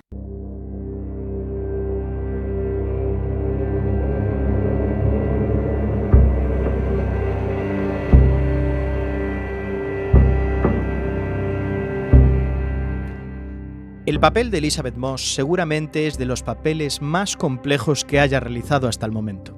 El 14.05 14.19
papel 14.19 14.51
de 14.51 14.59
Elizabeth 14.59 14.95
Moss 14.95 15.33
seguramente 15.33 16.05
es 16.05 16.19
de 16.19 16.25
los 16.25 16.43
papeles 16.43 17.01
más 17.01 17.35
complejos 17.35 18.05
que 18.05 18.19
haya 18.19 18.39
realizado 18.39 18.87
hasta 18.87 19.07
el 19.07 19.11
momento. 19.11 19.57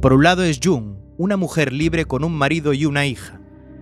Por 0.00 0.12
un 0.12 0.22
lado 0.22 0.44
es 0.44 0.60
June, 0.62 0.93
una 1.16 1.36
mujer 1.36 1.72
libre 1.72 2.04
con 2.04 2.24
un 2.24 2.32
marido 2.32 2.72
y 2.72 2.86
una 2.86 3.06
hija, 3.06 3.40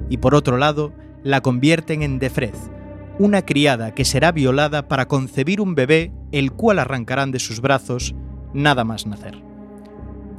y 0.08 0.18
por 0.18 0.34
otro 0.34 0.58
lado 0.58 0.92
la 1.22 1.40
convierten 1.40 2.02
en 2.02 2.18
Defred, 2.18 2.54
una 3.18 3.42
criada 3.42 3.94
que 3.94 4.04
será 4.04 4.32
violada 4.32 4.88
para 4.88 5.06
concebir 5.06 5.60
un 5.60 5.74
bebé 5.74 6.12
el 6.32 6.52
cual 6.52 6.78
arrancarán 6.78 7.30
de 7.30 7.38
sus 7.38 7.60
brazos 7.60 8.14
nada 8.52 8.84
más 8.84 9.06
nacer. 9.06 9.42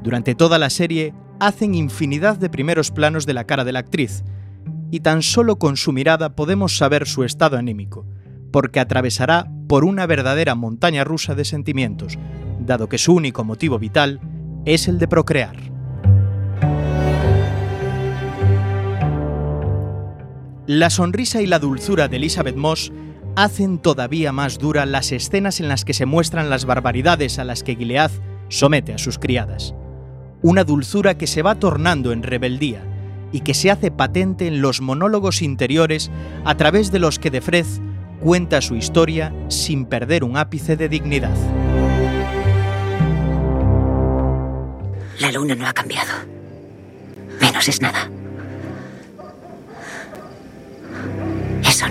Durante 0.04 0.36
toda 0.36 0.60
la 0.60 0.70
serie 0.70 1.14
hacen 1.39 1.76
infinidad 1.76 2.38
de 2.38 2.50
primeros 2.50 2.91
planos 2.91 3.26
de 3.26 3.34
la 3.34 3.46
cara 3.46 3.64
de 3.64 3.72
la 3.72 3.80
actriz, 3.80 4.24
y 4.91 5.00
tan 5.00 5.24
solo 5.24 5.58
con 5.58 5.78
su 5.78 5.91
mirada 5.91 6.36
podemos 6.36 6.78
saber 6.78 7.08
su 7.08 7.24
estado 7.24 7.58
anímico, 7.58 8.06
porque 8.52 8.80
atravesará 8.80 9.52
por 9.68 9.86
una 9.86 10.06
verdadera 10.06 10.54
montaña 10.54 11.04
rusa 11.04 11.34
de 11.34 11.46
sentimientos, 11.46 12.20
dado 12.60 12.88
que 12.88 13.00
su 13.00 13.14
único 13.16 13.44
motivo 13.44 13.80
vital 13.80 14.20
es 14.66 14.88
el 14.88 15.00
de 15.00 15.08
procrear. 15.08 15.72
La 20.66 20.89
sonrisa 20.89 21.41
y 21.41 21.45
la 21.45 21.59
dulzura 21.59 22.07
de 22.07 22.16
Elizabeth 22.16 22.55
Moss 22.55 22.93
hacen 23.36 23.80
todavía 23.80 24.32
más 24.32 24.59
dura 24.59 24.86
las 24.86 25.11
escenas 25.11 25.59
en 25.59 25.68
las 25.68 25.84
que 25.84 25.93
se 25.93 26.05
muestran 26.05 26.49
las 26.49 26.64
barbaridades 26.64 27.38
a 27.38 27.43
las 27.43 27.64
que 27.64 27.76
Gilead 27.76 28.11
somete 28.47 28.93
a 28.93 28.97
sus 28.97 29.20
criadas. 29.20 29.76
Una 30.41 30.64
dulzura 30.64 31.18
que 31.18 31.28
se 31.28 31.41
va 31.41 31.55
tornando 31.55 32.14
en 32.14 32.24
rebeldía 32.24 32.82
y 33.34 33.41
que 33.41 33.53
se 33.53 33.72
hace 33.72 33.91
patente 33.91 34.47
en 34.47 34.61
los 34.61 34.80
monólogos 34.80 35.41
interiores 35.41 36.11
a 36.45 36.55
través 36.55 36.93
de 36.93 36.99
los 36.99 37.20
que 37.20 37.30
Defred 37.30 37.66
cuenta 38.22 38.61
su 38.61 38.76
historia 38.76 39.36
sin 39.49 39.86
perder 39.86 40.24
un 40.24 40.38
ápice 40.38 40.78
de 40.78 40.88
dignidad. 40.88 41.36
La 45.20 45.30
luna 45.30 45.55
no 45.55 45.68
ha 45.68 45.74
cambiado. 45.74 46.11
Menos 47.41 47.68
es 47.68 47.82
nada. 47.82 48.09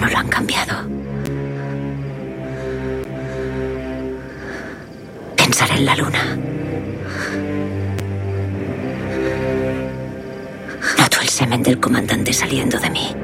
No 0.01 0.09
lo 0.09 0.19
han 0.19 0.29
cambiado. 0.29 0.75
Pensar 5.37 5.71
en 5.71 5.85
la 5.85 5.95
luna. 5.95 6.37
Noto 10.99 11.21
el 11.21 11.29
semen 11.29 11.63
del 11.63 11.79
comandante 11.79 12.33
saliendo 12.33 12.81
de 12.81 12.91
mí. 12.91 13.15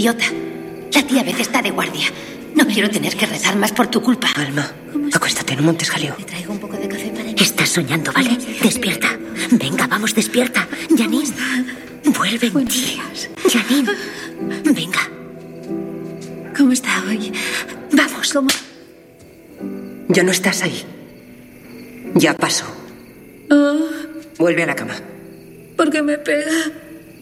Idiota. 0.00 0.24
La 0.94 1.02
tía 1.02 1.22
Beth 1.22 1.40
está 1.40 1.60
de 1.60 1.70
guardia. 1.70 2.08
No 2.54 2.66
quiero 2.66 2.88
tener 2.88 3.14
que 3.16 3.26
rezar 3.26 3.56
más 3.56 3.72
por 3.72 3.88
tu 3.88 4.00
culpa. 4.02 4.28
Alma, 4.34 4.72
acuéstate, 5.12 5.54
no 5.56 5.62
montes 5.62 5.90
jaleo. 5.90 6.14
Le 6.18 6.24
traigo 6.24 6.52
un 6.52 6.58
poco 6.58 6.76
de 6.76 6.88
café 6.88 7.10
para 7.10 7.30
Estás 7.30 7.68
soñando, 7.68 8.10
¿vale? 8.12 8.36
Despierta. 8.62 9.18
Venga, 9.52 9.86
vamos, 9.86 10.14
despierta. 10.14 10.66
Janine. 10.96 11.28
Vuelve 12.16 12.46
en 12.46 12.66
ti. 12.66 12.98
Janine. 13.52 13.92
Venga. 14.64 15.00
¿Cómo 16.56 16.72
está 16.72 17.02
hoy? 17.06 17.32
Vamos. 17.92 18.32
¿Cómo? 18.32 18.48
Ya 20.08 20.22
no 20.22 20.32
estás 20.32 20.62
ahí. 20.62 20.82
Ya 22.14 22.34
pasó. 22.34 22.64
Oh, 23.50 23.86
Vuelve 24.38 24.62
a 24.62 24.66
la 24.66 24.74
cama. 24.74 24.94
¿Por 25.76 25.90
qué 25.90 26.02
me 26.02 26.16
pega? 26.18 26.79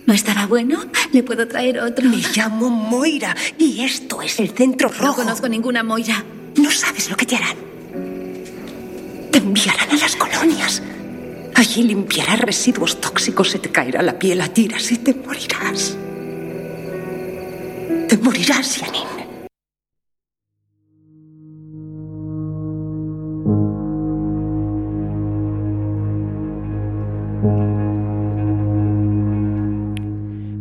¿No 0.08 0.14
estará 0.14 0.46
bueno? 0.46 0.86
¿Le 1.12 1.22
puedo 1.22 1.46
traer 1.46 1.80
otro? 1.80 2.08
Me 2.08 2.16
llamo 2.34 2.70
Moira 2.70 3.36
y 3.58 3.82
esto 3.82 4.22
es 4.22 4.40
el 4.40 4.48
centro 4.52 4.88
No 4.88 4.94
rojo. 5.08 5.16
conozco 5.16 5.50
ninguna 5.50 5.82
Moira. 5.82 6.24
No 6.56 6.70
sabes 6.70 7.10
lo 7.10 7.16
que 7.18 7.26
te 7.26 7.36
harán. 7.36 7.58
Te 9.30 9.36
enviarán 9.36 9.90
a 9.90 9.96
las 9.96 10.16
colonias. 10.16 10.80
Allí 11.54 11.82
limpiarás 11.82 12.40
residuos 12.40 12.98
tóxicos, 13.02 13.50
se 13.50 13.58
te 13.58 13.68
caerá 13.70 14.00
la 14.00 14.18
piel 14.18 14.40
a 14.40 14.48
tiras 14.48 14.90
y 14.92 14.96
te 14.96 15.12
morirás. 15.12 15.94
Te 18.08 18.16
morirás, 18.16 18.78
Janine. 18.78 19.17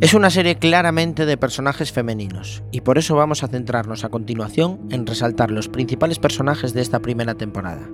Es 0.08 0.14
una 0.14 0.30
serie 0.30 0.56
claramente 0.56 1.26
de 1.26 1.36
personajes 1.36 1.92
femeninos, 1.92 2.64
y 2.72 2.80
por 2.80 2.98
eso 2.98 3.14
vamos 3.18 3.44
a 3.44 3.50
centrarnos 3.50 4.06
a 4.06 4.10
continuación 4.10 4.80
en 4.90 5.06
resaltar 5.06 5.52
los 5.52 5.68
principales 5.68 6.18
personajes 6.18 6.74
de 6.74 6.80
esta 6.80 7.02
primera 7.02 7.36
temporada. 7.36 7.90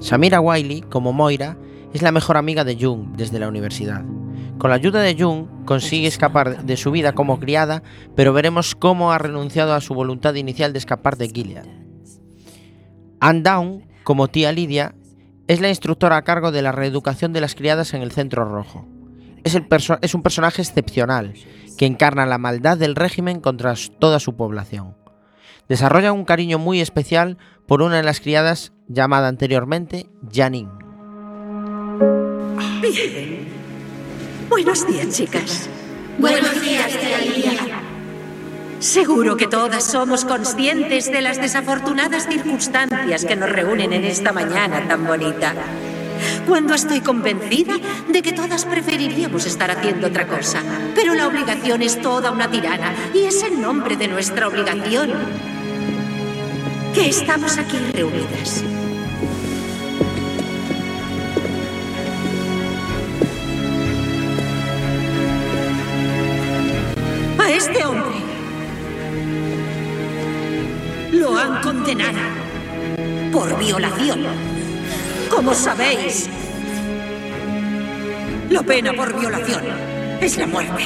Samira 0.00 0.40
Wiley, 0.40 0.80
como 0.80 1.12
Moira, 1.12 1.56
es 1.94 2.02
la 2.02 2.10
mejor 2.10 2.38
amiga 2.38 2.64
de 2.64 2.76
Jung 2.76 3.14
desde 3.16 3.38
la 3.38 3.46
universidad. 3.46 4.02
Con 4.58 4.70
la 4.70 4.74
ayuda 4.74 5.00
de 5.00 5.14
Jung 5.16 5.64
consigue 5.64 6.08
escapar 6.08 6.64
de 6.64 6.76
su 6.76 6.90
vida 6.90 7.12
como 7.12 7.38
criada, 7.38 7.84
pero 8.16 8.32
veremos 8.32 8.74
cómo 8.74 9.12
ha 9.12 9.18
renunciado 9.18 9.74
a 9.74 9.80
su 9.80 9.94
voluntad 9.94 10.34
inicial 10.34 10.72
de 10.72 10.80
escapar 10.80 11.16
de 11.18 11.28
Gilead. 11.28 11.66
Anne 13.20 13.42
Down, 13.42 13.86
como 14.02 14.26
tía 14.26 14.50
Lidia, 14.50 14.96
es 15.46 15.60
la 15.60 15.68
instructora 15.68 16.16
a 16.16 16.22
cargo 16.22 16.50
de 16.50 16.62
la 16.62 16.72
reeducación 16.72 17.32
de 17.32 17.42
las 17.42 17.54
criadas 17.54 17.94
en 17.94 18.02
el 18.02 18.10
Centro 18.10 18.44
Rojo. 18.44 18.88
Es, 19.44 19.54
el 19.54 19.68
perso- 19.68 19.98
es 20.02 20.14
un 20.14 20.22
personaje 20.22 20.62
excepcional 20.62 21.34
que 21.76 21.86
encarna 21.86 22.26
la 22.26 22.38
maldad 22.38 22.76
del 22.76 22.96
régimen 22.96 23.40
contra 23.40 23.74
toda 23.98 24.18
su 24.20 24.36
población. 24.36 24.96
Desarrolla 25.68 26.12
un 26.12 26.24
cariño 26.24 26.58
muy 26.58 26.80
especial 26.80 27.38
por 27.66 27.82
una 27.82 27.96
de 27.96 28.02
las 28.02 28.20
criadas 28.20 28.72
llamada 28.88 29.28
anteriormente 29.28 30.06
Janine. 30.32 30.70
Bien. 32.80 33.48
Buenos 34.48 34.86
días, 34.86 35.08
chicas. 35.14 35.68
Buenos 36.18 36.60
días, 36.60 36.90
tía. 36.98 37.52
Seguro 38.80 39.36
que 39.36 39.46
todas 39.46 39.84
somos 39.84 40.24
conscientes 40.24 41.10
de 41.10 41.20
las 41.20 41.40
desafortunadas 41.40 42.26
circunstancias 42.28 43.24
que 43.24 43.36
nos 43.36 43.50
reúnen 43.50 43.92
en 43.92 44.04
esta 44.04 44.32
mañana 44.32 44.86
tan 44.88 45.06
bonita. 45.06 45.52
Cuando 46.46 46.74
estoy 46.74 47.00
convencida 47.00 47.78
de 48.08 48.22
que 48.22 48.32
todas 48.32 48.64
preferiríamos 48.64 49.46
estar 49.46 49.70
haciendo 49.70 50.06
otra 50.06 50.26
cosa. 50.26 50.62
Pero 50.94 51.14
la 51.14 51.26
obligación 51.26 51.82
es 51.82 52.00
toda 52.00 52.30
una 52.30 52.50
tirana 52.50 52.94
y 53.14 53.24
es 53.24 53.42
en 53.42 53.60
nombre 53.60 53.96
de 53.96 54.08
nuestra 54.08 54.48
obligación 54.48 55.12
que 56.94 57.08
estamos 57.08 57.58
aquí 57.58 57.78
reunidas. 57.92 58.64
A 67.38 67.50
este 67.50 67.84
hombre 67.84 68.18
lo 71.12 71.36
han 71.36 71.62
condenado 71.62 72.18
por 73.32 73.58
violación. 73.58 74.47
Como 75.38 75.54
sabéis, 75.54 76.28
la 78.50 78.60
pena 78.64 78.92
por 78.92 79.16
violación 79.20 79.62
es 80.20 80.36
la 80.36 80.48
muerte. 80.48 80.82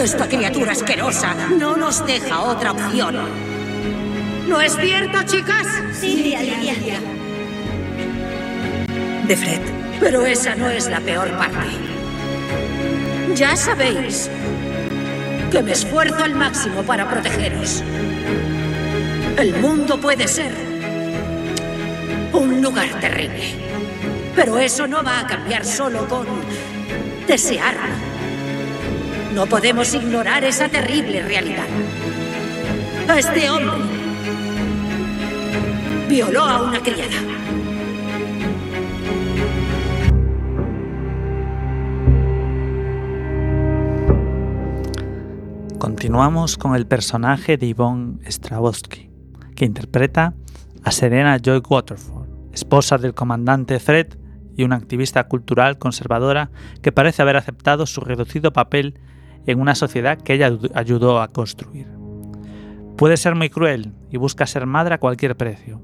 Esta 0.00 0.28
criatura 0.28 0.70
asquerosa 0.70 1.34
no 1.58 1.76
nos 1.76 2.06
deja 2.06 2.42
otra 2.42 2.70
opción. 2.70 3.16
¿No 4.46 4.60
es 4.60 4.76
cierto, 4.76 5.24
chicas? 5.24 5.66
Sí, 6.00 6.36
Lidia. 6.38 7.00
De 9.26 9.36
Fred. 9.36 9.60
Pero 9.98 10.24
esa 10.24 10.54
no 10.54 10.70
es 10.70 10.88
la 10.88 11.00
peor 11.00 11.28
parte. 11.36 11.66
Ya 13.34 13.56
sabéis 13.56 14.30
que 15.50 15.64
me 15.64 15.72
esfuerzo 15.72 16.22
al 16.22 16.36
máximo 16.36 16.84
para 16.84 17.10
protegeros. 17.10 17.82
El 19.36 19.52
mundo 19.56 20.00
puede 20.00 20.28
ser 20.28 20.65
Un 22.32 22.62
lugar 22.62 22.88
terrible. 23.00 23.54
Pero 24.34 24.58
eso 24.58 24.86
no 24.86 25.02
va 25.02 25.20
a 25.20 25.26
cambiar 25.26 25.64
solo 25.64 26.06
con 26.08 26.26
desearlo. 27.26 27.94
No 29.34 29.46
podemos 29.46 29.92
ignorar 29.94 30.44
esa 30.44 30.68
terrible 30.68 31.22
realidad. 31.22 31.66
Este 33.16 33.50
hombre 33.50 33.76
violó 36.08 36.44
a 36.44 36.62
una 36.62 36.80
criada. 36.80 37.16
Continuamos 45.78 46.56
con 46.56 46.74
el 46.74 46.86
personaje 46.86 47.56
de 47.56 47.68
Yvonne 47.68 48.18
Strahovski, 48.30 49.10
que 49.54 49.64
interpreta 49.64 50.34
a 50.82 50.90
Serena 50.90 51.38
Joy 51.38 51.62
Waterford, 51.68 52.15
esposa 52.56 52.96
del 52.96 53.12
comandante 53.12 53.78
Fred 53.78 54.16
y 54.56 54.64
una 54.64 54.76
activista 54.76 55.24
cultural 55.24 55.76
conservadora 55.76 56.50
que 56.80 56.90
parece 56.90 57.20
haber 57.20 57.36
aceptado 57.36 57.84
su 57.84 58.00
reducido 58.00 58.54
papel 58.54 58.98
en 59.46 59.60
una 59.60 59.74
sociedad 59.74 60.18
que 60.18 60.32
ella 60.32 60.50
ayudó 60.74 61.20
a 61.20 61.28
construir. 61.28 61.86
Puede 62.96 63.18
ser 63.18 63.34
muy 63.34 63.50
cruel 63.50 63.92
y 64.10 64.16
busca 64.16 64.46
ser 64.46 64.64
madre 64.64 64.94
a 64.94 64.98
cualquier 64.98 65.36
precio. 65.36 65.82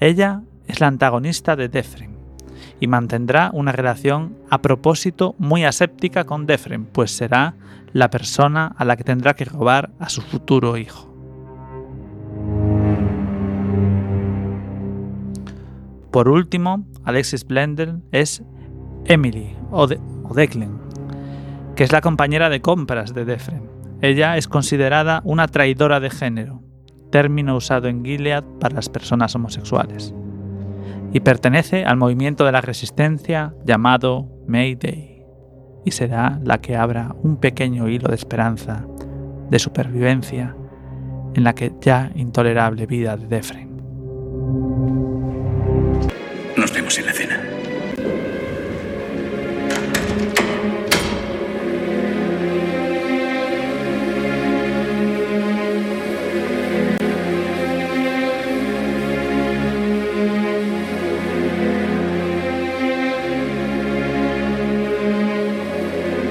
Ella 0.00 0.42
es 0.66 0.80
la 0.80 0.88
antagonista 0.88 1.56
de 1.56 1.70
Defren 1.70 2.18
y 2.78 2.88
mantendrá 2.88 3.50
una 3.54 3.72
relación 3.72 4.36
a 4.50 4.60
propósito 4.60 5.34
muy 5.38 5.64
aséptica 5.64 6.24
con 6.24 6.44
Defren, 6.44 6.84
pues 6.84 7.10
será 7.10 7.54
la 7.94 8.10
persona 8.10 8.74
a 8.76 8.84
la 8.84 8.96
que 8.96 9.04
tendrá 9.04 9.32
que 9.32 9.46
robar 9.46 9.92
a 9.98 10.10
su 10.10 10.20
futuro 10.20 10.76
hijo. 10.76 11.11
Por 16.12 16.28
último, 16.28 16.84
Alexis 17.04 17.46
Blender 17.46 17.96
es 18.12 18.44
Emily 19.06 19.56
o, 19.70 19.86
de 19.86 19.98
Declan, 20.34 20.78
que 21.74 21.84
es 21.84 21.90
la 21.90 22.02
compañera 22.02 22.50
de 22.50 22.60
compras 22.60 23.14
de 23.14 23.24
Defren. 23.24 23.70
Ella 24.02 24.36
es 24.36 24.46
considerada 24.46 25.22
una 25.24 25.48
traidora 25.48 26.00
de 26.00 26.10
género, 26.10 26.62
término 27.10 27.56
usado 27.56 27.88
en 27.88 28.04
Gilead 28.04 28.44
para 28.60 28.74
las 28.74 28.90
personas 28.90 29.34
homosexuales, 29.34 30.14
y 31.14 31.20
pertenece 31.20 31.86
al 31.86 31.96
movimiento 31.96 32.44
de 32.44 32.52
la 32.52 32.60
resistencia 32.60 33.54
llamado 33.64 34.28
Mayday 34.46 35.24
y 35.84 35.90
será 35.92 36.38
la 36.44 36.60
que 36.60 36.76
abra 36.76 37.16
un 37.22 37.38
pequeño 37.38 37.88
hilo 37.88 38.08
de 38.08 38.16
esperanza, 38.16 38.86
de 39.48 39.58
supervivencia, 39.58 40.54
en 41.34 41.44
la 41.44 41.54
que 41.54 41.72
ya 41.80 42.12
intolerable 42.14 42.86
vida 42.86 43.16
de 43.16 43.26
Defren. 43.28 45.01
Nos 46.82 46.96
vemos 46.96 46.98
en 46.98 47.06
la 47.06 47.12
cena. 47.12 47.40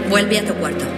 Vuelve 0.10 0.40
a 0.40 0.46
tu 0.46 0.54
cuarto. 0.56 0.91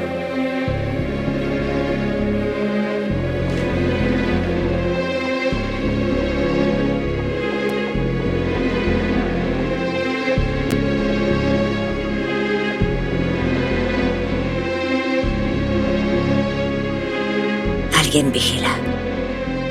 Alguien 18.13 18.31
vigila. 18.31 18.75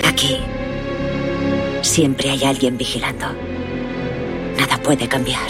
Aquí 0.05 0.39
siempre 1.81 2.29
hay 2.29 2.43
alguien 2.43 2.77
vigilando. 2.77 3.27
Nada 4.59 4.83
puede 4.83 5.07
cambiar. 5.07 5.49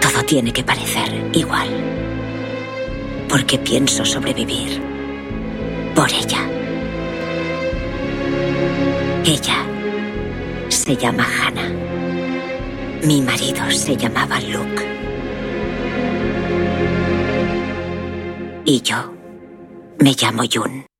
Todo 0.00 0.24
tiene 0.24 0.52
que 0.52 0.64
parecer 0.64 1.24
igual. 1.32 1.68
Porque 3.28 3.56
pienso 3.56 4.04
sobrevivir. 4.04 4.82
Por 5.94 6.10
ella. 6.10 6.44
Ella 9.24 9.64
se 10.70 10.96
llama 10.96 11.24
Hannah. 11.24 11.70
Mi 13.04 13.22
marido 13.22 13.70
se 13.70 13.96
llamaba 13.96 14.40
Luke. 14.40 14.82
Y 18.64 18.82
yo 18.82 19.14
me 20.00 20.16
llamo 20.20 20.42
Jun. 20.52 20.91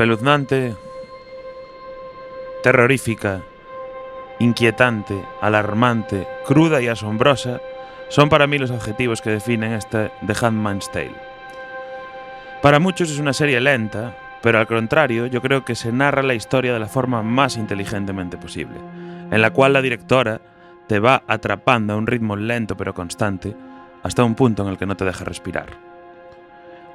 Espeluznante, 0.00 0.74
terrorífica, 2.62 3.42
inquietante, 4.38 5.22
alarmante, 5.42 6.26
cruda 6.46 6.80
y 6.80 6.88
asombrosa 6.88 7.60
son 8.08 8.30
para 8.30 8.46
mí 8.46 8.56
los 8.56 8.70
adjetivos 8.70 9.20
que 9.20 9.28
definen 9.28 9.74
este 9.74 10.10
The 10.26 10.46
Handmaid's 10.46 10.90
Tale. 10.90 11.12
Para 12.62 12.80
muchos 12.80 13.10
es 13.10 13.18
una 13.18 13.34
serie 13.34 13.60
lenta, 13.60 14.16
pero 14.40 14.58
al 14.58 14.66
contrario, 14.66 15.26
yo 15.26 15.42
creo 15.42 15.66
que 15.66 15.74
se 15.74 15.92
narra 15.92 16.22
la 16.22 16.32
historia 16.32 16.72
de 16.72 16.80
la 16.80 16.88
forma 16.88 17.22
más 17.22 17.58
inteligentemente 17.58 18.38
posible, 18.38 18.78
en 19.30 19.42
la 19.42 19.50
cual 19.50 19.74
la 19.74 19.82
directora 19.82 20.40
te 20.86 20.98
va 20.98 21.24
atrapando 21.26 21.92
a 21.92 21.96
un 21.98 22.06
ritmo 22.06 22.36
lento 22.36 22.74
pero 22.74 22.94
constante 22.94 23.54
hasta 24.02 24.24
un 24.24 24.34
punto 24.34 24.62
en 24.62 24.70
el 24.70 24.78
que 24.78 24.86
no 24.86 24.96
te 24.96 25.04
deja 25.04 25.26
respirar. 25.26 25.89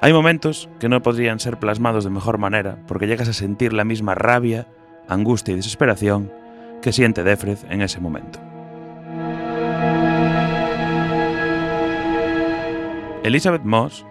Hay 0.02 0.12
momentos 0.12 0.68
que 0.78 0.90
no 0.90 1.02
podrían 1.02 1.40
ser 1.40 1.58
plasmados 1.58 2.04
de 2.04 2.10
mejor 2.10 2.36
manera 2.36 2.76
porque 2.86 3.06
llegas 3.06 3.28
a 3.28 3.32
sentir 3.32 3.72
la 3.72 3.84
misma 3.84 4.14
rabia, 4.14 4.68
angustia 5.08 5.52
y 5.52 5.56
desesperación 5.56 6.30
que 6.82 6.92
siente 6.92 7.24
Defred 7.24 7.58
en 7.70 7.80
ese 7.80 7.98
momento. 7.98 8.38
Elizabeth 13.24 13.64
Moss 13.64 14.04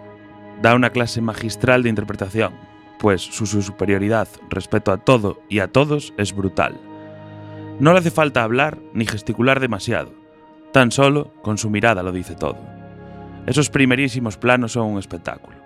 da 0.60 0.74
una 0.74 0.90
clase 0.90 1.20
magistral 1.20 1.84
de 1.84 1.88
interpretación, 1.88 2.52
pues 2.98 3.22
su, 3.22 3.46
su 3.46 3.62
superioridad 3.62 4.28
respecto 4.50 4.90
a 4.90 4.98
todo 4.98 5.40
y 5.48 5.60
a 5.60 5.68
todos 5.68 6.12
es 6.18 6.34
brutal. 6.34 6.78
No 7.78 7.92
le 7.92 8.00
hace 8.00 8.10
falta 8.10 8.42
hablar 8.42 8.78
ni 8.92 9.06
gesticular 9.06 9.60
demasiado, 9.60 10.12
tan 10.72 10.90
solo 10.90 11.32
con 11.42 11.58
su 11.58 11.70
mirada 11.70 12.02
lo 12.02 12.10
dice 12.10 12.34
todo. 12.34 12.58
Esos 13.46 13.70
primerísimos 13.70 14.36
planos 14.36 14.72
son 14.72 14.88
un 14.88 14.98
espectáculo. 14.98 15.65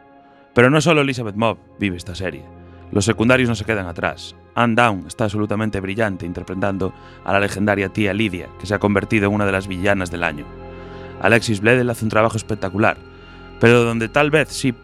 Pero 0.55 0.71
no 0.71 0.81
solo 0.81 1.03
Elizabeth 1.03 1.37
Mobb 1.37 1.59
vive 1.79 1.97
esta 1.97 2.15
serie. 2.15 2.45
Los 2.93 3.05
secundarios 3.05 3.49
no 3.49 3.55
se 3.55 3.65
quedan 3.65 3.87
atrás. 3.87 4.35
Anne 4.55 4.75
Down 4.75 5.05
está 5.07 5.25
absolutamente 5.25 5.81
brillante 5.81 6.27
interpretando 6.27 6.93
a 7.25 7.33
la 7.33 7.41
legendaria 7.41 7.91
tía 7.91 8.13
Lydia, 8.13 8.49
que 8.59 8.67
se 8.67 8.75
ha 8.75 8.81
convertido 8.81 9.29
en 9.29 9.35
una 9.35 9.47
de 9.47 9.53
las 9.53 9.69
villanas 9.69 10.11
del 10.11 10.25
año. 10.25 10.45
Alexis 11.21 11.61
Bledel 11.61 11.91
hace 11.91 12.05
un 12.05 12.11
trabajo 12.11 12.37
espectacular, 12.37 12.97
pero 13.61 13.85
donde 13.85 14.09
tal 14.09 14.31
vez 14.31 14.49
sí 14.49 14.75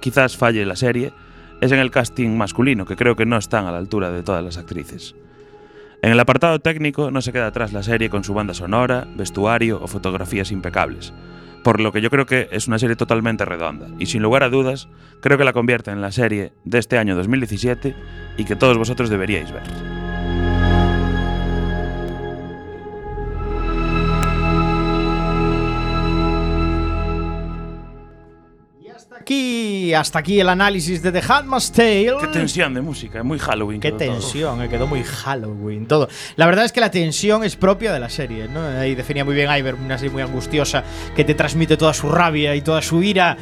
quizás 0.00 0.36
falle 0.36 0.64
la 0.64 0.76
serie 0.76 1.12
es 1.60 1.72
en 1.72 1.80
el 1.80 1.90
casting 1.90 2.36
masculino, 2.36 2.86
que 2.86 2.96
creo 2.96 3.16
que 3.16 3.26
no 3.26 3.36
están 3.36 3.66
a 3.66 3.72
la 3.72 3.78
altura 3.78 4.10
de 4.10 4.22
todas 4.22 4.44
las 4.44 4.58
actrices. 4.58 5.16
En 6.02 6.12
el 6.12 6.20
apartado 6.20 6.60
técnico 6.60 7.10
no 7.10 7.22
se 7.22 7.32
queda 7.32 7.48
atrás 7.48 7.72
la 7.72 7.82
serie 7.82 8.10
con 8.10 8.22
su 8.22 8.34
banda 8.34 8.54
sonora, 8.54 9.06
vestuario 9.16 9.80
o 9.82 9.88
fotografías 9.88 10.52
impecables 10.52 11.12
por 11.62 11.80
lo 11.80 11.92
que 11.92 12.00
yo 12.00 12.10
creo 12.10 12.26
que 12.26 12.48
es 12.50 12.68
una 12.68 12.78
serie 12.78 12.96
totalmente 12.96 13.44
redonda 13.44 13.88
y 13.98 14.06
sin 14.06 14.22
lugar 14.22 14.42
a 14.42 14.48
dudas 14.48 14.88
creo 15.20 15.38
que 15.38 15.44
la 15.44 15.52
convierte 15.52 15.90
en 15.90 16.00
la 16.00 16.12
serie 16.12 16.52
de 16.64 16.78
este 16.78 16.98
año 16.98 17.16
2017 17.16 17.94
y 18.36 18.44
que 18.44 18.56
todos 18.56 18.78
vosotros 18.78 19.10
deberíais 19.10 19.52
ver. 19.52 20.01
Aquí, 29.22 29.94
hasta 29.94 30.18
aquí 30.18 30.40
el 30.40 30.48
análisis 30.48 31.00
de 31.00 31.12
The 31.12 31.22
Handmaid's 31.28 31.70
Tale. 31.70 32.16
Qué 32.20 32.26
tensión 32.26 32.74
de 32.74 32.80
música, 32.80 33.22
muy 33.22 33.38
Halloween. 33.38 33.78
Qué 33.80 33.92
tensión, 33.92 34.60
eh, 34.60 34.68
quedó 34.68 34.88
muy 34.88 35.04
Halloween 35.04 35.86
todo. 35.86 36.08
La 36.34 36.46
verdad 36.46 36.64
es 36.64 36.72
que 36.72 36.80
la 36.80 36.90
tensión 36.90 37.44
es 37.44 37.54
propia 37.54 37.92
de 37.92 38.00
la 38.00 38.10
serie, 38.10 38.48
¿no? 38.48 38.66
Ahí 38.66 38.96
definía 38.96 39.24
muy 39.24 39.36
bien 39.36 39.48
Iver, 39.48 39.76
una 39.76 39.96
serie 39.96 40.10
muy 40.12 40.22
angustiosa 40.22 40.82
que 41.14 41.22
te 41.22 41.36
transmite 41.36 41.76
toda 41.76 41.94
su 41.94 42.08
rabia 42.08 42.56
y 42.56 42.62
toda 42.62 42.82
su 42.82 43.00
ira, 43.00 43.36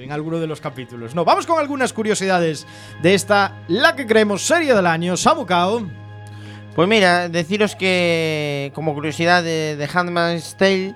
en 0.00 0.12
alguno 0.12 0.38
de 0.38 0.46
los 0.46 0.60
capítulos. 0.60 1.12
No, 1.16 1.24
vamos 1.24 1.44
con 1.44 1.58
algunas 1.58 1.92
curiosidades 1.92 2.68
de 3.02 3.14
esta 3.14 3.64
la 3.66 3.96
que 3.96 4.06
creemos 4.06 4.46
serie 4.46 4.72
del 4.74 4.86
año, 4.86 5.16
Samukao. 5.16 5.88
Pues 6.76 6.88
mira, 6.88 7.28
deciros 7.28 7.74
que 7.74 8.70
como 8.76 8.94
curiosidad 8.94 9.42
de, 9.42 9.74
de 9.74 9.88
Handmaid's 9.92 10.56
Tale, 10.56 10.94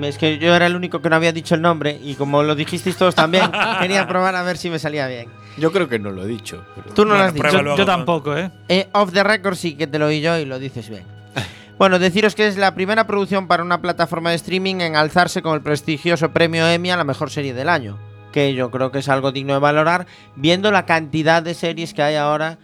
es 0.00 0.18
que 0.18 0.38
yo 0.38 0.54
era 0.54 0.66
el 0.66 0.74
único 0.76 1.00
que 1.02 1.10
no 1.10 1.16
había 1.16 1.32
dicho 1.32 1.54
el 1.54 1.62
nombre 1.62 1.98
y 2.02 2.14
como 2.14 2.42
lo 2.42 2.54
dijisteis 2.54 2.96
todos 2.96 3.14
también, 3.14 3.44
quería 3.80 4.06
probar 4.08 4.34
a 4.36 4.42
ver 4.42 4.56
si 4.56 4.70
me 4.70 4.78
salía 4.78 5.06
bien. 5.06 5.28
Yo 5.58 5.70
creo 5.72 5.88
que 5.88 5.98
no 5.98 6.10
lo 6.10 6.22
he 6.24 6.26
dicho. 6.26 6.64
pero- 6.74 6.94
Tú 6.94 7.04
no 7.04 7.14
lo 7.14 7.22
has 7.24 7.34
dicho. 7.34 7.76
yo 7.76 7.84
tampoco, 7.84 8.36
¿eh? 8.36 8.50
Eh, 8.68 8.88
off 8.92 9.12
the 9.12 9.22
record 9.22 9.54
sí 9.56 9.74
que 9.74 9.86
te 9.86 9.98
lo 9.98 10.06
oí 10.06 10.20
yo 10.20 10.38
y 10.38 10.44
lo 10.44 10.58
dices 10.58 10.88
bien. 10.88 11.04
Bueno, 11.78 11.98
deciros 11.98 12.34
que 12.36 12.46
es 12.46 12.56
la 12.58 12.74
primera 12.74 13.06
producción 13.08 13.48
para 13.48 13.62
una 13.64 13.80
plataforma 13.80 14.30
de 14.30 14.36
streaming 14.36 14.76
en 14.82 14.94
alzarse 14.94 15.42
con 15.42 15.54
el 15.54 15.62
prestigioso 15.62 16.30
premio 16.30 16.68
Emmy 16.68 16.90
a 16.90 16.96
la 16.96 17.02
mejor 17.02 17.30
serie 17.30 17.54
del 17.54 17.68
año. 17.68 17.98
Que 18.30 18.54
yo 18.54 18.70
creo 18.70 18.92
que 18.92 19.00
es 19.00 19.08
algo 19.08 19.32
digno 19.32 19.54
de 19.54 19.58
valorar, 19.58 20.06
viendo 20.36 20.70
la 20.70 20.86
cantidad 20.86 21.42
de 21.42 21.54
series 21.54 21.92
que 21.92 22.02
hay 22.02 22.14
ahora. 22.14 22.58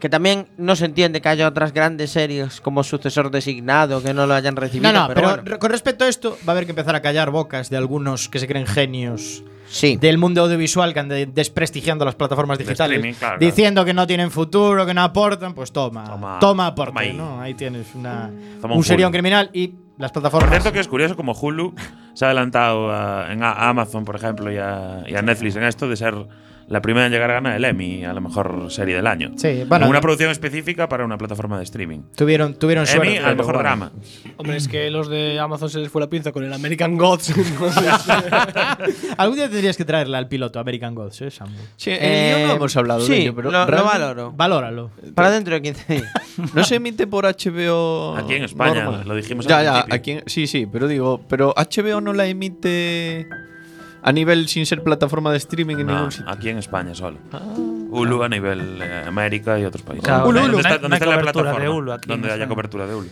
Que 0.00 0.08
también 0.08 0.46
no 0.56 0.76
se 0.76 0.84
entiende 0.84 1.20
que 1.20 1.28
haya 1.28 1.48
otras 1.48 1.72
grandes 1.72 2.10
series 2.10 2.60
como 2.60 2.84
sucesor 2.84 3.30
designado 3.30 4.02
que 4.02 4.14
no 4.14 4.26
lo 4.26 4.34
hayan 4.34 4.54
recibido. 4.56 4.92
No, 4.92 5.08
no, 5.08 5.14
pero, 5.14 5.22
bueno. 5.42 5.58
con 5.58 5.70
respecto 5.70 6.04
a 6.04 6.08
esto, 6.08 6.38
va 6.48 6.52
a 6.52 6.56
haber 6.56 6.66
que 6.66 6.70
empezar 6.72 6.94
a 6.94 7.02
callar 7.02 7.30
bocas 7.30 7.68
de 7.70 7.76
algunos 7.76 8.28
que 8.28 8.38
se 8.38 8.46
creen 8.46 8.66
genios 8.66 9.42
Sí. 9.70 9.96
del 9.96 10.16
mundo 10.16 10.42
audiovisual 10.44 10.94
que 10.94 11.00
andan 11.00 11.34
desprestigiando 11.34 12.04
las 12.04 12.14
plataformas 12.14 12.56
digitales, 12.58 13.16
claro, 13.18 13.38
diciendo 13.38 13.84
que 13.84 13.92
no 13.92 14.06
tienen 14.06 14.30
futuro, 14.30 14.86
que 14.86 14.94
no 14.94 15.02
aportan, 15.02 15.52
pues 15.52 15.72
toma, 15.72 16.04
Toma, 16.04 16.38
toma, 16.40 16.66
aporte, 16.68 16.90
toma 16.92 17.00
ahí. 17.02 17.12
¿no? 17.14 17.40
Ahí 17.40 17.52
tienes 17.54 17.94
una, 17.94 18.30
Toma 18.62 18.74
un 18.74 18.78
un 18.78 18.84
serión 18.84 19.12
criminal 19.12 19.50
y 19.52 19.74
las 19.98 20.10
Por 20.12 20.22
plataformas. 20.22 20.50
cierto 20.52 20.72
que 20.72 20.80
es 20.80 20.88
curioso 20.88 21.16
como 21.16 21.32
Hulu 21.32 21.74
se 22.14 22.24
ha 22.24 22.28
adelantado 22.28 22.90
a, 22.90 23.30
en 23.32 23.42
a- 23.42 23.68
Amazon, 23.68 24.04
por 24.06 24.16
ejemplo, 24.16 24.50
y 24.50 24.56
a, 24.56 25.02
y 25.06 25.14
a 25.16 25.20
Netflix 25.22 25.56
en 25.56 25.64
esto 25.64 25.86
de 25.88 25.96
ser 25.96 26.14
la 26.68 26.82
primera 26.82 27.06
en 27.06 27.12
llegar 27.12 27.30
a 27.30 27.34
ganar 27.34 27.56
el 27.56 27.64
Emmy 27.64 28.04
a 28.04 28.12
la 28.12 28.20
mejor 28.20 28.70
serie 28.70 28.94
del 28.96 29.06
año. 29.06 29.32
Sí, 29.36 29.64
bueno, 29.66 29.86
En 29.86 29.90
una 29.90 30.00
producción 30.00 30.30
específica 30.30 30.88
para 30.88 31.04
una 31.04 31.16
plataforma 31.16 31.56
de 31.58 31.64
streaming. 31.64 32.00
tuvieron, 32.14 32.54
tuvieron 32.54 32.86
suerte. 32.86 33.16
Emmy 33.16 33.18
al 33.24 33.36
mejor 33.36 33.54
bueno. 33.54 33.68
drama. 33.68 33.92
Hombre, 34.36 34.56
es 34.56 34.68
que 34.68 34.90
los 34.90 35.08
de 35.08 35.38
Amazon 35.40 35.70
se 35.70 35.78
les 35.78 35.90
fue 35.90 36.00
la 36.00 36.08
pinza 36.10 36.30
con 36.32 36.44
el 36.44 36.52
American 36.52 36.96
Gods. 36.96 37.30
entonces, 37.36 37.84
Algún 39.16 39.36
día 39.36 39.48
tendrías 39.48 39.76
que 39.76 39.84
traerle 39.84 40.16
al 40.16 40.28
piloto 40.28 40.58
American 40.60 40.94
Gods, 40.94 41.22
¿eh, 41.22 41.30
Samu? 41.30 41.56
Sí, 41.76 41.90
eh, 41.92 42.36
yo 42.40 42.46
no 42.48 42.54
hemos 42.54 42.76
hablado 42.76 43.00
sí, 43.00 43.12
de 43.12 43.18
ello, 43.22 43.34
pero 43.34 43.50
lo, 43.50 43.66
lo 43.66 43.84
valoro. 43.84 44.32
Valóralo. 44.32 44.90
Para 45.14 45.30
dentro 45.30 45.54
de 45.54 45.62
15 45.62 45.92
días. 45.94 46.12
no 46.54 46.64
se 46.64 46.74
emite 46.76 47.06
por 47.06 47.24
HBO. 47.24 48.16
Aquí 48.16 48.34
en 48.34 48.44
España, 48.44 48.84
normal. 48.84 49.08
lo 49.08 49.14
dijimos 49.14 49.46
Ya, 49.46 49.58
al 49.60 49.64
ya, 49.64 49.72
principio. 49.72 49.94
aquí 49.96 50.10
en- 50.12 50.22
sí, 50.26 50.46
sí, 50.46 50.66
pero 50.70 50.86
digo, 50.88 51.22
pero 51.28 51.54
HBO 51.56 52.00
no 52.00 52.12
la 52.12 52.26
emite 52.26 53.26
a 54.02 54.12
nivel 54.12 54.48
sin 54.48 54.64
ser 54.66 54.82
plataforma 54.82 55.30
de 55.32 55.38
streaming 55.38 55.76
en 55.78 55.86
No, 55.86 55.94
ningún 55.94 56.12
sitio. 56.12 56.30
aquí 56.30 56.48
en 56.48 56.58
España 56.58 56.94
solo. 56.94 57.18
Hulu 57.90 58.22
a 58.22 58.28
nivel 58.28 58.80
eh, 58.82 59.04
América 59.06 59.58
y 59.58 59.64
otros 59.64 59.82
países. 59.82 60.04
Claro, 60.04 60.24
¿Dónde 60.26 60.42
Hulu, 60.42 60.58
está, 60.58 60.78
dónde 60.78 60.96
está 60.96 61.06
la 61.06 61.16
cobertura 61.16 61.50
de 61.50 61.56
plataforma? 61.56 61.70
Hulu 61.78 61.92
aquí 61.92 62.08
Donde 62.08 62.26
haya 62.28 62.34
España. 62.34 62.48
cobertura 62.54 62.86
de 62.86 62.94
Hulu. 62.94 63.08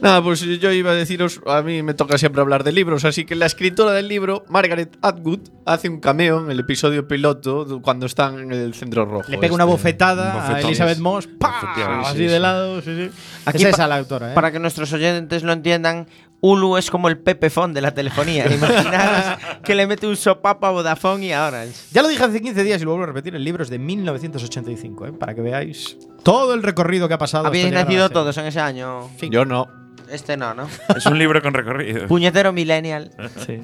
Nada, 0.00 0.20
pues 0.20 0.40
yo 0.40 0.72
iba 0.72 0.90
a 0.90 0.94
deciros, 0.94 1.40
a 1.46 1.62
mí 1.62 1.80
me 1.84 1.94
toca 1.94 2.18
siempre 2.18 2.40
hablar 2.40 2.64
de 2.64 2.72
libros, 2.72 3.04
así 3.04 3.24
que 3.24 3.36
la 3.36 3.46
escritora 3.46 3.92
del 3.92 4.08
libro, 4.08 4.44
Margaret 4.48 4.96
Atwood, 5.00 5.38
hace 5.64 5.88
un 5.88 6.00
cameo 6.00 6.44
en 6.44 6.50
el 6.50 6.58
episodio 6.58 7.06
piloto 7.06 7.80
cuando 7.82 8.06
están 8.06 8.40
en 8.40 8.50
el 8.50 8.74
centro 8.74 9.04
rojo. 9.04 9.30
Le 9.30 9.38
pega 9.38 9.54
una 9.54 9.62
este. 9.62 9.72
bofetada 9.72 10.56
a. 10.56 10.60
Elizabeth 10.60 10.98
Moss, 10.98 11.28
¡pa! 11.28 11.54
Efectivamente, 11.62 12.08
así 12.08 12.18
sí, 12.18 12.24
de 12.24 12.34
sí. 12.34 12.38
lado, 12.40 12.82
sí, 12.82 12.96
sí. 12.96 13.10
Aquí 13.46 13.62
es 13.62 13.68
esa 13.68 13.86
la 13.86 13.98
autora, 13.98 14.32
¿eh? 14.32 14.34
Para 14.34 14.50
que 14.50 14.58
nuestros 14.58 14.92
oyentes 14.92 15.44
lo 15.44 15.52
entiendan, 15.52 16.08
Hulu 16.44 16.76
es 16.76 16.90
como 16.90 17.08
el 17.08 17.18
Pepe 17.18 17.50
Fon 17.50 17.72
de 17.72 17.80
la 17.80 17.94
telefonía. 17.94 18.46
Imaginaros 18.52 19.38
que 19.62 19.76
le 19.76 19.86
mete 19.86 20.08
un 20.08 20.16
sopapo 20.16 20.66
a 20.66 20.70
Vodafone 20.72 21.26
y 21.26 21.32
a 21.32 21.46
Orange. 21.46 21.72
Ya 21.92 22.02
lo 22.02 22.08
dije 22.08 22.22
hace 22.24 22.42
15 22.42 22.64
días 22.64 22.82
y 22.82 22.84
lo 22.84 22.90
vuelvo 22.90 23.04
a 23.04 23.06
repetir, 23.06 23.34
el 23.36 23.44
libro 23.44 23.62
es 23.62 23.70
de 23.70 23.78
1985, 23.78 25.06
¿eh? 25.06 25.12
para 25.12 25.34
que 25.34 25.40
veáis 25.40 25.96
todo 26.24 26.52
el 26.54 26.64
recorrido 26.64 27.06
que 27.06 27.14
ha 27.14 27.18
pasado. 27.18 27.46
Habéis 27.46 27.70
la 27.70 27.84
nacido 27.84 28.10
todos 28.10 28.36
en 28.38 28.46
ese 28.46 28.58
año. 28.58 29.08
Yo 29.30 29.44
no. 29.44 29.68
Este 30.10 30.36
no, 30.36 30.52
¿no? 30.52 30.66
Es 30.96 31.06
un 31.06 31.16
libro 31.16 31.40
con 31.40 31.54
recorrido. 31.54 32.08
Puñetero 32.08 32.52
millennial. 32.52 33.12
Sí. 33.46 33.60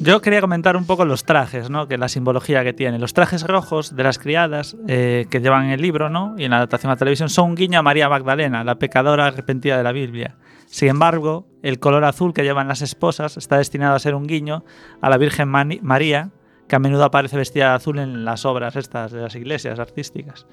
Yo 0.00 0.20
quería 0.20 0.40
comentar 0.40 0.76
un 0.76 0.86
poco 0.86 1.04
los 1.06 1.24
trajes, 1.24 1.70
¿no? 1.70 1.88
Que 1.88 1.96
la 1.96 2.08
simbología 2.08 2.62
que 2.62 2.72
tiene. 2.74 2.98
Los 2.98 3.14
trajes 3.14 3.42
rojos 3.42 3.96
de 3.96 4.04
las 4.04 4.18
criadas 4.18 4.76
eh, 4.86 5.26
que 5.30 5.40
llevan 5.40 5.64
en 5.64 5.70
el 5.70 5.82
libro, 5.82 6.08
¿no? 6.08 6.34
Y 6.38 6.44
en 6.44 6.50
la 6.50 6.58
adaptación 6.58 6.92
a 6.92 6.96
televisión 6.96 7.30
son 7.30 7.50
un 7.50 7.54
guiño 7.56 7.80
a 7.80 7.82
María 7.82 8.08
Magdalena, 8.08 8.62
la 8.62 8.76
pecadora 8.76 9.26
arrepentida 9.26 9.76
de 9.76 9.82
la 9.82 9.92
Biblia. 9.92 10.36
Sin 10.70 10.88
embargo, 10.88 11.46
el 11.62 11.78
color 11.78 12.04
azul 12.04 12.34
que 12.34 12.42
llevan 12.42 12.68
las 12.68 12.82
esposas 12.82 13.36
está 13.38 13.56
destinado 13.56 13.94
a 13.94 13.98
ser 13.98 14.14
un 14.14 14.26
guiño 14.26 14.64
a 15.00 15.08
la 15.08 15.16
Virgen 15.16 15.48
María, 15.48 16.30
que 16.68 16.76
a 16.76 16.78
menudo 16.78 17.04
aparece 17.04 17.38
vestida 17.38 17.70
de 17.70 17.76
azul 17.76 17.98
en 17.98 18.26
las 18.26 18.44
obras 18.44 18.76
estas 18.76 19.10
de 19.10 19.22
las 19.22 19.34
iglesias 19.34 19.78
artísticas. 19.78 20.46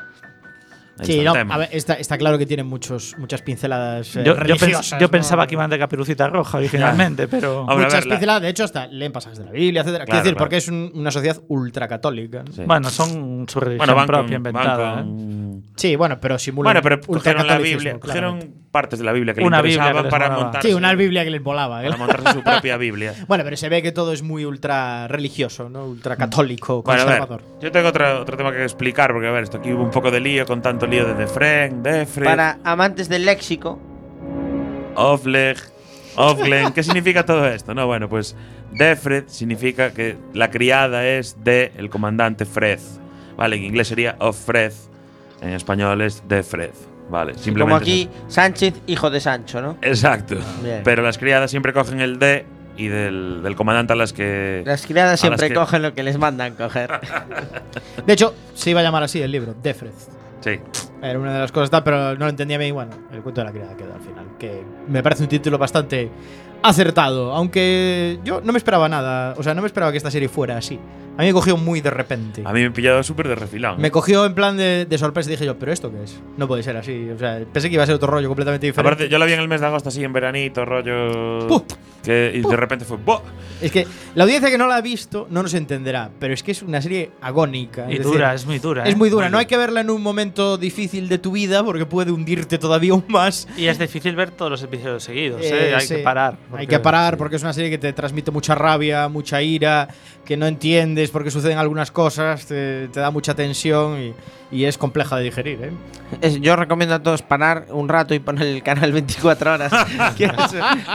Ahí 0.98 1.06
Sí, 1.06 1.12
está 1.14 1.20
el 1.22 1.26
no, 1.26 1.34
tema. 1.34 1.56
a 1.56 1.58
ver, 1.58 1.70
está, 1.74 1.94
está 1.96 2.18
claro 2.18 2.38
que 2.38 2.46
tiene 2.46 2.64
muchos, 2.64 3.16
muchas 3.18 3.42
pinceladas 3.42 4.16
eh, 4.16 4.24
Yo, 4.26 4.34
yo, 4.36 4.42
pens- 4.42 4.60
religiosas. 4.60 5.00
yo 5.00 5.08
¿no? 5.08 5.12
pensaba 5.12 5.46
que 5.46 5.56
iban 5.56 5.70
de 5.70 5.78
caperucita 5.78 6.28
roja 6.28 6.58
originalmente, 6.58 7.28
pero... 7.28 7.64
Muchas 7.66 7.94
ver, 7.94 8.06
la- 8.06 8.10
pinceladas, 8.12 8.42
de 8.42 8.50
hecho, 8.50 8.64
hasta 8.64 8.88
leen 8.88 9.12
pasajes 9.12 9.40
de 9.40 9.46
la 9.46 9.52
Biblia, 9.52 9.82
etcétera. 9.82 10.06
Quiero 10.06 10.16
Claro, 10.16 10.24
decir, 10.24 10.34
claro. 10.36 10.46
porque 10.46 10.58
es 10.58 10.68
un- 10.70 10.92
una 10.96 11.12
sociedad 11.12 11.42
ultracatólica. 11.48 12.44
¿no? 12.44 12.52
Sí. 12.54 12.62
Bueno, 12.66 12.90
son 12.90 13.46
su 13.50 13.60
religión 13.60 13.78
Bueno, 13.80 13.96
van 13.96 14.08
propia 14.08 14.24
con, 14.28 14.34
inventada. 14.36 15.02
¿eh? 15.02 15.62
Sí, 15.76 15.96
bueno, 15.96 16.18
pero 16.22 16.40
simula 16.40 16.68
Bueno, 16.70 16.82
pero 16.82 17.02
cogieron 17.02 17.46
la 17.48 17.58
Biblia, 17.58 18.00
cogieron 18.00 18.66
partes 18.72 19.00
de 19.00 19.06
la 19.06 19.14
Biblia 19.14 19.34
que 19.34 19.42
Una 19.42 19.62
que 19.62 19.70
les 19.70 19.78
para 20.10 20.30
montarse, 20.32 20.68
Sí, 20.68 20.74
una 20.74 20.94
Biblia 20.94 21.24
que 21.24 21.30
les 21.30 21.42
volaba. 21.44 21.82
¿eh? 21.84 21.88
para 21.88 21.98
montarse 21.98 22.34
su 22.34 22.44
propia 22.44 22.78
Biblia. 22.78 23.14
Bueno, 23.28 23.44
pero 23.44 23.56
se 23.58 23.70
ve 23.70 23.82
que 23.82 23.92
todo 23.92 24.12
es 24.14 24.22
muy 24.22 24.46
ultra 24.46 25.08
religioso, 25.08 25.70
¿no? 25.70 25.86
Ultra 25.86 26.16
católico, 26.16 26.82
Bueno, 26.84 27.02
a 27.02 27.06
ver, 27.06 27.20
conservador. 27.20 27.42
yo 27.62 27.72
tengo 27.72 27.90
otro, 27.90 28.22
otro 28.22 28.38
tema 28.38 28.52
que 28.52 28.64
explicar, 28.64 29.12
porque 29.14 29.28
a 29.28 29.32
ver, 29.32 29.44
esto 29.44 29.58
aquí 29.58 29.72
hubo 29.74 29.84
un 29.84 29.92
poco 29.92 30.12
de 30.12 30.20
lío 30.20 30.46
con 30.46 30.62
tanto 30.62 30.85
lío 30.88 31.06
de 31.06 31.14
Defren, 31.16 31.84
Defre, 31.84 32.26
Para 32.26 32.58
amantes 32.64 33.10
del 33.10 33.26
léxico, 33.26 33.80
Ofleg, 34.96 35.58
Ofglen. 36.16 36.72
¿Qué 36.74 36.84
significa 36.84 37.26
todo 37.26 37.48
esto? 37.48 37.74
No, 37.74 37.86
bueno, 37.88 38.08
pues 38.10 38.36
Defred 38.72 39.26
significa 39.28 39.92
que 39.92 40.18
la 40.34 40.50
criada 40.50 41.06
es 41.06 41.44
de 41.44 41.72
el 41.78 41.90
comandante 41.90 42.46
Fred. 42.46 42.80
Vale, 43.36 43.58
en 43.58 43.64
inglés 43.66 43.90
sería 43.90 44.16
of 44.20 44.38
Fred, 44.38 44.72
en 45.42 45.50
español 45.50 46.02
es 46.02 46.24
Defred. 46.28 46.72
Vale, 47.10 47.34
simplemente. 47.38 47.62
como 47.62 47.76
es 47.76 47.82
aquí 47.82 48.10
Sánchez, 48.30 48.74
hijo 48.88 49.10
de 49.12 49.20
Sancho, 49.20 49.62
¿no? 49.62 49.78
Exacto. 49.82 50.36
Bien. 50.64 50.82
Pero 50.84 51.04
las 51.04 51.18
criadas 51.20 51.52
siempre 51.52 51.72
cogen 51.74 52.00
el 52.02 52.18
de 52.18 52.46
y 52.78 52.88
del, 52.88 53.42
del 53.44 53.56
comandante 53.56 53.94
a 53.94 53.96
las 53.96 54.12
que. 54.12 54.64
Las 54.66 54.86
criadas 54.88 55.20
siempre 55.20 55.42
las 55.44 55.50
que- 55.50 55.54
cogen 55.56 55.82
lo 55.84 55.94
que 55.94 56.02
les 56.04 56.18
mandan 56.18 56.56
coger. 56.56 56.90
De 58.08 58.14
hecho, 58.14 58.34
se 58.56 58.72
iba 58.72 58.80
a 58.80 58.84
llamar 58.84 59.04
así 59.04 59.22
el 59.22 59.32
libro, 59.32 59.54
Defred. 59.62 59.92
Era 61.02 61.20
una 61.20 61.34
de 61.34 61.40
las 61.40 61.52
cosas 61.52 61.70
tal, 61.70 61.84
pero 61.84 62.14
no 62.14 62.26
lo 62.26 62.30
entendía 62.30 62.58
bien. 62.58 62.74
Bueno, 62.74 62.92
el 63.12 63.22
cuento 63.22 63.42
de 63.42 63.46
la 63.46 63.52
criada 63.52 63.76
quedó 63.76 63.94
al 63.94 64.02
final. 64.02 64.26
Que 64.40 64.64
me 64.88 65.04
parece 65.04 65.24
un 65.24 65.30
título 65.30 65.58
bastante 65.58 66.10
acertado. 66.62 67.34
Aunque 67.34 68.20
yo 68.24 68.42
no 68.42 68.52
me 68.52 68.58
esperaba 68.58 68.90
nada. 68.90 69.34
O 69.38 69.44
sea, 69.44 69.54
no 69.54 69.62
me 69.62 69.68
esperaba 69.68 69.92
que 69.92 69.98
esta 69.98 70.12
serie 70.12 70.30
fuera 70.30 70.58
así. 70.58 70.80
A 71.18 71.22
mí 71.22 71.28
me 71.28 71.34
cogió 71.34 71.56
muy 71.56 71.80
de 71.82 71.90
repente. 71.90 72.42
A 72.46 72.52
mí 72.52 72.62
me 72.62 72.72
pillado 72.72 73.02
súper 73.02 73.28
de 73.30 73.36
refilón. 73.36 73.80
Me 73.80 73.90
cogió 73.90 74.26
en 74.26 74.34
plan 74.36 74.58
de, 74.58 74.86
de 74.86 74.98
sorpresa 74.98 75.30
y 75.30 75.34
dije 75.34 75.46
yo, 75.46 75.58
¿pero 75.58 75.72
esto 75.72 75.90
qué 75.92 76.04
es? 76.04 76.20
No 76.38 76.48
puede 76.48 76.62
ser 76.62 76.76
así. 76.76 77.10
O 77.10 77.18
sea, 77.18 77.40
pensé 77.54 77.70
que 77.70 77.76
iba 77.76 77.84
a 77.84 77.86
ser 77.86 77.96
otro 77.96 78.08
rollo 78.12 78.28
completamente 78.28 78.68
diferente. 78.68 78.88
Aparte, 78.96 79.10
yo 79.10 79.18
la 79.18 79.26
vi 79.26 79.34
en 79.34 79.40
el 79.40 79.48
mes 79.48 79.62
de 79.62 79.68
agosto 79.68 79.90
así 79.90 80.04
en 80.04 80.12
veranito, 80.12 80.66
rollo. 80.66 81.48
que, 82.04 82.32
y 82.36 82.42
de 82.42 82.56
repente 82.58 82.84
fue. 82.84 82.98
¡buah! 82.98 83.22
Es 83.62 83.72
que 83.72 83.88
la 84.14 84.24
audiencia 84.26 84.50
que 84.50 84.58
no 84.58 84.68
la 84.68 84.76
ha 84.76 84.82
visto 84.82 85.28
no 85.30 85.42
nos 85.42 85.54
entenderá, 85.54 86.10
pero 86.20 86.34
es 86.34 86.44
que 86.44 86.52
es 86.52 86.62
una 86.62 86.82
serie 86.82 87.12
agónica. 87.22 87.86
Y 87.90 87.96
es 87.96 88.04
dura, 88.04 88.32
decir, 88.34 88.44
es 88.44 88.46
muy 88.48 88.60
dura. 88.60 88.84
Es 88.84 88.94
¿eh? 88.94 88.98
muy 88.98 89.10
dura. 89.10 89.30
No 89.30 89.38
hay 89.38 89.46
que 89.46 89.56
verla 89.56 89.80
en 89.82 89.90
un 89.90 90.02
momento 90.02 90.58
difícil 90.58 91.08
de 91.08 91.18
tu 91.18 91.32
vida 91.32 91.64
porque 91.64 91.86
puede 91.86 92.12
hundirte 92.12 92.58
todavía 92.58 92.92
aún 92.92 93.06
más. 93.08 93.48
Y 93.58 93.68
es 93.68 93.80
difícil 93.80 94.16
ver 94.18 94.32
todos 94.32 94.52
los 94.52 94.64
episodios 94.64 95.04
seguidos, 95.04 95.42
Eh, 95.42 95.70
¿eh? 95.72 95.76
Hay 95.76 95.88
sí. 95.88 95.96
que 95.96 96.04
parar. 96.04 96.38
Hay 96.54 96.68
que 96.68 96.80
parar 96.80 97.16
porque 97.18 97.38
es 97.38 97.42
una 97.44 97.54
serie 97.54 97.70
que 97.70 97.78
te 97.78 97.94
transmite 97.94 98.32
mucha 98.32 98.54
rabia, 98.56 99.08
mucha 99.08 99.42
ira, 99.42 99.88
que 100.26 100.36
no 100.36 100.46
entiendes 100.48 101.05
porque 101.12 101.32
suceden 101.32 101.58
algunas 101.58 101.92
cosas, 101.92 102.46
te, 102.46 102.88
te 102.90 103.00
da 103.00 103.12
mucha 103.12 103.34
tensión 103.36 104.00
y, 104.00 104.14
y 104.52 104.66
es 104.66 104.78
compleja 104.78 105.18
de 105.18 105.24
digerir. 105.24 105.60
¿eh? 105.64 105.72
Es- 106.22 106.40
yo 106.42 106.56
recomiendo 106.56 106.96
a 106.96 107.00
todos 107.04 107.22
parar 107.22 107.66
un 107.72 107.90
rato 107.90 108.14
y 108.14 108.20
poner 108.20 108.48
el 108.48 108.64
canal 108.64 108.92
24 108.92 109.54
horas. 109.54 109.72
Que 110.18 110.26
eso 110.26 110.36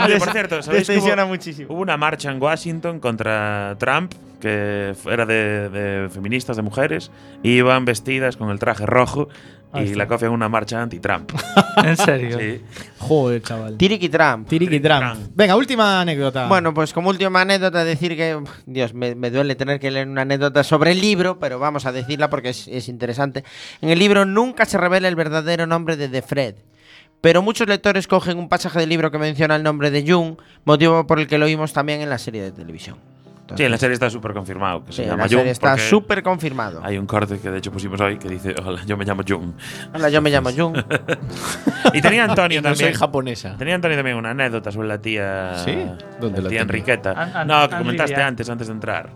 Oye, 0.04 0.18
por 0.18 0.30
cierto, 0.32 0.62
¿sabéis 0.62 0.88
hubo, 0.90 1.26
muchísimo. 1.26 1.72
hubo 1.74 1.80
una 1.82 1.96
marcha 1.96 2.30
en 2.30 2.40
Washington 2.42 3.00
contra 3.00 3.76
Trump 3.78 4.12
que 4.40 4.94
era 5.06 5.26
de, 5.26 5.68
de 5.68 6.08
feministas, 6.08 6.56
de 6.56 6.62
mujeres, 6.62 7.10
y 7.42 7.58
iban 7.58 7.84
vestidas 7.84 8.38
con 8.38 8.48
el 8.48 8.58
traje 8.58 8.86
rojo 8.86 9.28
y 9.74 9.82
está. 9.84 9.98
la 9.98 10.08
cofia 10.08 10.26
en 10.26 10.32
una 10.32 10.48
marcha 10.48 10.82
anti-Trump. 10.82 11.32
¿En 11.84 11.96
serio? 11.96 12.38
Sí. 12.38 12.60
Joder, 12.98 13.42
chaval. 13.42 13.76
Tiriki 13.76 14.08
Trump. 14.08 14.48
Tiriki 14.48 14.80
Trump. 14.80 15.30
Venga, 15.34 15.56
última 15.56 16.00
anécdota. 16.00 16.48
Bueno, 16.48 16.74
pues 16.74 16.92
como 16.92 17.10
última 17.10 17.42
anécdota, 17.42 17.84
decir 17.84 18.16
que. 18.16 18.42
Dios, 18.66 18.94
me, 18.94 19.14
me 19.14 19.30
duele 19.30 19.54
tener 19.54 19.78
que 19.78 19.90
leer 19.90 20.08
una 20.08 20.22
anécdota 20.22 20.64
sobre 20.64 20.92
el 20.92 21.00
libro, 21.00 21.38
pero 21.38 21.58
vamos 21.58 21.86
a 21.86 21.92
decirla 21.92 22.30
porque 22.30 22.50
es, 22.50 22.68
es 22.68 22.88
interesante. 22.88 23.44
En 23.80 23.90
el 23.90 23.98
libro 23.98 24.24
nunca 24.24 24.64
se 24.66 24.78
revela 24.78 25.08
el 25.08 25.16
verdadero 25.16 25.66
nombre 25.66 25.96
de 25.96 26.08
The 26.08 26.22
Fred. 26.22 26.54
Pero 27.20 27.42
muchos 27.42 27.68
lectores 27.68 28.06
cogen 28.06 28.38
un 28.38 28.48
pasaje 28.48 28.78
del 28.78 28.88
libro 28.88 29.10
que 29.10 29.18
menciona 29.18 29.54
el 29.56 29.62
nombre 29.62 29.90
de 29.90 30.10
Jung, 30.10 30.36
motivo 30.64 31.06
por 31.06 31.20
el 31.20 31.26
que 31.26 31.36
lo 31.36 31.44
oímos 31.44 31.72
también 31.72 32.00
en 32.00 32.08
la 32.08 32.18
serie 32.18 32.42
de 32.42 32.50
televisión. 32.50 32.98
Sí, 33.56 33.62
en 33.64 33.70
la 33.70 33.78
serie 33.78 33.94
está 33.94 34.08
súper 34.10 34.32
confirmado. 34.32 34.84
Que 34.84 34.92
Sí, 34.92 34.96
se 34.96 35.02
en 35.04 35.08
llama 35.10 35.22
la 35.24 35.28
Jung 35.28 35.38
serie 35.38 35.52
está 35.52 35.70
porque 35.72 35.82
súper 35.82 36.22
confirmado. 36.22 36.80
Hay 36.84 36.98
un 36.98 37.06
corte 37.06 37.38
que 37.38 37.50
de 37.50 37.58
hecho 37.58 37.70
pusimos 37.72 38.00
hoy 38.00 38.18
que 38.18 38.28
dice: 38.28 38.54
Hola, 38.64 38.82
yo 38.86 38.96
me 38.96 39.04
llamo 39.04 39.22
Jung. 39.26 39.52
Hola, 39.94 40.08
yo 40.08 40.20
me 40.22 40.30
llamo 40.30 40.50
Jung. 40.56 40.76
y 41.94 42.00
tenía 42.00 42.24
Antonio 42.24 42.58
Y 42.60 42.62
no 42.62 42.68
también. 42.70 42.90
soy 42.92 42.98
japonesa. 42.98 43.56
Tenía 43.56 43.74
Antonio 43.74 43.96
también 43.96 44.16
una 44.16 44.30
anécdota 44.30 44.70
sobre 44.72 44.88
la 44.88 45.00
tía. 45.00 45.52
¿Sí? 45.64 45.74
¿Dónde 46.20 46.38
la 46.38 46.44
la 46.44 46.48
tía? 46.50 46.60
Enriqueta. 46.62 47.12
An- 47.12 47.36
an- 47.36 47.46
no, 47.48 47.68
que 47.68 47.76
comentaste 47.76 48.12
Lidia. 48.12 48.26
antes, 48.26 48.48
antes 48.50 48.66
de 48.68 48.72
entrar. 48.74 49.10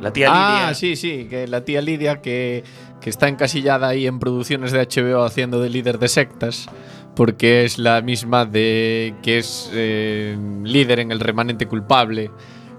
La 0.00 0.12
tía 0.12 0.28
Ah, 0.30 0.58
Lidia. 0.60 0.74
sí, 0.74 0.94
sí, 0.96 1.26
que 1.28 1.46
la 1.48 1.62
tía 1.62 1.80
Lidia 1.80 2.20
que, 2.20 2.64
que 3.00 3.08
está 3.08 3.28
encasillada 3.28 3.88
ahí 3.88 4.06
en 4.06 4.18
producciones 4.18 4.72
de 4.72 4.80
HBO 4.86 5.24
haciendo 5.24 5.58
de 5.60 5.70
líder 5.70 5.98
de 5.98 6.08
sectas, 6.08 6.68
porque 7.14 7.64
es 7.64 7.78
la 7.78 8.02
misma 8.02 8.44
de 8.44 9.14
que 9.22 9.38
es 9.38 9.70
eh, 9.72 10.36
líder 10.64 11.00
en 11.00 11.12
el 11.12 11.20
remanente 11.20 11.66
culpable 11.66 12.30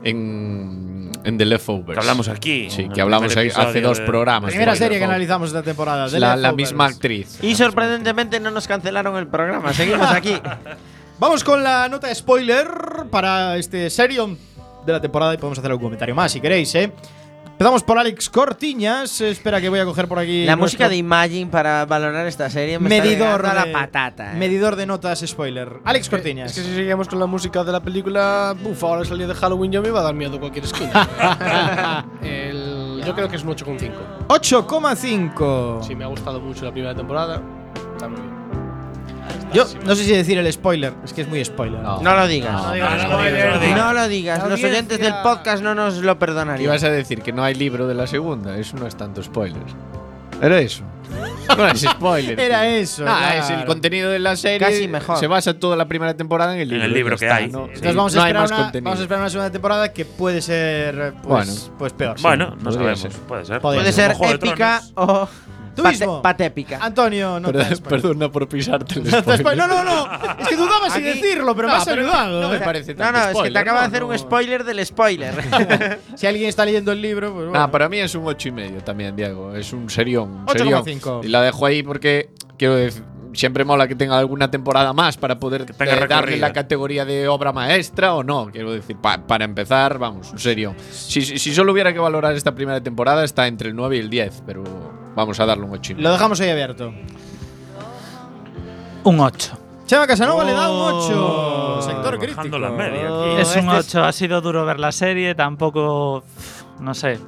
en, 0.03 1.11
en 1.23 1.37
The 1.37 1.45
Leftovers. 1.45 1.93
Que 1.93 1.99
hablamos 1.99 2.27
aquí, 2.27 2.69
Sí, 2.69 2.87
que 2.89 3.01
hablamos 3.01 3.35
hace 3.35 3.81
dos 3.81 3.99
de- 3.99 4.05
programas. 4.05 4.49
Primera 4.51 4.73
de 4.73 4.77
serie 4.77 4.97
que 4.99 5.03
analizamos 5.05 5.49
esta 5.49 5.63
temporada. 5.63 6.09
The 6.09 6.19
La, 6.19 6.51
misma 6.53 6.85
actriz. 6.85 7.39
Y 7.43 7.55
sorprendentemente 7.55 8.39
no 8.39 8.51
nos 8.51 8.67
cancelaron 8.67 9.15
el 9.17 9.27
programa. 9.27 9.73
Seguimos 9.73 10.09
aquí. 10.11 10.35
Vamos 11.19 11.43
con 11.43 11.63
la 11.63 11.89
nota 11.89 12.13
spoiler 12.13 12.67
para 13.09 13.57
este 13.57 13.89
Serion 13.89 14.37
de 14.85 14.93
la 14.93 15.01
temporada 15.01 15.33
y 15.33 15.37
podemos 15.37 15.57
hacer 15.57 15.71
algún 15.71 15.85
comentario 15.85 16.13
más 16.13 16.31
si 16.31 16.39
queréis, 16.39 16.73
¿eh? 16.75 16.91
Empezamos 17.57 17.81
por 17.81 17.97
Alex 17.97 18.29
Cortiñas. 18.29 19.19
Espera 19.19 19.59
que 19.59 19.67
voy 19.69 19.79
a 19.79 19.85
coger 19.85 20.07
por 20.07 20.19
aquí. 20.19 20.45
La 20.45 20.55
nuestro 20.55 20.65
música 20.65 20.89
de 20.89 20.97
Imagine 20.97 21.49
para 21.49 21.87
valorar 21.87 22.27
esta 22.27 22.51
serie 22.51 22.77
me 22.77 22.87
medidor 22.87 23.43
está 23.43 23.65
de, 23.65 23.71
la 23.71 23.79
patata. 23.79 24.33
¿eh? 24.33 24.35
Medidor 24.35 24.75
de 24.75 24.85
notas 24.85 25.23
spoiler. 25.25 25.79
Alex 25.83 26.07
Cortiñas. 26.07 26.51
Es 26.51 26.57
que 26.57 26.69
si 26.69 26.75
seguíamos 26.75 27.07
con 27.07 27.17
la 27.17 27.25
música 27.25 27.63
de 27.63 27.71
la 27.71 27.81
película, 27.81 28.55
buf, 28.61 28.83
ahora 28.83 29.05
salía 29.05 29.25
de 29.25 29.33
Halloween 29.33 29.71
ya 29.71 29.81
me 29.81 29.87
iba 29.87 30.01
a 30.01 30.03
dar 30.03 30.13
miedo 30.13 30.39
cualquier 30.39 30.65
esquina. 30.65 32.05
El- 32.21 33.01
yo 33.03 33.15
creo 33.15 33.27
que 33.27 33.37
es 33.37 33.43
un 33.43 33.55
8,5. 33.55 33.91
8,5. 34.27 35.81
Sí, 35.81 35.95
me 35.95 36.03
ha 36.03 36.07
gustado 36.07 36.39
mucho 36.39 36.63
la 36.63 36.71
primera 36.71 36.93
temporada. 36.93 37.41
Está 37.95 38.07
muy 38.07 38.21
bien. 38.21 38.36
Yo 39.53 39.65
no 39.85 39.95
sé 39.95 40.03
si 40.03 40.11
decir 40.11 40.37
el 40.37 40.51
spoiler, 40.51 40.93
es 41.03 41.13
que 41.13 41.21
es 41.21 41.27
muy 41.27 41.43
spoiler. 41.43 41.79
No 41.81 42.01
lo 42.01 42.27
digas. 42.27 42.53
No, 42.75 43.75
No, 43.75 43.93
lo 43.93 44.07
digas. 44.07 44.47
Los 44.47 44.63
oyentes 44.63 44.99
del 44.99 45.13
podcast 45.23 45.63
no 45.63 45.73
nos 45.75 45.97
lo 45.97 46.13
¿Qué 46.15 46.19
perdonarían. 46.19 46.63
ibas 46.69 46.83
a 46.83 46.89
decir? 46.89 47.21
Que 47.21 47.31
no 47.33 47.43
hay 47.43 47.55
libro 47.55 47.87
de 47.87 47.93
la 47.95 48.07
segunda. 48.07 48.57
Eso 48.57 48.77
no 48.77 48.87
es 48.87 48.95
tanto 48.95 49.21
spoiler. 49.23 49.61
Era 50.41 50.59
eso. 50.59 50.83
No 51.57 51.65
es 51.67 51.81
spoiler. 51.81 52.39
Era 52.39 52.67
eso, 52.67 53.03
Ah, 53.07 53.17
claro. 53.31 53.39
es 53.43 53.49
el 53.49 53.65
contenido 53.65 54.11
de 54.11 54.19
la 54.19 54.35
serie. 54.35 54.59
Casi 54.59 54.87
mejor. 54.87 55.17
Se 55.17 55.25
basa 55.25 55.53
toda 55.57 55.75
la 55.75 55.87
primera 55.87 56.13
temporada 56.15 56.53
en 56.53 56.59
el 56.59 56.63
En 56.67 56.69
libro. 56.73 56.85
el 56.85 56.93
libro 56.93 57.17
que 57.17 57.25
está, 57.25 57.37
hay. 57.37 57.47
¿no? 57.49 57.65
Entonces 57.65 57.95
vamos, 57.95 58.13
a 58.13 58.17
no 58.17 58.23
hay 58.23 58.29
esperar 58.29 58.41
más 58.43 58.51
una, 58.51 58.61
contenido. 58.63 58.83
vamos 58.85 58.99
a 58.99 59.03
esperar 59.03 59.21
una 59.21 59.29
segunda 59.31 59.51
temporada 59.51 59.93
que 59.93 60.05
puede 60.05 60.41
ser 60.41 61.13
pues, 61.23 61.47
Bueno. 61.47 61.53
pues 61.79 61.93
peor. 61.93 62.21
Bueno, 62.21 62.49
no 62.49 62.55
podría 62.65 62.79
sabemos. 62.95 62.99
ser. 62.99 63.11
Puede 63.13 63.45
ser. 63.45 63.61
Puede 63.61 63.91
ser. 63.93 64.15
ser 64.15 64.29
épica 64.35 64.81
o 64.95 65.27
Tú 65.77 65.83
pate- 65.83 65.97
mismo. 65.99 66.21
patépica. 66.21 66.79
Antonio, 66.81 67.39
no 67.39 67.49
Perdón- 67.49 67.69
te 67.69 67.75
spoiler. 67.77 68.01
Perdona 68.01 68.29
por 68.31 68.49
pisarte 68.49 68.99
el 68.99 69.03
No, 69.11 69.19
spoiler. 69.21 69.39
spoiler. 69.39 69.67
no, 69.69 69.83
no, 69.83 69.83
no. 69.85 70.35
Es 70.41 70.47
que 70.49 70.55
dudaba 70.57 70.89
si 70.89 71.01
decirlo, 71.01 71.55
pero 71.55 71.67
No, 71.69 71.73
me 71.75 71.79
has 71.79 71.87
ayudado. 71.87 72.41
no 72.41 72.49
me 72.49 72.57
¿eh? 72.57 72.61
parece 72.65 72.93
No, 72.93 72.97
tanto 72.97 73.11
no, 73.13 73.17
es 73.19 73.25
que 73.27 73.31
te 73.33 73.37
spoiler, 73.39 73.57
acaba 73.61 73.79
de 73.81 73.85
¿no? 73.85 73.87
hacer 73.87 74.03
un 74.03 74.11
No. 74.11 74.17
spoiler 74.17 74.63
del 74.65 74.85
spoiler. 74.85 75.33
Si 76.15 76.27
alguien 76.27 76.49
está 76.49 76.65
leyendo 76.65 76.91
el 76.91 77.01
libro, 77.01 77.31
pues 77.33 77.45
bueno. 77.47 77.61
Ah, 77.63 77.71
para 77.71 77.87
mí 77.87 77.99
es 77.99 78.13
un 78.15 78.25
ocho 78.27 78.49
y 78.49 78.51
medio 78.51 78.83
también, 78.83 79.15
Diego. 79.15 79.55
Es 79.55 79.71
un 79.71 79.89
serión. 79.89 80.29
un 80.31 80.45
8,5. 80.47 80.83
serión. 80.83 81.21
Y 81.23 81.27
la 81.27 81.41
dejo 81.43 81.65
ahí 81.65 81.83
porque 81.83 82.31
quiero 82.57 82.75
decir, 82.75 83.03
siempre 83.33 83.63
mola 83.63 83.87
que 83.87 83.93
tenga 83.95 84.17
alguna 84.17 84.49
temporada 84.49 84.93
más 84.93 85.15
para 85.17 85.37
poder 85.37 85.61
eh, 85.79 86.05
darle 86.09 86.37
la 86.37 86.51
categoría 86.53 87.05
de 87.05 87.27
obra 87.27 87.51
maestra 87.53 88.15
o 88.15 88.23
no. 88.23 88.47
Quiero 88.51 88.71
decir, 88.71 88.97
pa- 88.97 89.27
para 89.27 89.45
empezar, 89.45 89.99
vamos, 89.99 90.31
un 90.31 90.39
serión. 90.39 90.75
Si, 90.91 91.21
si, 91.21 91.37
si 91.37 91.53
solo 91.53 91.71
hubiera 91.71 91.93
que 91.93 91.99
valorar 91.99 92.33
esta 92.35 92.55
primera 92.55 92.81
temporada, 92.81 93.23
está 93.23 93.45
entre 93.45 93.69
el 93.69 93.75
9 93.75 93.97
y 93.97 93.99
el 93.99 94.09
10, 94.09 94.41
pero 94.47 94.63
vamos 95.17 95.39
a 95.39 95.45
darle 95.45 95.65
un 95.65 95.71
8 95.73 95.91
y 95.91 95.95
medio. 95.95 96.07
Lo 96.07 96.13
dejamos 96.13 96.39
ahí 96.39 96.49
abierto. 96.51 96.93
Un 99.03 99.19
8. 99.19 99.57
Chema 99.85 100.05
Casanova 100.05 100.43
le 100.43 100.51
da 100.53 100.69
un 100.69 100.75
Oh, 100.77 101.77
8. 101.79 101.81
Sector 101.81 102.19
crítico. 102.19 102.59
la 102.59 102.69
media 102.69 103.07
aquí. 103.07 103.41
Es 103.41 103.55
un 103.55 103.69
este 103.71 103.97
8. 103.99 104.03
Ha 104.03 104.11
sido 104.11 104.41
duro 104.41 104.65
ver 104.65 104.79
la 104.79 104.91
serie, 104.91 105.33
tampoco. 105.33 106.23
No 106.79 106.93
sé. 106.93 107.19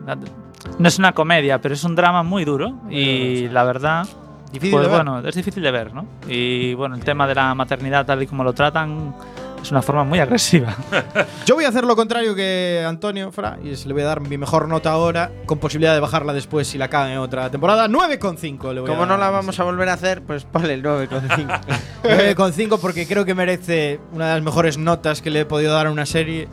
No 0.77 0.87
es 0.87 0.99
una 0.99 1.13
comedia, 1.13 1.59
pero 1.59 1.73
es 1.73 1.83
un 1.83 1.95
drama 1.95 2.21
muy 2.23 2.45
duro. 2.45 2.73
Y 2.89 3.47
la 3.49 3.63
verdad. 3.63 4.05
Difícil 4.51 4.71
pues 4.71 4.83
de 4.83 4.89
ver. 4.91 5.03
bueno, 5.05 5.27
es 5.27 5.35
difícil 5.35 5.61
de 5.63 5.71
ver, 5.71 5.93
¿no? 5.93 6.05
Y 6.27 6.73
bueno, 6.73 6.95
el 6.95 7.03
tema 7.03 7.27
de 7.27 7.35
la 7.35 7.53
maternidad, 7.55 8.05
tal 8.05 8.23
y 8.23 8.27
como 8.27 8.43
lo 8.43 8.51
tratan, 8.53 9.15
es 9.61 9.71
una 9.71 9.81
forma 9.81 10.03
muy 10.03 10.19
agresiva. 10.19 10.75
Yo 11.45 11.55
voy 11.55 11.65
a 11.65 11.69
hacer 11.69 11.83
lo 11.83 11.95
contrario 11.95 12.33
que 12.35 12.83
Antonio 12.87 13.31
Fra 13.31 13.57
y 13.63 13.71
es- 13.71 13.85
le 13.85 13.93
voy 13.93 14.01
a 14.03 14.05
dar 14.05 14.21
mi 14.21 14.37
mejor 14.37 14.67
nota 14.67 14.91
ahora, 14.91 15.31
con 15.45 15.57
posibilidad 15.59 15.93
de 15.93 15.99
bajarla 15.99 16.33
después 16.33 16.67
si 16.67 16.77
la 16.77 16.87
cagan 16.89 17.11
en 17.11 17.17
otra 17.19 17.49
temporada. 17.51 17.87
9,5 17.87 18.73
le 18.73 18.81
voy 18.81 18.89
Como 18.89 19.03
a 19.03 19.05
no 19.05 19.17
la 19.17 19.29
vamos 19.29 19.59
a 19.59 19.63
volver 19.63 19.89
a 19.89 19.93
hacer, 19.93 20.21
pues 20.23 20.45
ponle 20.45 20.73
el 20.73 20.83
9,5. 20.83 21.59
9,5 22.03 22.79
porque 22.81 23.07
creo 23.07 23.25
que 23.25 23.35
merece 23.35 23.99
una 24.13 24.27
de 24.29 24.33
las 24.35 24.43
mejores 24.43 24.77
notas 24.77 25.21
que 25.21 25.29
le 25.29 25.41
he 25.41 25.45
podido 25.45 25.73
dar 25.73 25.87
a 25.87 25.91
una 25.91 26.05
serie. 26.05 26.47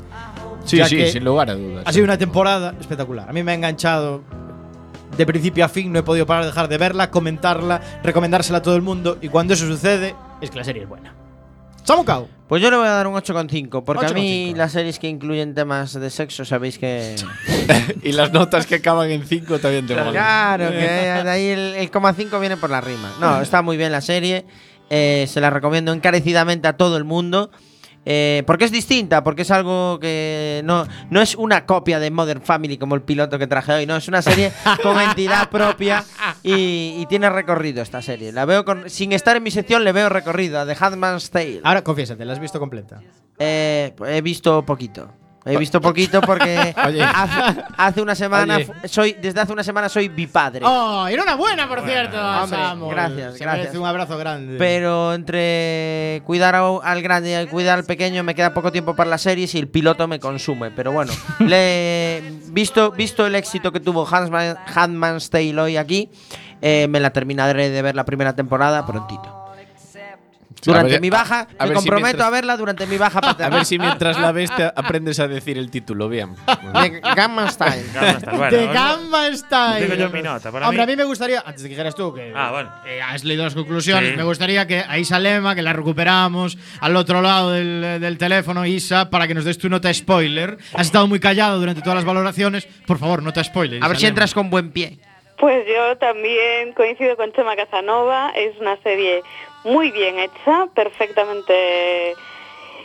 Sí, 0.64 0.82
sí, 0.84 1.06
sin 1.10 1.24
lugar 1.24 1.50
a 1.50 1.54
dudas. 1.54 1.84
Ha 1.86 1.92
sido 1.92 2.04
una 2.04 2.18
temporada 2.18 2.74
espectacular. 2.80 3.28
A 3.30 3.32
mí 3.32 3.42
me 3.44 3.52
ha 3.52 3.54
enganchado 3.54 4.22
de 5.16 5.24
principio 5.24 5.64
a 5.64 5.68
fin, 5.68 5.92
no 5.92 6.00
he 6.00 6.02
podido 6.02 6.26
parar 6.26 6.42
de 6.42 6.48
dejar 6.50 6.68
de 6.68 6.76
verla, 6.76 7.10
comentarla, 7.10 7.80
recomendársela 8.02 8.58
a 8.58 8.62
todo 8.62 8.74
el 8.76 8.82
mundo 8.82 9.16
y 9.22 9.28
cuando 9.28 9.54
eso 9.54 9.64
sucede 9.66 10.14
es 10.40 10.50
que 10.50 10.58
la 10.58 10.64
serie 10.64 10.82
es 10.82 10.88
buena. 10.88 11.14
Samucao. 11.86 12.28
Pues 12.48 12.62
yo 12.62 12.70
le 12.70 12.76
voy 12.76 12.86
a 12.86 12.90
dar 12.90 13.06
un 13.08 13.14
8,5, 13.14 13.82
porque 13.84 14.06
a 14.06 14.10
mí 14.10 14.52
8,5. 14.52 14.56
las 14.56 14.72
series 14.72 14.98
que 14.98 15.08
incluyen 15.08 15.54
temas 15.54 15.92
de 15.94 16.10
sexo 16.10 16.44
sabéis 16.44 16.78
que... 16.78 17.16
y 18.02 18.12
las 18.12 18.32
notas 18.32 18.66
que 18.66 18.76
acaban 18.76 19.10
en 19.10 19.26
5 19.26 19.58
también 19.58 19.86
te 19.86 19.94
molan. 19.96 20.12
Claro, 20.12 20.70
que 20.70 20.76
de 20.76 21.30
ahí 21.30 21.46
el, 21.48 21.74
el 21.74 21.90
coma 21.90 22.12
5 22.14 22.38
viene 22.38 22.56
por 22.56 22.70
la 22.70 22.80
rima. 22.80 23.12
No, 23.20 23.40
está 23.40 23.62
muy 23.62 23.76
bien 23.76 23.90
la 23.90 24.00
serie. 24.00 24.44
eh, 24.90 25.26
se 25.28 25.40
la 25.40 25.50
recomiendo 25.50 25.92
encarecidamente 25.92 26.68
a 26.68 26.76
todo 26.76 26.96
el 26.96 27.04
mundo. 27.04 27.50
Eh, 28.08 28.44
porque 28.46 28.64
es 28.64 28.70
distinta, 28.70 29.24
porque 29.24 29.42
es 29.42 29.50
algo 29.50 29.98
que 30.00 30.62
no, 30.64 30.86
no 31.10 31.20
es 31.20 31.34
una 31.34 31.66
copia 31.66 31.98
de 31.98 32.10
Modern 32.10 32.40
Family 32.40 32.78
como 32.78 32.94
el 32.94 33.02
piloto 33.02 33.36
que 33.38 33.48
traje 33.48 33.72
hoy, 33.72 33.86
no, 33.86 33.96
es 33.96 34.06
una 34.06 34.22
serie 34.22 34.52
con 34.82 35.00
entidad 35.00 35.50
propia 35.50 36.04
y, 36.42 36.94
y 36.98 37.06
tiene 37.06 37.28
recorrido 37.28 37.82
esta 37.82 38.00
serie. 38.00 38.30
La 38.30 38.44
veo 38.44 38.64
con, 38.64 38.88
sin 38.88 39.12
estar 39.12 39.36
en 39.36 39.42
mi 39.42 39.50
sección, 39.50 39.82
le 39.82 39.90
veo 39.90 40.08
recorrido 40.08 40.60
a 40.60 40.66
The 40.66 40.76
Handmaid's 40.78 41.30
Tale. 41.30 41.60
Ahora 41.64 41.82
confiésate, 41.82 42.24
¿la 42.24 42.32
has 42.32 42.40
visto 42.40 42.60
completa? 42.60 43.02
Eh, 43.38 43.92
he 44.06 44.20
visto 44.22 44.64
poquito. 44.64 45.10
He 45.46 45.56
visto 45.56 45.80
poquito 45.80 46.20
porque 46.20 46.74
hace, 46.76 47.62
hace 47.76 48.02
una 48.02 48.14
semana 48.14 48.56
Oye. 48.56 48.68
soy 48.88 49.12
desde 49.14 49.40
hace 49.40 49.52
una 49.52 49.62
semana 49.62 49.88
soy 49.88 50.08
bipadre. 50.08 50.60
¡Oh! 50.64 51.06
enhorabuena, 51.08 51.68
por 51.68 51.82
cierto! 51.82 52.16
Hombre, 52.20 52.58
gracias, 52.90 53.38
Se 53.38 53.44
gracias. 53.44 53.74
un 53.76 53.86
abrazo 53.86 54.18
grande. 54.18 54.56
Pero 54.58 55.14
entre 55.14 56.22
cuidar 56.24 56.54
al 56.56 57.02
grande 57.02 57.40
y 57.42 57.46
cuidar 57.46 57.78
al 57.78 57.84
pequeño 57.84 58.22
me 58.24 58.34
queda 58.34 58.52
poco 58.52 58.72
tiempo 58.72 58.96
para 58.96 59.08
las 59.10 59.22
series 59.22 59.54
y 59.54 59.58
el 59.58 59.68
piloto 59.68 60.08
me 60.08 60.18
consume. 60.18 60.70
Pero 60.72 60.90
bueno, 60.92 61.12
le, 61.38 62.22
visto, 62.48 62.90
visto 62.90 63.26
el 63.26 63.34
éxito 63.36 63.70
que 63.72 63.80
tuvo 63.80 64.06
Handman- 64.06 64.56
Handmaid's 64.74 65.30
Tale 65.30 65.60
hoy 65.60 65.76
aquí, 65.76 66.10
eh, 66.60 66.86
me 66.88 66.98
la 67.00 67.10
terminaré 67.10 67.70
de 67.70 67.82
ver 67.82 67.94
la 67.94 68.04
primera 68.04 68.34
temporada 68.34 68.84
prontito. 68.84 69.35
Durante 70.66 70.92
ver- 70.92 71.00
mi 71.00 71.10
baja, 71.10 71.40
a 71.40 71.46
me 71.46 71.56
ver 71.58 71.68
si 71.68 71.74
comprometo 71.74 72.06
mientras- 72.06 72.26
a 72.26 72.30
verla 72.30 72.56
durante 72.56 72.86
mi 72.86 72.98
baja 72.98 73.18
A 73.18 73.22
paternal. 73.22 73.58
ver 73.58 73.64
si 73.66 73.78
mientras 73.78 74.18
la 74.20 74.32
ves 74.32 74.54
te 74.54 74.64
aprendes 74.76 75.18
a 75.20 75.28
decir 75.28 75.56
el 75.58 75.70
título 75.70 76.08
bien. 76.08 76.34
De 76.82 77.00
Gamma 77.14 77.50
Style. 77.50 77.84
Gamma 77.94 78.20
Style, 78.20 78.36
bueno, 78.36 78.56
de. 78.56 78.66
Gamba 78.68 79.32
Style. 79.36 79.84
Digo 79.86 79.94
yo 79.94 80.10
mi 80.10 80.22
nota, 80.22 80.50
para 80.52 80.68
Hombre, 80.68 80.84
mí- 80.86 80.92
a 80.92 80.96
mí 80.96 80.96
me 80.96 81.04
gustaría, 81.04 81.40
antes 81.46 81.62
de 81.62 81.68
que 81.68 81.74
dijeras 81.74 81.94
tú, 81.94 82.12
que 82.14 82.32
Ah, 82.34 82.50
bueno. 82.50 82.70
eh, 82.86 83.00
has 83.02 83.24
leído 83.24 83.44
las 83.44 83.54
conclusiones, 83.54 84.10
Sí. 84.10 84.16
me 84.16 84.22
gustaría 84.24 84.66
que 84.66 84.80
a 84.86 84.98
Isa 84.98 85.18
Lema, 85.18 85.54
que 85.54 85.62
la 85.62 85.72
recuperamos 85.72 86.58
al 86.80 86.96
otro 86.96 87.22
lado 87.22 87.52
del, 87.52 88.00
del 88.00 88.18
teléfono, 88.18 88.64
Isa, 88.66 89.10
para 89.10 89.26
que 89.26 89.34
nos 89.34 89.44
des 89.44 89.58
tu 89.58 89.68
nota 89.68 89.92
spoiler. 89.92 90.58
Has 90.74 90.86
estado 90.86 91.06
muy 91.06 91.20
callado 91.20 91.58
durante 91.58 91.80
todas 91.82 91.96
las 91.96 92.04
valoraciones. 92.04 92.66
Por 92.86 92.98
favor, 92.98 93.22
nota 93.22 93.42
spoiler. 93.44 93.82
A 93.82 93.88
ver 93.88 93.96
Isa 93.96 94.00
si 94.00 94.04
Lema. 94.06 94.08
entras 94.10 94.34
con 94.34 94.50
buen 94.50 94.70
pie. 94.72 94.98
Pues 95.38 95.66
yo 95.68 95.96
también 95.98 96.72
coincido 96.74 97.14
con 97.14 97.30
Chema 97.32 97.54
Casanova, 97.56 98.30
es 98.34 98.56
una 98.58 98.76
serie 98.82 99.22
muy 99.66 99.90
bien 99.90 100.18
hecha, 100.18 100.66
perfectamente 100.74 102.14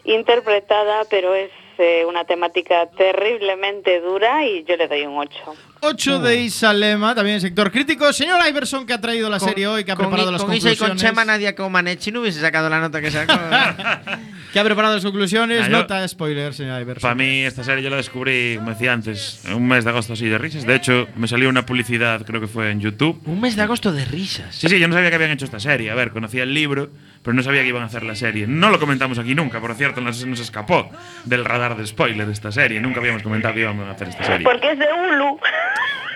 interpretada, 0.03 1.03
pero 1.09 1.33
es 1.35 1.51
eh, 1.77 2.03
una 2.07 2.25
temática 2.25 2.87
terriblemente 2.97 3.99
dura 4.01 4.45
y 4.45 4.63
yo 4.63 4.75
le 4.75 4.87
doy 4.87 5.03
un 5.05 5.17
8. 5.17 5.37
8 5.81 6.19
de 6.19 6.37
Isa 6.37 6.73
Lema, 6.73 7.15
también 7.15 7.35
en 7.35 7.41
sector 7.41 7.71
crítico. 7.71 8.11
Señor 8.13 8.39
Iverson, 8.47 8.85
que 8.85 8.93
ha 8.93 9.01
traído 9.01 9.29
la 9.29 9.39
serie 9.39 9.67
hoy, 9.67 9.83
que 9.83 9.91
ha 9.91 9.95
preparado 9.95 10.29
I- 10.29 10.33
las 10.33 10.43
con 10.43 10.53
Isa 10.53 10.67
y 10.71 10.77
conclusiones. 10.77 11.01
con 11.03 11.09
Chema 11.09 11.25
Nadia 11.25 11.55
Comaneci 11.55 12.11
no 12.11 12.21
hubiese 12.21 12.39
sacado 12.41 12.69
la 12.69 12.79
nota 12.79 13.01
que 13.01 13.09
sacó. 13.11 13.33
que 14.53 14.59
ha 14.59 14.63
preparado 14.63 14.95
las 14.95 15.03
conclusiones. 15.03 15.61
Ah, 15.61 15.65
yo- 15.69 15.71
Nota 15.77 16.07
spoiler, 16.07 16.53
señora 16.53 16.81
Iverson. 16.81 17.01
Para 17.01 17.15
mí 17.15 17.41
esta 17.43 17.63
serie 17.63 17.83
yo 17.83 17.89
la 17.89 17.95
descubrí, 17.97 18.55
como 18.57 18.71
decía 18.71 18.93
antes, 18.93 19.43
en 19.45 19.53
un 19.53 19.67
mes 19.67 19.83
de 19.83 19.89
agosto 19.91 20.13
así 20.13 20.27
de 20.27 20.37
risas. 20.37 20.65
De 20.65 20.75
hecho, 20.75 21.07
me 21.15 21.27
salió 21.27 21.49
una 21.49 21.65
publicidad, 21.65 22.25
creo 22.25 22.41
que 22.41 22.47
fue 22.47 22.71
en 22.71 22.79
YouTube. 22.81 23.21
Un 23.25 23.39
mes 23.41 23.55
de 23.55 23.61
agosto 23.63 23.91
de 23.91 24.05
risas. 24.05 24.55
Sí, 24.55 24.67
sí, 24.67 24.79
yo 24.79 24.87
no 24.87 24.93
sabía 24.93 25.09
que 25.09 25.15
habían 25.15 25.31
hecho 25.31 25.45
esta 25.45 25.59
serie. 25.59 25.89
A 25.91 25.95
ver, 25.95 26.11
conocía 26.11 26.43
el 26.43 26.53
libro, 26.53 26.89
pero 27.23 27.33
no 27.33 27.43
sabía 27.43 27.61
que 27.61 27.69
iban 27.69 27.83
a 27.83 27.85
hacer 27.85 28.03
la 28.03 28.15
serie. 28.15 28.47
No 28.47 28.69
lo 28.69 28.79
comentamos 28.79 29.17
aquí 29.19 29.35
nunca, 29.35 29.59
por 29.61 29.73
cierto, 29.75 30.01
nos, 30.01 30.25
nos 30.25 30.39
escapó 30.39 30.89
del 31.25 31.45
radar 31.45 31.77
de 31.77 31.87
spoiler 31.87 32.27
esta 32.29 32.51
serie. 32.51 32.79
Nunca 32.81 32.99
habíamos 32.99 33.23
comentado 33.23 33.53
que 33.53 33.61
íbamos 33.61 33.87
a 33.87 33.91
hacer 33.91 34.09
esta 34.09 34.23
serie. 34.25 34.43
Porque 34.43 34.71
es 34.71 34.79
de 34.79 34.85
Hulu. 34.85 35.39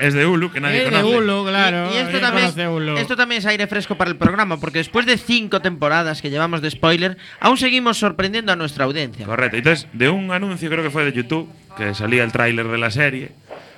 Es 0.01 0.13
de 0.13 0.25
Hulu, 0.25 0.51
que 0.51 0.59
nadie 0.59 0.79
Es 0.79 0.85
de 0.85 0.91
conoce. 0.91 1.17
Hulu, 1.17 1.45
claro. 1.47 1.89
Y 1.93 1.95
esto 1.97 2.09
¿Quién 2.09 2.21
también, 2.21 2.45
conoce 2.51 2.67
Hulu? 2.67 2.97
esto 2.97 3.15
también 3.15 3.39
es 3.39 3.45
aire 3.45 3.65
fresco 3.67 3.95
para 3.95 4.09
el 4.11 4.17
programa, 4.17 4.59
porque 4.59 4.79
después 4.79 5.05
de 5.05 5.17
cinco 5.17 5.61
temporadas 5.61 6.21
que 6.21 6.29
llevamos 6.29 6.61
de 6.61 6.69
spoiler, 6.69 7.17
aún 7.39 7.55
seguimos 7.57 7.97
sorprendiendo 8.25 8.51
a 8.51 8.55
nuestra 8.55 8.85
audiencia. 8.85 9.25
Correcto. 9.25 9.57
Entonces, 9.57 9.87
de 9.93 10.09
un 10.09 10.31
anuncio, 10.31 10.69
creo 10.69 10.83
que 10.83 10.89
fue 10.89 11.05
de 11.05 11.13
YouTube, 11.13 11.47
que 11.77 11.93
salía 11.93 12.23
el 12.23 12.31
tráiler 12.31 12.67
de 12.67 12.77
la 12.77 12.89
serie. 12.89 13.31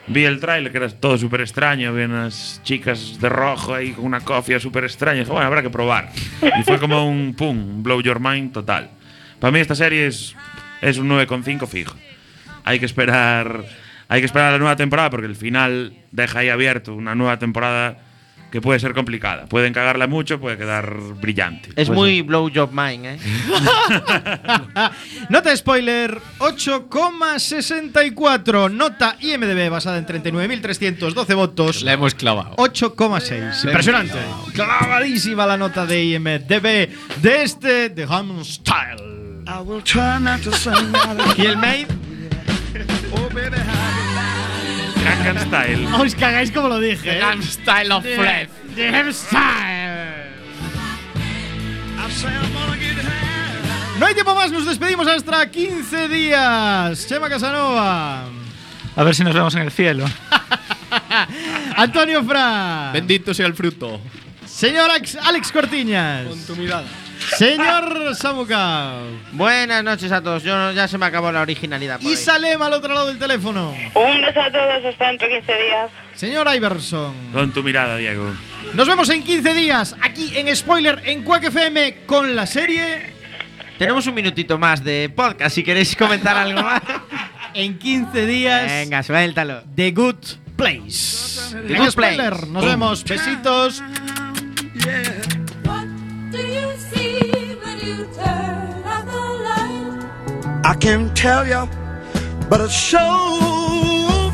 Vi 0.08 0.24
el 0.24 0.39
tráiler, 0.39 0.72
que 0.72 0.78
era 0.78 0.89
todo 0.89 1.18
súper 1.18 1.41
extraño. 1.41 1.89
Había 1.89 2.06
unas 2.06 2.62
chicas 2.64 3.20
de 3.20 3.28
rojo 3.28 3.74
ahí 3.74 3.91
con 3.91 4.06
una 4.06 4.22
cofia 4.22 4.58
súper 4.60 4.86
extraña. 4.86 5.18
Y 5.18 5.20
dije, 5.20 5.32
bueno, 5.32 5.48
habrá 5.48 5.62
que 5.62 5.70
probar. 5.70 6.12
Y 6.41 6.64
fue 6.64 6.80
como 6.80 7.10
un 7.10 7.34
pum, 7.34 7.58
un 7.58 7.84
blow 7.84 8.02
your 8.02 8.22
mind 8.22 8.54
total. 8.54 8.89
Para 9.39 9.52
mí 9.52 9.60
esta 9.60 9.76
serie 9.76 10.08
es, 10.08 10.34
es 10.82 10.98
un 10.98 11.10
9,5 11.10 11.68
fijo. 11.68 11.98
Hay 12.64 12.80
que 12.80 12.86
esperar 12.86 13.66
hay 14.10 14.22
que 14.22 14.26
esperar 14.26 14.54
la 14.54 14.58
nueva 14.58 14.78
temporada 14.78 15.10
porque 15.10 15.28
el 15.28 15.36
final 15.36 15.93
deja 16.12 16.39
ahí 16.39 16.48
abierto 16.48 16.95
una 16.95 17.14
nueva 17.14 17.38
temporada 17.39 17.98
que 18.52 18.62
puede 18.62 18.80
ser 18.80 18.93
complicada. 18.93 19.48
Pueden 19.48 19.74
cagarla 19.74 20.06
mucho, 20.08 20.39
puede 20.39 20.58
quedar 20.58 20.95
brillante. 21.20 21.70
Es 21.76 21.88
Pues 21.88 21.89
muy 21.89 22.22
blow 22.22 22.50
job 22.54 22.70
mine, 22.72 23.16
¿eh? 23.16 23.20
Nota 25.30 25.56
spoiler 25.56 26.20
8,64. 26.39 28.72
Nota 28.72 29.18
IMDB 29.20 29.70
basada 29.70 29.98
en 29.98 30.06
39.312 30.06 31.36
votos. 31.36 31.84
La 31.84 31.93
hemos 31.93 32.16
clavado. 32.16 32.56
8,6. 32.56 33.66
Impresionante. 33.66 34.18
Clavadísima 34.54 35.45
la 35.45 35.58
nota 35.58 35.86
de 35.86 36.06
IMDB 36.06 36.89
de 37.22 37.43
este 37.43 37.89
The 37.89 38.06
Ham 38.10 38.43
Style. 38.43 39.43
¿Y 41.38 41.45
el 41.45 41.58
maid? 41.58 41.88
Gangnam 45.08 45.38
Style. 45.47 45.88
Os 45.99 46.16
cagáis 46.16 46.51
como 46.51 46.68
lo 46.70 46.80
dije. 46.80 47.18
¿eh? 47.18 47.20
Gangnam 47.20 47.43
Style 47.43 47.91
of 47.93 48.03
The- 48.03 48.16
Fred. 48.18 48.47
The 48.76 48.88
Ham 48.89 49.14
Style. 49.14 50.28
No 53.99 54.05
hay 54.05 54.14
tiempo 54.14 54.36
más, 54.36 54.51
nos 54.51 54.66
despedimos 54.66 55.08
hasta 55.08 55.49
15 55.49 56.08
días. 56.08 57.08
Chema 57.08 57.30
Casanova. 57.30 58.26
A 58.95 59.03
ver 59.03 59.16
si 59.16 59.24
nos 59.24 59.34
vemos 59.34 59.53
en 59.55 59.62
el 59.64 59.72
cielo. 59.72 60.05
Antonio 61.76 62.24
Fra. 62.24 62.91
Bendito 62.93 63.34
sea 63.34 63.47
el 63.47 63.53
fruto. 63.55 63.99
Señor 64.45 64.89
Alex, 64.91 65.16
Alex 65.16 65.51
Cortiñas. 65.51 66.28
Con 66.28 66.39
tu 66.45 66.55
mirada. 66.55 66.86
Señor 67.36 68.15
Samuka. 68.15 68.93
Buenas 69.34 69.84
noches 69.84 70.11
a 70.11 70.21
todos. 70.21 70.43
Yo 70.43 70.71
ya 70.71 70.88
se 70.88 70.97
me 70.97 71.05
acabó 71.05 71.32
la 71.32 71.41
originalidad. 71.41 71.97
por 71.99 72.05
Y 72.05 72.09
ahí. 72.09 72.15
Salem 72.15 72.61
al 72.61 72.73
otro 72.73 72.93
lado 72.93 73.07
del 73.07 73.19
teléfono. 73.19 73.71
Un 73.93 74.21
beso 74.21 74.41
a 74.41 74.51
todos, 74.51 74.86
hasta 74.86 75.07
dentro 75.09 75.28
de 75.28 75.39
15 75.39 75.53
días. 75.53 75.91
Señor 76.15 76.47
Iverson. 76.55 77.13
Con 77.34 77.51
tu 77.51 77.63
mirada, 77.63 77.97
Diego. 77.97 78.32
Nos 78.73 78.88
vemos 78.88 79.09
en 79.09 79.23
15 79.23 79.53
días 79.53 79.95
aquí 80.01 80.38
en 80.38 80.55
Spoiler 80.55 81.01
en 81.05 81.23
Quack 81.23 81.45
FM 81.45 82.05
con 82.05 82.36
la 82.36 82.45
serie. 82.45 83.13
Tenemos 83.78 84.07
un 84.07 84.15
minutito 84.15 84.57
más 84.57 84.84
de 84.84 85.11
podcast 85.15 85.53
si 85.55 85.63
queréis 85.63 85.95
comentar 85.95 86.36
algo 86.38 86.61
más. 86.63 86.82
En 87.53 87.80
15 87.80 88.25
días. 88.28 88.67
Venga, 88.67 89.01
suéltalo. 89.01 89.63
The 89.75 89.91
Good 89.91 90.15
Place. 90.57 91.55
The 91.67 91.73
Good 91.75 91.89
Spoiler. 91.89 92.30
Place. 92.34 92.45
Nos 92.51 92.65
vemos. 92.65 93.03
Besitos. 93.03 93.82
I 100.70 100.74
can't 100.80 101.16
tell 101.16 101.48
you, 101.48 101.66
but 102.50 102.60
it 102.60 102.72
sure 102.72 103.00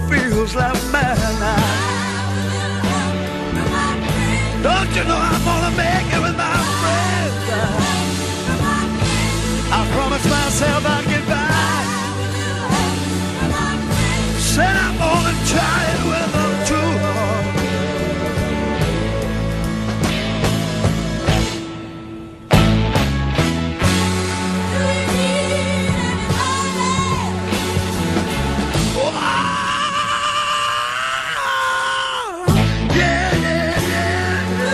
feels 0.10 0.56
like 0.56 0.82
madness. 0.91 1.84
Don't 4.64 4.95
you 4.95 5.04
know 5.04 5.20
I'm 5.32 5.43
gonna 5.45 5.74
make 5.78 6.10
it 6.16 6.22
with 6.26 6.36
my 6.36 6.58
friends? 6.80 7.43
I 9.78 9.80
promised 9.93 10.30
myself 10.30 10.86
I'd 10.86 11.06
get 11.06 11.26
back. 11.28 11.86
Said 14.39 14.76
I'm 14.76 14.97
gonna 14.97 15.36
try 15.45 16.42